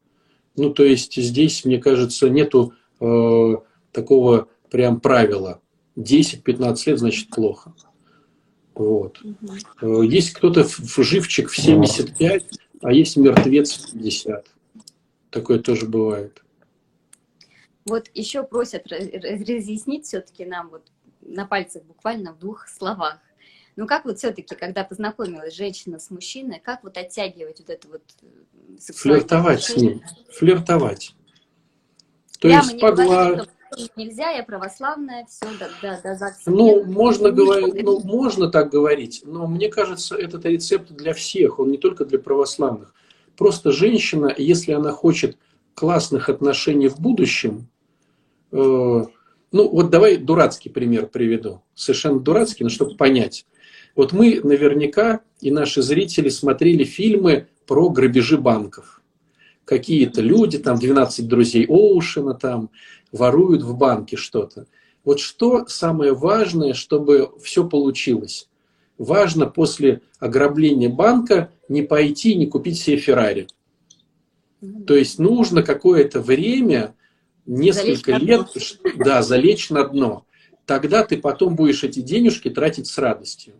Ну, 0.57 0.73
то 0.73 0.83
есть 0.83 1.15
здесь, 1.15 1.67
мне 1.67 1.79
кажется, 1.79 2.31
нету 2.31 2.73
э, 2.99 3.55
такого 3.93 4.49
прям 4.71 5.01
правила. 5.01 5.61
10-15 5.97 6.83
лет 6.87 6.99
значит 6.99 7.29
плохо. 7.29 7.75
Вот. 8.75 9.21
Угу. 9.81 10.03
Есть 10.03 10.33
кто-то 10.33 10.67
живчик 11.03 11.51
в 11.51 11.57
75, 11.57 12.45
а 12.83 12.93
есть 12.93 13.19
мертвец 13.19 13.75
в 13.75 13.93
50. 13.93 14.47
Такое 15.29 15.59
тоже 15.59 15.87
бывает. 15.87 16.43
Вот 17.85 18.11
еще 18.15 18.43
просят 18.45 18.87
разъяснить 18.87 20.07
все-таки 20.07 20.47
нам 20.47 20.71
вот 20.71 20.91
на 21.21 21.47
пальцах 21.47 21.85
буквально 21.85 22.33
в 22.33 22.39
двух 22.39 22.67
словах. 22.69 23.19
Ну 23.77 23.87
как 23.87 24.05
вот 24.07 24.19
все-таки, 24.19 24.55
когда 24.55 24.85
познакомилась 24.85 25.55
женщина 25.55 25.99
с 25.99 26.11
мужчиной, 26.11 26.61
как 26.65 26.83
вот 26.83 26.97
оттягивать 26.97 27.61
вот 27.61 27.71
это 27.71 27.89
вот 27.89 28.03
э, 28.23 28.93
Флиртовать 28.95 29.63
с 29.63 29.77
ним, 29.77 30.03
флиртовать. 30.33 31.15
То 32.41 32.49
Прямо 32.49 32.71
есть 32.71 32.81
погла 32.81 33.47
нельзя, 33.97 34.31
я 34.31 34.43
православная, 34.43 35.27
все, 35.27 35.47
да, 35.59 35.69
да, 35.83 36.01
да, 36.03 36.15
ЗАГС. 36.15 36.43
Ну, 36.47 36.85
можно 36.85 37.31
говорить, 37.31 37.83
ну, 37.83 38.01
можно 38.01 38.49
так 38.49 38.71
говорить, 38.71 39.23
но 39.25 39.47
мне 39.47 39.69
кажется, 39.69 40.17
этот 40.17 40.45
рецепт 40.45 40.91
для 40.91 41.13
всех, 41.15 41.59
он 41.59 41.71
не 41.71 41.79
только 41.79 42.05
для 42.05 42.19
православных. 42.19 42.95
Просто 43.37 43.73
женщина, 43.73 44.35
если 44.37 44.73
она 44.73 44.93
хочет 44.93 45.37
классных 45.75 46.29
отношений 46.29 46.89
в 46.89 46.99
будущем, 46.99 47.69
э, 48.53 48.57
ну, 48.57 49.69
вот 49.69 49.91
давай 49.91 50.17
дурацкий 50.17 50.71
пример 50.71 51.07
приведу. 51.07 51.63
Совершенно 51.75 52.21
дурацкий, 52.21 52.65
но 52.65 52.71
чтобы 52.71 52.97
понять. 52.97 53.47
Вот 53.97 54.13
мы 54.13 54.41
наверняка 54.45 55.23
и 55.41 55.51
наши 55.51 55.83
зрители 55.83 56.29
смотрели 56.29 56.85
фильмы 56.85 57.49
про 57.67 57.89
грабежи 57.89 58.37
банков. 58.37 59.03
Какие-то 59.65 60.21
люди, 60.21 60.59
там 60.59 60.79
12 60.79 61.27
друзей 61.27 61.67
Оушена, 61.67 62.35
там 62.35 62.71
воруют 63.11 63.63
в 63.63 63.77
банке 63.77 64.17
что-то. 64.17 64.67
Вот 65.03 65.19
что 65.19 65.67
самое 65.67 66.13
важное, 66.15 66.75
чтобы 66.75 67.33
все 67.43 67.67
получилось? 67.67 68.49
Важно 68.99 69.47
после 69.47 70.03
ограбления 70.21 70.89
банка 70.89 71.51
не 71.69 71.83
пойти, 71.83 72.35
не 72.35 72.47
купить 72.47 72.79
себе 72.79 72.99
Феррари. 72.99 73.49
То 74.87 74.95
есть 74.95 75.19
нужно 75.19 75.63
какое-то 75.63 76.21
время, 76.21 76.95
несколько 77.47 78.17
лет, 78.17 78.47
да, 78.97 79.23
залечь 79.23 79.71
на 79.71 79.85
дно. 79.85 80.27
Тогда 80.65 81.05
ты 81.05 81.17
потом 81.17 81.57
будешь 81.57 81.85
эти 81.85 82.01
денежки 82.01 82.51
тратить 82.51 82.87
с 82.89 82.99
радостью. 82.99 83.55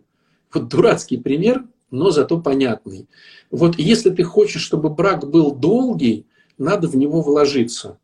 Вот 0.57 0.69
дурацкий 0.69 1.17
пример, 1.17 1.65
но 1.91 2.09
зато 2.09 2.41
понятный. 2.41 3.07
Вот 3.51 3.77
если 3.77 4.09
ты 4.09 4.23
хочешь, 4.23 4.63
чтобы 4.63 4.89
брак 4.89 5.29
был 5.29 5.53
долгий, 5.53 6.25
надо 6.57 6.87
в 6.87 6.97
него 6.97 7.21
вложиться. 7.21 7.99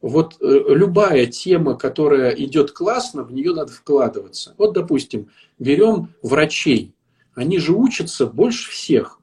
Вот 0.00 0.36
э, 0.40 0.60
любая 0.68 1.26
тема, 1.26 1.74
которая 1.74 2.30
идет 2.30 2.72
классно, 2.72 3.24
в 3.24 3.32
нее 3.32 3.52
надо 3.52 3.72
вкладываться. 3.72 4.54
Вот, 4.56 4.72
допустим, 4.72 5.28
берем 5.58 6.14
врачей. 6.22 6.94
Они 7.34 7.58
же 7.58 7.74
учатся 7.74 8.26
больше 8.26 8.70
всех. 8.70 9.20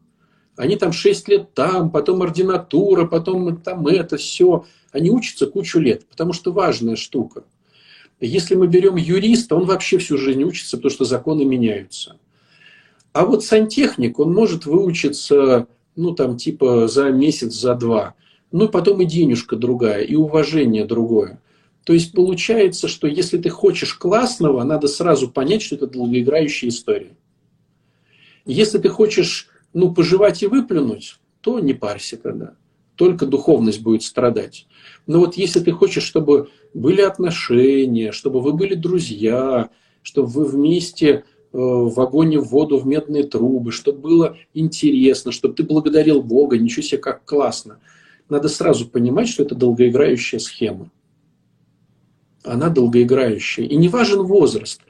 Они 0.55 0.75
там 0.75 0.93
6 0.93 1.27
лет 1.29 1.53
там, 1.55 1.89
потом 1.89 2.21
ординатура, 2.21 3.05
потом 3.05 3.57
там 3.57 3.87
это, 3.87 4.17
все. 4.17 4.65
Они 4.91 5.09
учатся 5.09 5.47
кучу 5.47 5.79
лет, 5.79 6.05
потому 6.07 6.33
что 6.33 6.51
важная 6.51 6.97
штука. 6.97 7.45
Если 8.19 8.53
мы 8.53 8.67
берем 8.67 8.95
юриста, 8.95 9.55
он 9.55 9.65
вообще 9.65 9.97
всю 9.97 10.19
жизнь 10.19 10.43
учится, 10.43 10.77
потому 10.77 10.91
что 10.91 11.05
законы 11.05 11.45
меняются. 11.45 12.19
А 13.13 13.25
вот 13.25 13.43
сантехник, 13.43 14.19
он 14.19 14.33
может 14.33 14.65
выучиться, 14.65 15.67
ну, 15.95 16.13
там, 16.15 16.35
типа 16.35 16.87
за 16.87 17.11
месяц, 17.11 17.53
за 17.53 17.75
два. 17.75 18.15
Ну, 18.51 18.67
потом 18.67 19.01
и 19.01 19.05
денежка 19.05 19.55
другая, 19.55 20.01
и 20.01 20.15
уважение 20.15 20.85
другое. 20.85 21.39
То 21.83 21.93
есть 21.93 22.13
получается, 22.13 22.87
что 22.87 23.07
если 23.07 23.37
ты 23.37 23.49
хочешь 23.49 23.93
классного, 23.93 24.63
надо 24.63 24.87
сразу 24.87 25.29
понять, 25.29 25.61
что 25.61 25.75
это 25.75 25.87
долгоиграющая 25.87 26.69
история. 26.69 27.15
Если 28.45 28.79
ты 28.79 28.89
хочешь, 28.89 29.47
ну, 29.73 29.93
пожевать 29.93 30.41
и 30.43 30.47
выплюнуть, 30.47 31.17
то 31.41 31.59
не 31.59 31.73
парься 31.73 32.17
тогда. 32.17 32.55
Только 32.95 33.25
духовность 33.25 33.81
будет 33.81 34.03
страдать. 34.03 34.65
Но 35.07 35.19
вот 35.19 35.35
если 35.35 35.59
ты 35.59 35.71
хочешь, 35.71 36.03
чтобы 36.03 36.49
были 36.73 37.01
отношения, 37.01 38.11
чтобы 38.11 38.41
вы 38.41 38.53
были 38.53 38.75
друзья, 38.75 39.69
чтобы 40.01 40.29
вы 40.29 40.45
вместе 40.45 41.25
в 41.53 42.01
огонь, 42.01 42.37
в 42.37 42.49
воду, 42.49 42.77
в 42.79 42.85
медные 42.85 43.23
трубы, 43.23 43.71
чтобы 43.71 43.99
было 43.99 44.37
интересно, 44.53 45.31
чтобы 45.31 45.53
ты 45.53 45.63
благодарил 45.63 46.21
Бога, 46.21 46.57
ничего 46.57 46.81
себе, 46.81 46.97
как 46.97 47.23
классно– 47.23 47.79
надо 48.29 48.49
сразу 48.49 48.87
понимать, 48.87 49.27
что 49.27 49.43
это 49.43 49.55
долгоиграющая 49.55 50.39
схема. 50.39 50.89
Она 52.43 52.69
долгоиграющая. 52.69 53.65
И 53.65 53.75
не 53.75 53.89
важен 53.89 54.23
возраст. 54.23 54.81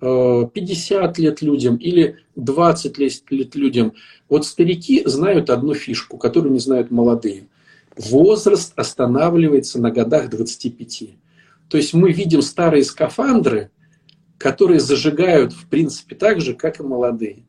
50 0.00 1.18
э, 1.18 1.22
лет 1.22 1.42
людям 1.42 1.76
или 1.76 2.18
20 2.36 2.98
лет 2.98 3.54
людям. 3.54 3.92
Вот 4.28 4.46
старики 4.46 5.02
знают 5.04 5.50
одну 5.50 5.74
фишку, 5.74 6.16
которую 6.18 6.52
не 6.52 6.58
знают 6.58 6.90
молодые. 6.90 7.48
Возраст 7.96 8.72
останавливается 8.76 9.80
на 9.80 9.90
годах 9.90 10.30
25. 10.30 11.10
То 11.68 11.76
есть 11.76 11.94
мы 11.94 12.12
видим 12.12 12.42
старые 12.42 12.84
скафандры, 12.84 13.70
которые 14.42 14.80
зажигают, 14.80 15.52
в 15.52 15.68
принципе, 15.68 16.16
так 16.16 16.40
же, 16.40 16.54
как 16.54 16.80
и 16.80 16.82
молодые. 16.82 17.44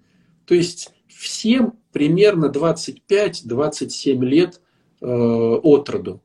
То 0.46 0.54
есть 0.54 0.92
всем 1.08 1.74
примерно 1.92 2.52
25-27 2.54 4.24
лет 4.24 4.62
э, 5.02 5.08
от 5.08 5.90
роду. 5.90 6.22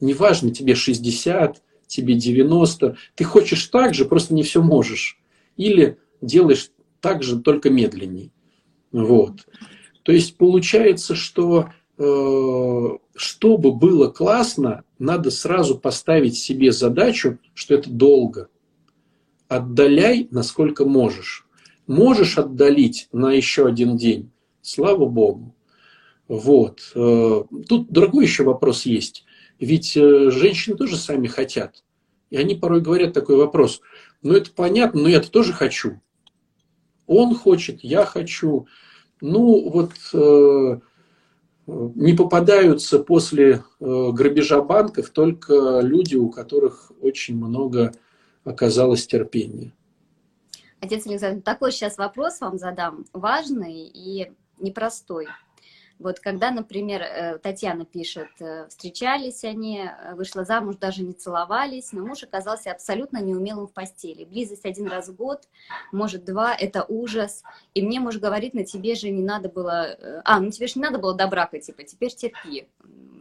Неважно, 0.00 0.52
тебе 0.52 0.74
60, 0.74 1.62
тебе 1.86 2.14
90, 2.14 2.96
ты 3.14 3.22
хочешь 3.24 3.64
так 3.66 3.94
же, 3.94 4.04
просто 4.04 4.34
не 4.34 4.42
все 4.42 4.60
можешь. 4.60 5.20
Или 5.56 5.98
делаешь 6.20 6.72
так 7.00 7.22
же, 7.22 7.38
только 7.38 7.70
медленней. 7.70 8.32
Вот. 8.90 9.46
То 10.02 10.10
есть 10.10 10.36
получается, 10.36 11.14
что 11.14 11.68
э, 11.98 12.88
чтобы 13.14 13.70
было 13.70 14.08
классно, 14.08 14.82
надо 14.98 15.30
сразу 15.30 15.78
поставить 15.78 16.36
себе 16.36 16.72
задачу, 16.72 17.38
что 17.54 17.74
это 17.74 17.88
долго. 17.88 18.48
Отдаляй, 19.50 20.28
насколько 20.30 20.84
можешь. 20.84 21.44
Можешь 21.88 22.38
отдалить 22.38 23.08
на 23.10 23.32
еще 23.32 23.66
один 23.66 23.96
день, 23.96 24.30
слава 24.62 25.06
Богу. 25.06 25.56
Вот. 26.28 26.92
Э, 26.94 27.42
тут 27.68 27.90
другой 27.90 28.26
еще 28.26 28.44
вопрос 28.44 28.86
есть. 28.86 29.24
Ведь 29.58 29.96
э, 29.96 30.30
женщины 30.30 30.76
тоже 30.76 30.96
сами 30.96 31.26
хотят. 31.26 31.82
И 32.30 32.36
они 32.36 32.54
порой 32.54 32.80
говорят 32.80 33.12
такой 33.12 33.34
вопрос. 33.34 33.80
Ну, 34.22 34.34
это 34.34 34.52
понятно, 34.52 35.02
но 35.02 35.08
я-то 35.08 35.28
тоже 35.32 35.52
хочу. 35.52 36.00
Он 37.08 37.34
хочет, 37.34 37.82
я 37.82 38.04
хочу. 38.04 38.68
Ну, 39.20 39.68
вот 39.68 39.90
э, 40.14 40.78
не 41.66 42.12
попадаются 42.12 43.00
после 43.00 43.64
грабежа 43.80 44.62
банков 44.62 45.10
только 45.10 45.80
люди, 45.80 46.14
у 46.14 46.30
которых 46.30 46.92
очень 47.00 47.36
много 47.36 47.92
оказалось 48.44 49.06
терпения. 49.06 49.72
Отец 50.80 51.06
Александр, 51.06 51.42
такой 51.42 51.72
сейчас 51.72 51.98
вопрос 51.98 52.40
вам 52.40 52.58
задам, 52.58 53.04
важный 53.12 53.90
и 53.92 54.32
непростой. 54.58 55.28
Вот 56.00 56.18
когда, 56.18 56.50
например, 56.50 57.02
э, 57.02 57.38
Татьяна 57.38 57.84
пишет, 57.84 58.30
э, 58.40 58.66
встречались 58.68 59.44
они, 59.44 59.80
э, 59.80 60.14
вышла 60.14 60.46
замуж, 60.46 60.76
даже 60.76 61.02
не 61.02 61.12
целовались, 61.12 61.92
но 61.92 62.06
муж 62.06 62.22
оказался 62.22 62.72
абсолютно 62.72 63.20
неумелым 63.20 63.66
в 63.66 63.72
постели. 63.72 64.24
Близость 64.24 64.64
один 64.64 64.88
раз 64.88 65.08
в 65.08 65.14
год, 65.14 65.46
может 65.92 66.24
два, 66.24 66.54
это 66.54 66.86
ужас. 66.88 67.42
И 67.74 67.82
мне 67.82 68.00
муж 68.00 68.16
говорит, 68.16 68.54
на 68.54 68.64
тебе 68.64 68.94
же 68.94 69.10
не 69.10 69.22
надо 69.22 69.50
было... 69.50 70.22
А, 70.24 70.40
ну 70.40 70.50
тебе 70.50 70.68
же 70.68 70.74
не 70.76 70.82
надо 70.82 70.98
было 70.98 71.14
до 71.14 71.26
брака, 71.26 71.58
типа, 71.58 71.84
теперь 71.84 72.14
терпи. 72.14 72.66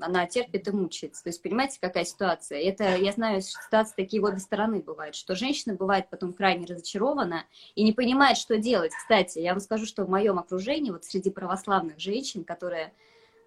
Она 0.02 0.26
терпит 0.26 0.66
и 0.70 0.72
мучается. 0.72 1.22
То 1.22 1.30
есть, 1.30 1.44
понимаете, 1.44 1.78
какая 1.82 2.06
ситуация? 2.06 2.60
Это, 2.62 2.96
я 2.96 3.12
знаю, 3.12 3.42
ситуации 3.42 3.94
такие 3.98 4.22
в 4.22 4.26
обе 4.26 4.40
стороны 4.40 4.80
бывают, 4.80 5.16
что 5.16 5.36
женщина 5.36 5.76
бывает 5.76 6.10
потом 6.10 6.32
крайне 6.32 6.66
разочарована 6.66 7.44
и 7.76 7.84
не 7.84 7.92
понимает, 7.92 8.38
что 8.38 8.58
делать. 8.58 8.94
Кстати, 8.98 9.40
я 9.40 9.52
вам 9.52 9.60
скажу, 9.60 9.86
что 9.86 10.06
в 10.06 10.10
моем 10.10 10.40
окружении, 10.40 10.92
вот 10.92 11.04
среди 11.04 11.30
православных 11.30 12.00
женщин, 12.00 12.46
которые 12.46 12.69
которые 12.70 12.94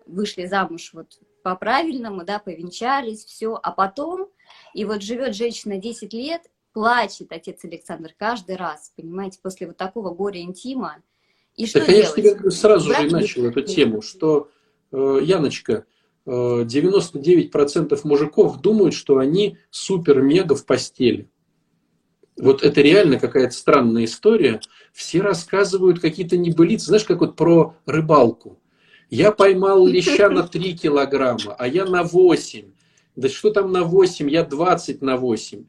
вышли 0.06 0.46
замуж 0.46 0.90
вот 0.92 1.18
по-правильному, 1.42 2.24
да, 2.24 2.38
повенчались, 2.38 3.24
все, 3.24 3.58
а 3.62 3.70
потом, 3.70 4.28
и 4.74 4.84
вот 4.84 5.02
живет 5.02 5.34
женщина 5.34 5.76
10 5.76 6.12
лет, 6.12 6.42
плачет 6.72 7.32
отец 7.32 7.64
Александр 7.64 8.12
каждый 8.16 8.56
раз, 8.56 8.92
понимаете, 8.96 9.38
после 9.40 9.68
вот 9.68 9.76
такого 9.76 10.12
горя 10.12 10.40
интима. 10.40 10.96
И 11.56 11.66
что 11.66 11.80
так, 11.80 11.88
делать? 11.88 12.16
я 12.16 12.34
тебе 12.34 12.50
сразу 12.50 12.88
Брать 12.88 13.10
же 13.10 13.16
начал 13.16 13.44
эту 13.46 13.62
тему, 13.62 14.02
что, 14.02 14.48
э, 14.90 15.18
Яночка, 15.22 15.84
99% 16.26 17.92
э, 17.92 18.08
мужиков 18.08 18.60
думают, 18.60 18.94
что 18.94 19.18
они 19.18 19.58
супер-мега 19.70 20.54
в 20.54 20.64
постели. 20.64 21.28
Вот 22.36 22.62
это 22.62 22.80
реально 22.80 23.18
какая-то 23.18 23.54
странная 23.54 24.04
история. 24.04 24.60
Все 24.92 25.20
рассказывают 25.20 26.00
какие-то 26.00 26.36
небылицы. 26.36 26.86
Знаешь, 26.86 27.04
как 27.04 27.20
вот 27.20 27.36
про 27.36 27.76
рыбалку. 27.86 28.61
Я 29.12 29.30
поймал 29.30 29.86
леща 29.96 30.30
на 30.30 30.42
3 30.42 30.74
килограмма, 30.74 31.54
а 31.58 31.68
я 31.68 31.84
на 31.84 32.02
8. 32.02 32.64
Да 33.14 33.28
что 33.28 33.50
там 33.50 33.70
на 33.70 33.84
8, 33.84 34.30
я 34.30 34.42
20 34.42 35.02
на 35.02 35.18
8. 35.18 35.64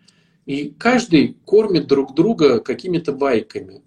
И 0.46 0.74
каждый 0.78 1.36
кормит 1.44 1.88
друг 1.88 2.16
друга 2.16 2.60
какими-то 2.60 3.12
байками. 3.12 3.82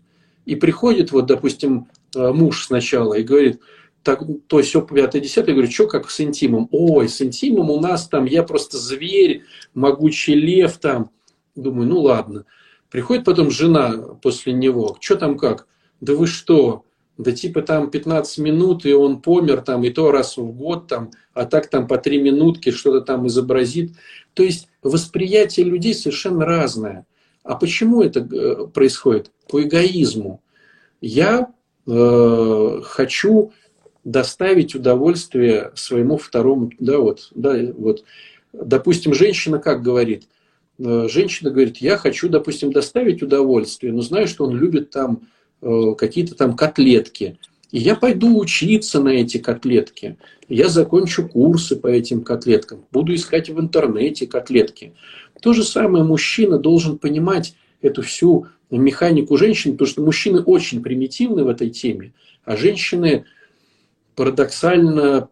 И 0.44 0.56
приходит, 0.56 1.10
вот, 1.10 1.24
допустим, 1.24 1.88
э, 2.14 2.32
муж 2.32 2.66
сначала 2.66 3.14
и 3.14 3.22
говорит, 3.22 3.60
так, 4.02 4.22
то 4.46 4.60
все, 4.60 4.82
5 4.82 5.22
10 5.22 5.36
я 5.36 5.42
говорю, 5.42 5.70
что 5.70 5.86
как 5.86 6.10
с 6.10 6.20
интимом? 6.20 6.68
Ой, 6.70 7.08
с 7.08 7.22
интимом 7.22 7.70
у 7.70 7.80
нас 7.80 8.08
там, 8.08 8.26
я 8.26 8.42
просто 8.42 8.76
зверь, 8.76 9.44
могучий 9.72 10.34
лев 10.34 10.76
там. 10.76 11.10
Думаю, 11.54 11.88
ну 11.88 12.00
ладно. 12.00 12.44
Приходит 12.90 13.24
потом 13.24 13.50
жена 13.50 13.96
после 14.22 14.52
него, 14.52 14.98
что 15.00 15.16
там 15.16 15.38
как? 15.38 15.66
Да 16.02 16.14
вы 16.14 16.26
что? 16.26 16.84
Да 17.18 17.32
типа 17.32 17.62
там 17.62 17.90
15 17.90 18.38
минут, 18.38 18.84
и 18.84 18.92
он 18.92 19.20
помер 19.22 19.62
там, 19.62 19.84
и 19.84 19.90
то 19.90 20.10
раз 20.10 20.36
в 20.36 20.50
год 20.52 20.86
там, 20.86 21.10
а 21.34 21.46
так 21.46 21.68
там 21.68 21.86
по 21.86 21.98
3 21.98 22.20
минутки 22.20 22.70
что-то 22.70 23.00
там 23.00 23.26
изобразит. 23.26 23.92
То 24.34 24.42
есть 24.42 24.68
восприятие 24.82 25.66
людей 25.66 25.94
совершенно 25.94 26.44
разное. 26.44 27.06
А 27.42 27.54
почему 27.54 28.02
это 28.02 28.20
э, 28.20 28.66
происходит? 28.66 29.30
По 29.48 29.62
эгоизму. 29.62 30.42
Я 31.00 31.52
э, 31.86 32.80
хочу 32.82 33.52
доставить 34.04 34.74
удовольствие 34.74 35.72
своему 35.74 36.16
второму, 36.16 36.70
да, 36.78 36.98
вот, 36.98 37.28
да, 37.34 37.56
вот. 37.76 38.04
Допустим, 38.52 39.14
женщина 39.14 39.58
как 39.58 39.82
говорит? 39.82 40.24
Э, 40.78 41.06
женщина 41.08 41.50
говорит, 41.50 41.78
я 41.78 41.96
хочу, 41.96 42.28
допустим, 42.28 42.72
доставить 42.72 43.22
удовольствие, 43.22 43.92
но 43.92 44.02
знаю, 44.02 44.26
что 44.26 44.44
он 44.44 44.56
любит 44.56 44.90
там 44.90 45.28
какие-то 45.60 46.34
там 46.34 46.56
котлетки. 46.56 47.38
И 47.70 47.78
я 47.78 47.96
пойду 47.96 48.38
учиться 48.38 49.00
на 49.00 49.08
эти 49.08 49.38
котлетки. 49.38 50.16
Я 50.48 50.68
закончу 50.68 51.28
курсы 51.28 51.76
по 51.76 51.88
этим 51.88 52.22
котлеткам. 52.22 52.84
Буду 52.92 53.14
искать 53.14 53.50
в 53.50 53.58
интернете 53.60 54.26
котлетки. 54.26 54.94
То 55.42 55.52
же 55.52 55.64
самое 55.64 56.04
мужчина 56.04 56.58
должен 56.58 56.98
понимать 56.98 57.54
эту 57.82 58.02
всю 58.02 58.46
механику 58.70 59.36
женщин, 59.36 59.72
потому 59.72 59.88
что 59.88 60.02
мужчины 60.02 60.40
очень 60.40 60.82
примитивны 60.82 61.44
в 61.44 61.48
этой 61.48 61.70
теме, 61.70 62.12
а 62.44 62.56
женщины 62.56 63.24
парадоксально 64.14 65.28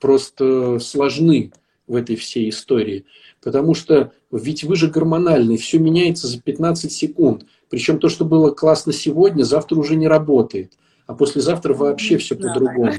просто 0.00 0.78
сложны 0.78 1.52
в 1.86 1.96
этой 1.96 2.16
всей 2.16 2.48
истории. 2.48 3.04
Потому 3.42 3.74
что 3.74 4.12
ведь 4.30 4.64
вы 4.64 4.76
же 4.76 4.88
гормональный, 4.88 5.56
все 5.56 5.78
меняется 5.78 6.28
за 6.28 6.40
15 6.40 6.90
секунд. 6.90 7.44
Причем 7.72 7.98
то, 7.98 8.10
что 8.10 8.26
было 8.26 8.50
классно 8.50 8.92
сегодня, 8.92 9.44
завтра 9.44 9.76
уже 9.76 9.96
не 9.96 10.06
работает. 10.06 10.74
А 11.06 11.14
послезавтра 11.14 11.72
вообще 11.72 12.18
все 12.18 12.36
по-другому. 12.36 12.92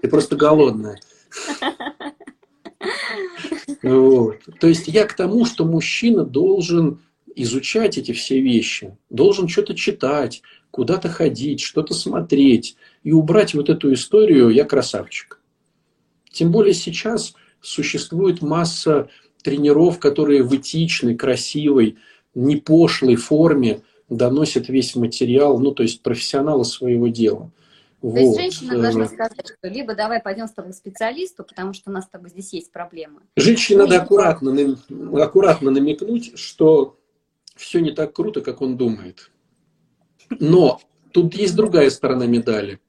Ты 0.00 0.08
просто 0.08 0.36
голодная. 0.36 0.98
Вот. 3.82 4.38
То 4.58 4.68
есть 4.68 4.88
я 4.88 5.04
к 5.04 5.12
тому, 5.12 5.44
что 5.44 5.66
мужчина 5.66 6.24
должен 6.24 7.02
изучать 7.34 7.98
эти 7.98 8.12
все 8.12 8.40
вещи, 8.40 8.96
должен 9.10 9.48
что-то 9.48 9.74
читать, 9.74 10.40
куда-то 10.70 11.10
ходить, 11.10 11.60
что-то 11.60 11.92
смотреть 11.92 12.76
и 13.02 13.12
убрать 13.12 13.52
вот 13.52 13.68
эту 13.68 13.92
историю 13.92 14.48
«я 14.48 14.64
красавчик». 14.64 15.42
Тем 16.32 16.52
более 16.52 16.72
сейчас 16.72 17.34
существует 17.60 18.40
масса 18.40 19.10
тренеров, 19.42 19.98
которые 19.98 20.42
в 20.42 20.56
этичной, 20.56 21.16
красивой, 21.16 21.98
не 22.36 22.56
пошлой 22.56 23.16
форме 23.16 23.80
доносят 24.08 24.68
весь 24.68 24.94
материал, 24.94 25.58
ну, 25.58 25.72
то 25.72 25.82
есть 25.82 26.02
профессионалы 26.02 26.64
своего 26.64 27.08
дела. 27.08 27.50
То 28.02 28.08
вот. 28.08 28.18
есть 28.18 28.36
женщина 28.36 28.80
должна 28.80 29.06
сказать, 29.06 29.32
что 29.58 29.68
либо 29.68 29.94
давай 29.94 30.20
пойдем 30.20 30.46
с 30.46 30.52
тобой 30.52 30.72
к 30.72 30.76
специалисту, 30.76 31.42
потому 31.42 31.72
что 31.72 31.90
у 31.90 31.92
нас 31.92 32.04
с 32.04 32.08
тобой 32.08 32.28
здесь 32.30 32.52
есть 32.52 32.70
проблемы. 32.70 33.22
Женщине 33.36 33.80
надо 33.80 34.00
аккуратно, 34.00 34.76
аккуратно 35.14 35.70
намекнуть, 35.70 36.38
что 36.38 36.98
все 37.56 37.80
не 37.80 37.90
так 37.90 38.12
круто, 38.12 38.42
как 38.42 38.60
он 38.60 38.76
думает. 38.76 39.30
Но 40.28 40.80
тут 41.12 41.34
есть 41.34 41.56
другая 41.56 41.88
сторона 41.90 42.26
медали. 42.26 42.80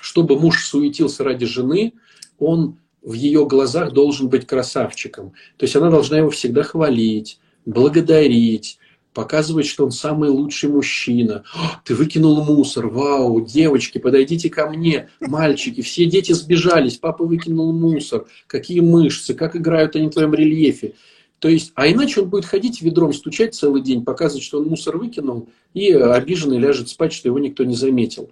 Чтобы 0.00 0.38
муж 0.38 0.66
суетился 0.66 1.24
ради 1.24 1.46
жены, 1.46 1.94
он 2.38 2.78
в 3.00 3.14
ее 3.14 3.46
глазах 3.46 3.92
должен 3.92 4.28
быть 4.28 4.46
красавчиком. 4.46 5.32
То 5.56 5.64
есть 5.64 5.74
она 5.76 5.90
должна 5.90 6.18
его 6.18 6.30
всегда 6.30 6.62
хвалить, 6.62 7.40
благодарить, 7.64 8.78
показывать, 9.12 9.66
что 9.66 9.84
он 9.84 9.92
самый 9.92 10.30
лучший 10.30 10.70
мужчина. 10.70 11.44
Ты 11.84 11.94
выкинул 11.94 12.42
мусор, 12.42 12.88
вау, 12.88 13.40
девочки, 13.44 13.98
подойдите 13.98 14.48
ко 14.48 14.68
мне, 14.68 15.10
мальчики, 15.20 15.82
все 15.82 16.06
дети 16.06 16.32
сбежались, 16.32 16.96
папа 16.96 17.24
выкинул 17.24 17.72
мусор, 17.72 18.26
какие 18.46 18.80
мышцы, 18.80 19.34
как 19.34 19.56
играют 19.56 19.96
они 19.96 20.08
в 20.08 20.12
твоем 20.12 20.34
рельефе. 20.34 20.94
То 21.38 21.48
есть, 21.48 21.72
а 21.74 21.88
иначе 21.88 22.20
он 22.20 22.28
будет 22.28 22.44
ходить 22.44 22.82
ведром, 22.82 23.12
стучать 23.12 23.54
целый 23.54 23.82
день, 23.82 24.04
показывать, 24.04 24.44
что 24.44 24.60
он 24.60 24.68
мусор 24.68 24.96
выкинул, 24.96 25.48
и 25.74 25.90
обиженный 25.90 26.58
ляжет 26.58 26.88
спать, 26.88 27.12
что 27.12 27.28
его 27.28 27.38
никто 27.38 27.64
не 27.64 27.74
заметил. 27.74 28.30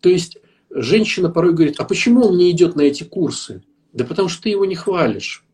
То 0.00 0.10
есть, 0.10 0.36
женщина 0.70 1.30
порой 1.30 1.54
говорит, 1.54 1.76
а 1.78 1.84
почему 1.84 2.26
он 2.26 2.36
не 2.36 2.50
идет 2.50 2.76
на 2.76 2.82
эти 2.82 3.02
курсы? 3.02 3.62
Да 3.92 4.04
потому 4.04 4.28
что 4.28 4.42
ты 4.42 4.50
его 4.50 4.66
не 4.66 4.74
хвалишь. 4.74 5.44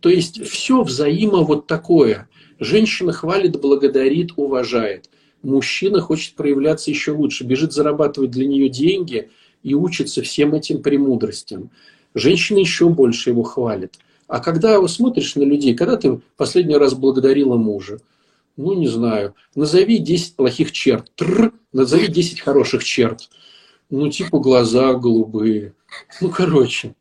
То 0.00 0.10
есть, 0.10 0.44
все 0.46 0.82
взаимо 0.82 1.38
вот 1.38 1.66
такое– 1.66 2.28
Женщина 2.62 3.12
хвалит, 3.12 3.60
благодарит, 3.60 4.34
уважает. 4.36 5.10
Мужчина 5.42 6.00
хочет 6.00 6.36
проявляться 6.36 6.92
еще 6.92 7.10
лучше, 7.10 7.42
бежит 7.42 7.72
зарабатывать 7.72 8.30
для 8.30 8.46
нее 8.46 8.68
деньги 8.68 9.30
и 9.64 9.74
учится 9.74 10.22
всем 10.22 10.54
этим 10.54 10.80
премудростям. 10.80 11.70
Женщина 12.14 12.58
еще 12.58 12.88
больше 12.88 13.30
его 13.30 13.42
хвалит. 13.42 13.98
А 14.28 14.38
когда 14.38 14.80
вы 14.80 14.88
смотришь 14.88 15.34
на 15.34 15.42
людей, 15.42 15.74
когда 15.74 15.96
ты 15.96 16.20
последний 16.36 16.76
раз 16.76 16.94
благодарила 16.94 17.56
мужа? 17.56 17.98
Ну, 18.56 18.74
не 18.74 18.86
знаю. 18.86 19.34
Назови 19.56 19.98
10 19.98 20.36
плохих 20.36 20.70
черт. 20.70 21.10
Тррр, 21.16 21.52
назови 21.72 22.06
10 22.06 22.42
хороших 22.42 22.84
черт. 22.84 23.28
Ну, 23.90 24.08
типа 24.08 24.38
глаза 24.38 24.94
голубые. 24.94 25.74
Ну, 26.20 26.30
короче. 26.30 26.94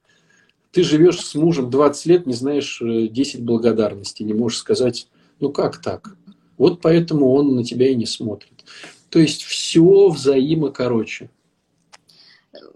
Ты 0.72 0.84
живешь 0.84 1.20
с 1.20 1.36
мужем 1.36 1.70
20 1.70 2.06
лет, 2.08 2.26
не 2.26 2.34
знаешь 2.34 2.82
10 2.82 3.36
э, 3.36 3.38
благодарностей, 3.44 4.26
не 4.26 4.34
можешь 4.34 4.58
сказать 4.58 5.08
ну 5.42 5.52
как 5.52 5.82
так? 5.82 6.16
Вот 6.58 6.82
поэтому 6.82 7.32
он 7.34 7.56
на 7.56 7.64
тебя 7.64 7.90
и 7.90 7.96
не 7.96 8.06
смотрит. 8.06 8.64
То 9.10 9.20
есть 9.20 9.44
все 9.44 10.08
взаимо 10.10 10.72
короче. 10.72 11.30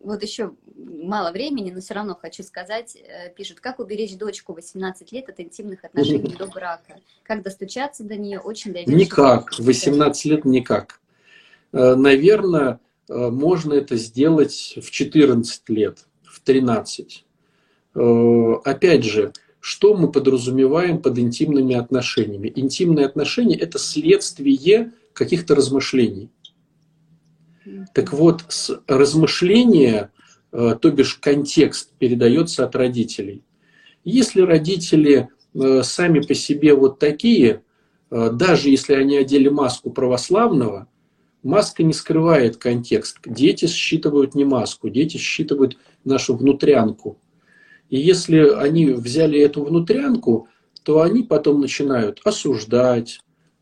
Вот 0.03 0.21
еще 0.21 0.53
мало 0.75 1.31
времени, 1.31 1.71
но 1.71 1.81
все 1.81 1.93
равно 1.93 2.15
хочу 2.15 2.43
сказать, 2.43 2.95
э, 2.95 3.33
пишут, 3.35 3.59
как 3.59 3.79
уберечь 3.79 4.17
дочку 4.17 4.53
18 4.53 5.11
лет 5.11 5.29
от 5.29 5.39
интимных 5.39 5.83
отношений 5.83 6.35
до 6.37 6.47
брака? 6.47 6.99
Как 7.23 7.43
достучаться 7.43 8.03
до 8.03 8.15
нее? 8.15 8.39
Очень 8.39 8.73
доверчиво. 8.73 8.97
Никак. 8.97 9.57
18 9.57 10.25
лет 10.25 10.45
никак. 10.45 10.99
Э, 11.71 11.95
Наверное, 11.95 12.79
э, 13.07 13.13
можно 13.29 13.73
это 13.73 13.95
сделать 13.95 14.77
в 14.81 14.89
14 14.89 15.69
лет, 15.69 16.05
в 16.23 16.39
13. 16.41 17.25
Опять 17.93 19.05
же, 19.05 19.31
что 19.65 19.95
мы 19.97 20.11
подразумеваем 20.11 21.01
под 21.01 21.17
интимными 21.17 21.73
отношениями? 21.73 22.53
Интимные 22.55 23.07
отношения– 23.07 23.55
это 23.59 23.79
следствие 23.79 24.91
каких-то 25.11 25.55
размышлений. 25.55 26.29
Так 27.95 28.13
вот, 28.13 28.43
размышления, 28.85 30.11
э, 30.51 30.75
то 30.79 30.91
бишь 30.91 31.15
контекст, 31.15 31.93
передается 31.97 32.63
от 32.63 32.75
родителей. 32.75 33.43
Если 34.03 34.41
родители 34.41 35.29
э, 35.55 35.81
сами 35.81 36.19
по 36.19 36.35
себе 36.35 36.75
вот 36.75 36.99
такие, 36.99 37.63
э, 38.11 38.29
даже 38.31 38.69
если 38.69 38.93
они 38.93 39.17
одели 39.17 39.49
маску 39.49 39.89
православного, 39.89 40.87
маска 41.41 41.81
не 41.81 41.93
скрывает 41.93 42.57
контекст. 42.57 43.17
Дети 43.25 43.65
считывают 43.65 44.35
не 44.35 44.45
маску, 44.45 44.89
дети 44.89 45.17
считывают 45.17 45.79
нашу 46.03 46.35
внутрянку– 46.35 47.17
и 47.89 47.97
если 47.97 48.49
они 48.49 48.87
взяли 48.87 49.39
эту 49.39 49.63
внутрянку, 49.63 50.47
то 50.83 51.01
они 51.01 51.23
потом 51.23 51.61
начинают 51.61 52.21
осуждать, 52.23 53.19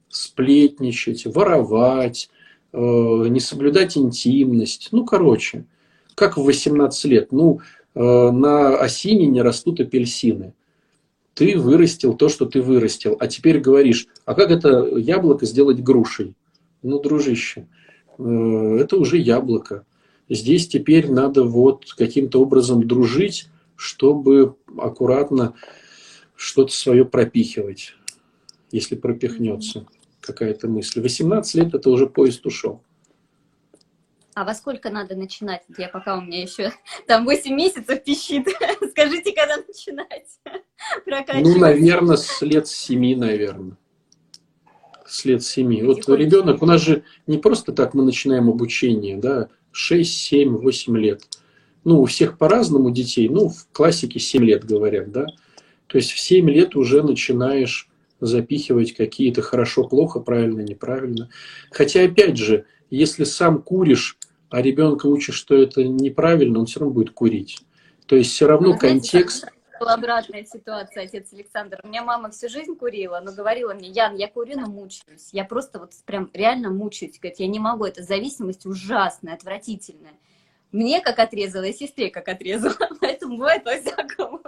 сплетничать, 0.10 1.26
воровать, 1.26 2.30
э, 2.72 2.78
не 2.78 3.40
соблюдать 3.40 3.98
интимность. 3.98 4.90
Ну, 4.92 5.06
короче, 5.06 5.66
как 6.16 6.38
в 6.38 6.44
18 6.44 7.06
лет. 7.06 7.32
Ну, 7.32 7.60
э, 7.96 8.00
на 8.00 8.78
осине 8.78 9.28
не 9.28 9.42
растут 9.42 9.80
апельсины. 9.80 10.54
Ты 11.34 11.58
вырастил 11.58 12.14
то, 12.14 12.30
что 12.30 12.46
ты 12.46 12.62
вырастил. 12.62 13.18
А 13.20 13.28
теперь 13.28 13.60
говоришь, 13.60 14.08
а 14.26 14.36
как 14.36 14.52
это 14.52 14.98
яблоко 14.98 15.46
сделать 15.46 15.82
грушей? 15.82 16.36
Ну, 16.84 17.00
дружище, 17.00 17.68
э, 18.18 18.78
это 18.80 18.98
уже 18.98 19.18
яблоко. 19.18 19.86
Здесь 20.30 20.68
теперь 20.68 21.12
надо 21.12 21.44
вот 21.44 21.86
каким-то 21.98 22.42
образом 22.42 22.88
дружить, 22.88 23.48
чтобы 23.84 24.56
аккуратно 24.78 25.56
что-то 26.36 26.72
свое 26.72 27.04
пропихивать. 27.04 27.96
если 28.72 28.96
пропихнется 28.96 29.86
какая-то 30.20 30.68
мысль. 30.68 31.02
18 31.02 31.56
лет 31.56 31.76
это 31.76 31.90
уже 31.90 32.08
поезд 32.08 32.46
ушел. 32.46 32.82
А 34.34 34.46
во 34.46 34.56
сколько 34.56 34.90
надо 34.90 35.16
начинать? 35.16 35.62
Я 35.78 35.90
пока 35.90 36.18
у 36.18 36.22
меня 36.22 36.42
еще 36.42 36.72
там 37.08 37.26
8 37.26 37.54
месяцев 37.54 38.04
пищит. 38.04 38.48
Скажите, 38.92 39.34
когда 39.34 39.58
начинать 39.58 40.40
Ну, 41.44 41.60
наверное, 41.60 42.16
с 42.16 42.42
лет 42.42 42.68
7, 42.68 43.18
наверное. 43.18 43.78
С 45.06 45.26
лет 45.26 45.44
7. 45.44 45.86
Вот 45.86 46.08
ребенок, 46.18 46.64
у 46.64 46.66
нас 46.66 46.82
же 46.82 47.04
не 47.28 47.38
просто 47.38 47.74
так 47.74 47.94
мы 47.94 48.04
начинаем 48.04 48.50
обучение, 48.50 49.18
да, 49.18 49.50
6, 49.72 50.10
7, 50.10 50.58
8 50.58 50.98
лет. 50.98 51.22
Ну, 51.84 52.02
у 52.02 52.06
всех 52.06 52.38
по-разному 52.38 52.92
детей, 52.92 53.30
ну, 53.30 53.50
в 53.50 53.68
классике 53.72 54.20
7 54.20 54.44
лет 54.44 54.64
говорят, 54.64 55.12
да. 55.12 55.26
То 55.88 55.98
есть 55.98 56.12
в 56.12 56.20
7 56.20 56.50
лет 56.50 56.76
уже 56.76 57.04
начинаешь 57.04 57.90
запихивать 58.20 58.94
какие-то 58.94 59.42
хорошо, 59.42 59.84
плохо, 59.84 60.20
правильно, 60.20 60.62
неправильно. 60.62 61.30
Хотя, 61.72 62.04
опять 62.04 62.38
же, 62.38 62.66
если 62.90 63.26
сам 63.26 63.62
куришь, 63.62 64.18
а 64.50 64.62
ребенка 64.62 65.08
учишь, 65.08 65.36
что 65.36 65.56
это 65.56 65.84
неправильно, 65.84 66.60
он 66.60 66.68
все 66.68 66.80
равно 66.80 66.94
будет 66.94 67.12
курить. 67.12 67.60
То 68.06 68.16
есть 68.16 68.32
все 68.32 68.48
равно 68.48 68.74
ну, 68.74 68.78
контекст... 68.78 69.40
Знаете, 69.40 69.58
была 69.80 69.94
обратная 69.96 70.46
ситуация, 70.46 71.04
отец 71.04 71.34
Александр. 71.34 71.80
У 71.84 71.88
меня 71.88 72.04
мама 72.04 72.30
всю 72.30 72.50
жизнь 72.50 72.76
курила, 72.76 73.20
но 73.24 73.34
говорила 73.34 73.74
мне, 73.74 73.90
Ян, 73.90 74.16
я 74.16 74.28
курю, 74.28 74.60
но 74.60 74.68
мучаюсь. 74.68 75.30
Я 75.32 75.44
просто 75.44 75.80
вот 75.80 75.92
прям 76.06 76.30
реально 76.34 76.70
мучаюсь. 76.70 77.20
Говорит, 77.20 77.40
я 77.40 77.48
не 77.48 77.60
могу, 77.60 77.86
эта 77.86 78.04
зависимость 78.04 78.66
ужасная, 78.66 79.34
отвратительная. 79.34 80.14
Мне 80.74 81.02
как 81.02 81.20
отрезала, 81.20 81.66
и 81.66 81.74
сестре 81.74 82.10
как 82.10 82.28
отрезала. 82.28 82.76
Поэтому 83.00 83.38
бывает 83.38 83.64
по-всякому. 83.64 84.42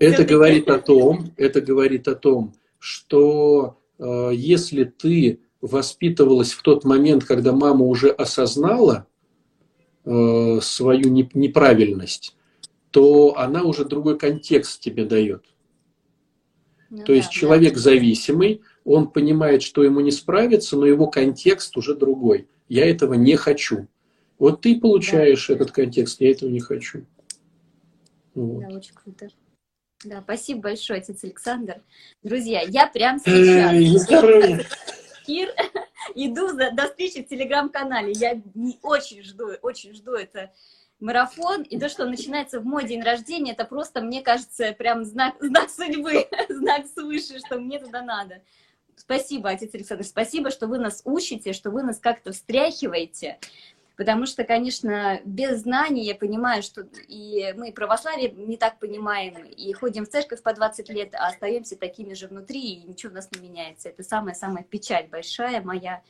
Это 0.00 0.24
говорит 0.24 0.68
о 0.68 0.80
том, 0.80 1.32
это 1.36 1.60
говорит 1.60 2.08
о 2.08 2.16
том, 2.16 2.52
что 2.80 3.78
э, 3.98 4.32
если 4.34 4.82
ты 4.82 5.40
воспитывалась 5.60 6.52
в 6.52 6.62
тот 6.62 6.84
момент, 6.84 7.24
когда 7.24 7.52
мама 7.52 7.84
уже 7.84 8.10
осознала 8.10 9.06
э, 10.04 10.58
свою 10.60 11.10
не, 11.10 11.30
неправильность, 11.32 12.36
то 12.90 13.36
она 13.38 13.62
уже 13.62 13.84
другой 13.84 14.18
контекст 14.18 14.80
тебе 14.80 15.04
дает. 15.04 15.44
Ну, 16.90 16.98
то 16.98 17.06
да, 17.08 17.14
есть 17.14 17.30
человек 17.30 17.74
да. 17.74 17.80
зависимый, 17.80 18.62
он 18.84 19.08
понимает, 19.10 19.62
что 19.62 19.84
ему 19.84 20.00
не 20.00 20.10
справиться, 20.10 20.76
но 20.76 20.86
его 20.86 21.06
контекст 21.06 21.76
уже 21.76 21.94
другой. 21.94 22.48
Я 22.68 22.90
этого 22.90 23.14
не 23.14 23.36
хочу. 23.36 23.86
Вот 24.38 24.60
ты 24.60 24.78
получаешь 24.78 25.48
да. 25.48 25.54
этот 25.54 25.72
контекст, 25.72 26.20
я 26.20 26.30
этого 26.30 26.48
не 26.48 26.60
хочу. 26.60 27.04
Вот. 28.34 28.60
Да, 28.60 28.76
очень 28.76 28.94
круто. 28.94 29.28
Да, 30.04 30.22
спасибо 30.22 30.60
большое, 30.60 31.00
отец 31.00 31.24
Александр. 31.24 31.82
Друзья, 32.22 32.62
я 32.62 32.86
прям 32.86 33.18
сейчас... 33.18 34.06
Кир, 35.26 35.52
иду 36.14 36.48
за, 36.48 36.70
до 36.70 36.86
встречи 36.86 37.22
в 37.22 37.28
телеграм-канале. 37.28 38.12
Я 38.12 38.40
не, 38.54 38.78
очень 38.82 39.22
жду, 39.22 39.48
очень 39.60 39.92
жду 39.92 40.12
это 40.12 40.52
марафон. 41.00 41.62
И 41.62 41.78
то, 41.78 41.88
что 41.88 42.06
начинается 42.06 42.60
в 42.60 42.64
мой 42.64 42.86
день 42.86 43.02
рождения, 43.02 43.52
это 43.52 43.64
просто, 43.64 44.00
мне 44.00 44.22
кажется, 44.22 44.72
прям 44.72 45.04
знак, 45.04 45.34
знак 45.40 45.68
судьбы, 45.68 46.28
знак 46.48 46.86
свыше, 46.86 47.40
что 47.40 47.58
мне 47.58 47.78
туда 47.78 48.02
надо. 48.02 48.42
Спасибо, 48.96 49.50
отец 49.50 49.72
Александр, 49.74 50.04
спасибо, 50.04 50.50
что 50.50 50.66
вы 50.66 50.78
нас 50.78 51.02
учите, 51.04 51.52
что 51.52 51.70
вы 51.70 51.82
нас 51.82 51.98
как-то 51.98 52.32
встряхиваете. 52.32 53.38
Потому 53.98 54.26
что, 54.26 54.44
конечно, 54.44 55.20
без 55.24 55.62
знаний 55.62 56.04
я 56.04 56.14
понимаю, 56.14 56.62
что 56.62 56.86
и 57.08 57.52
мы 57.56 57.72
православие 57.72 58.30
не 58.30 58.56
так 58.56 58.78
понимаем, 58.78 59.44
и 59.44 59.72
ходим 59.72 60.06
в 60.06 60.08
церковь 60.08 60.40
по 60.40 60.54
20 60.54 60.88
лет, 60.90 61.16
а 61.16 61.26
остаемся 61.26 61.76
такими 61.76 62.14
же 62.14 62.28
внутри, 62.28 62.74
и 62.74 62.84
ничего 62.84 63.10
у 63.10 63.16
нас 63.16 63.28
не 63.32 63.48
меняется. 63.48 63.88
Это 63.88 64.04
самая-самая 64.04 64.62
печаль 64.62 65.08
большая 65.08 65.62
моя. 65.62 66.02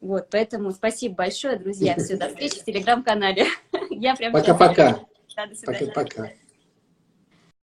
Вот, 0.00 0.28
поэтому 0.30 0.70
спасибо 0.70 1.16
большое, 1.16 1.56
друзья. 1.56 1.96
Все, 1.96 2.16
до 2.16 2.28
встречи 2.28 2.60
в 2.60 2.64
телеграм-канале. 2.64 3.46
Я 3.90 4.14
прям... 4.14 4.32
Пока-пока. 4.32 5.00
Пока-пока. 5.66 6.30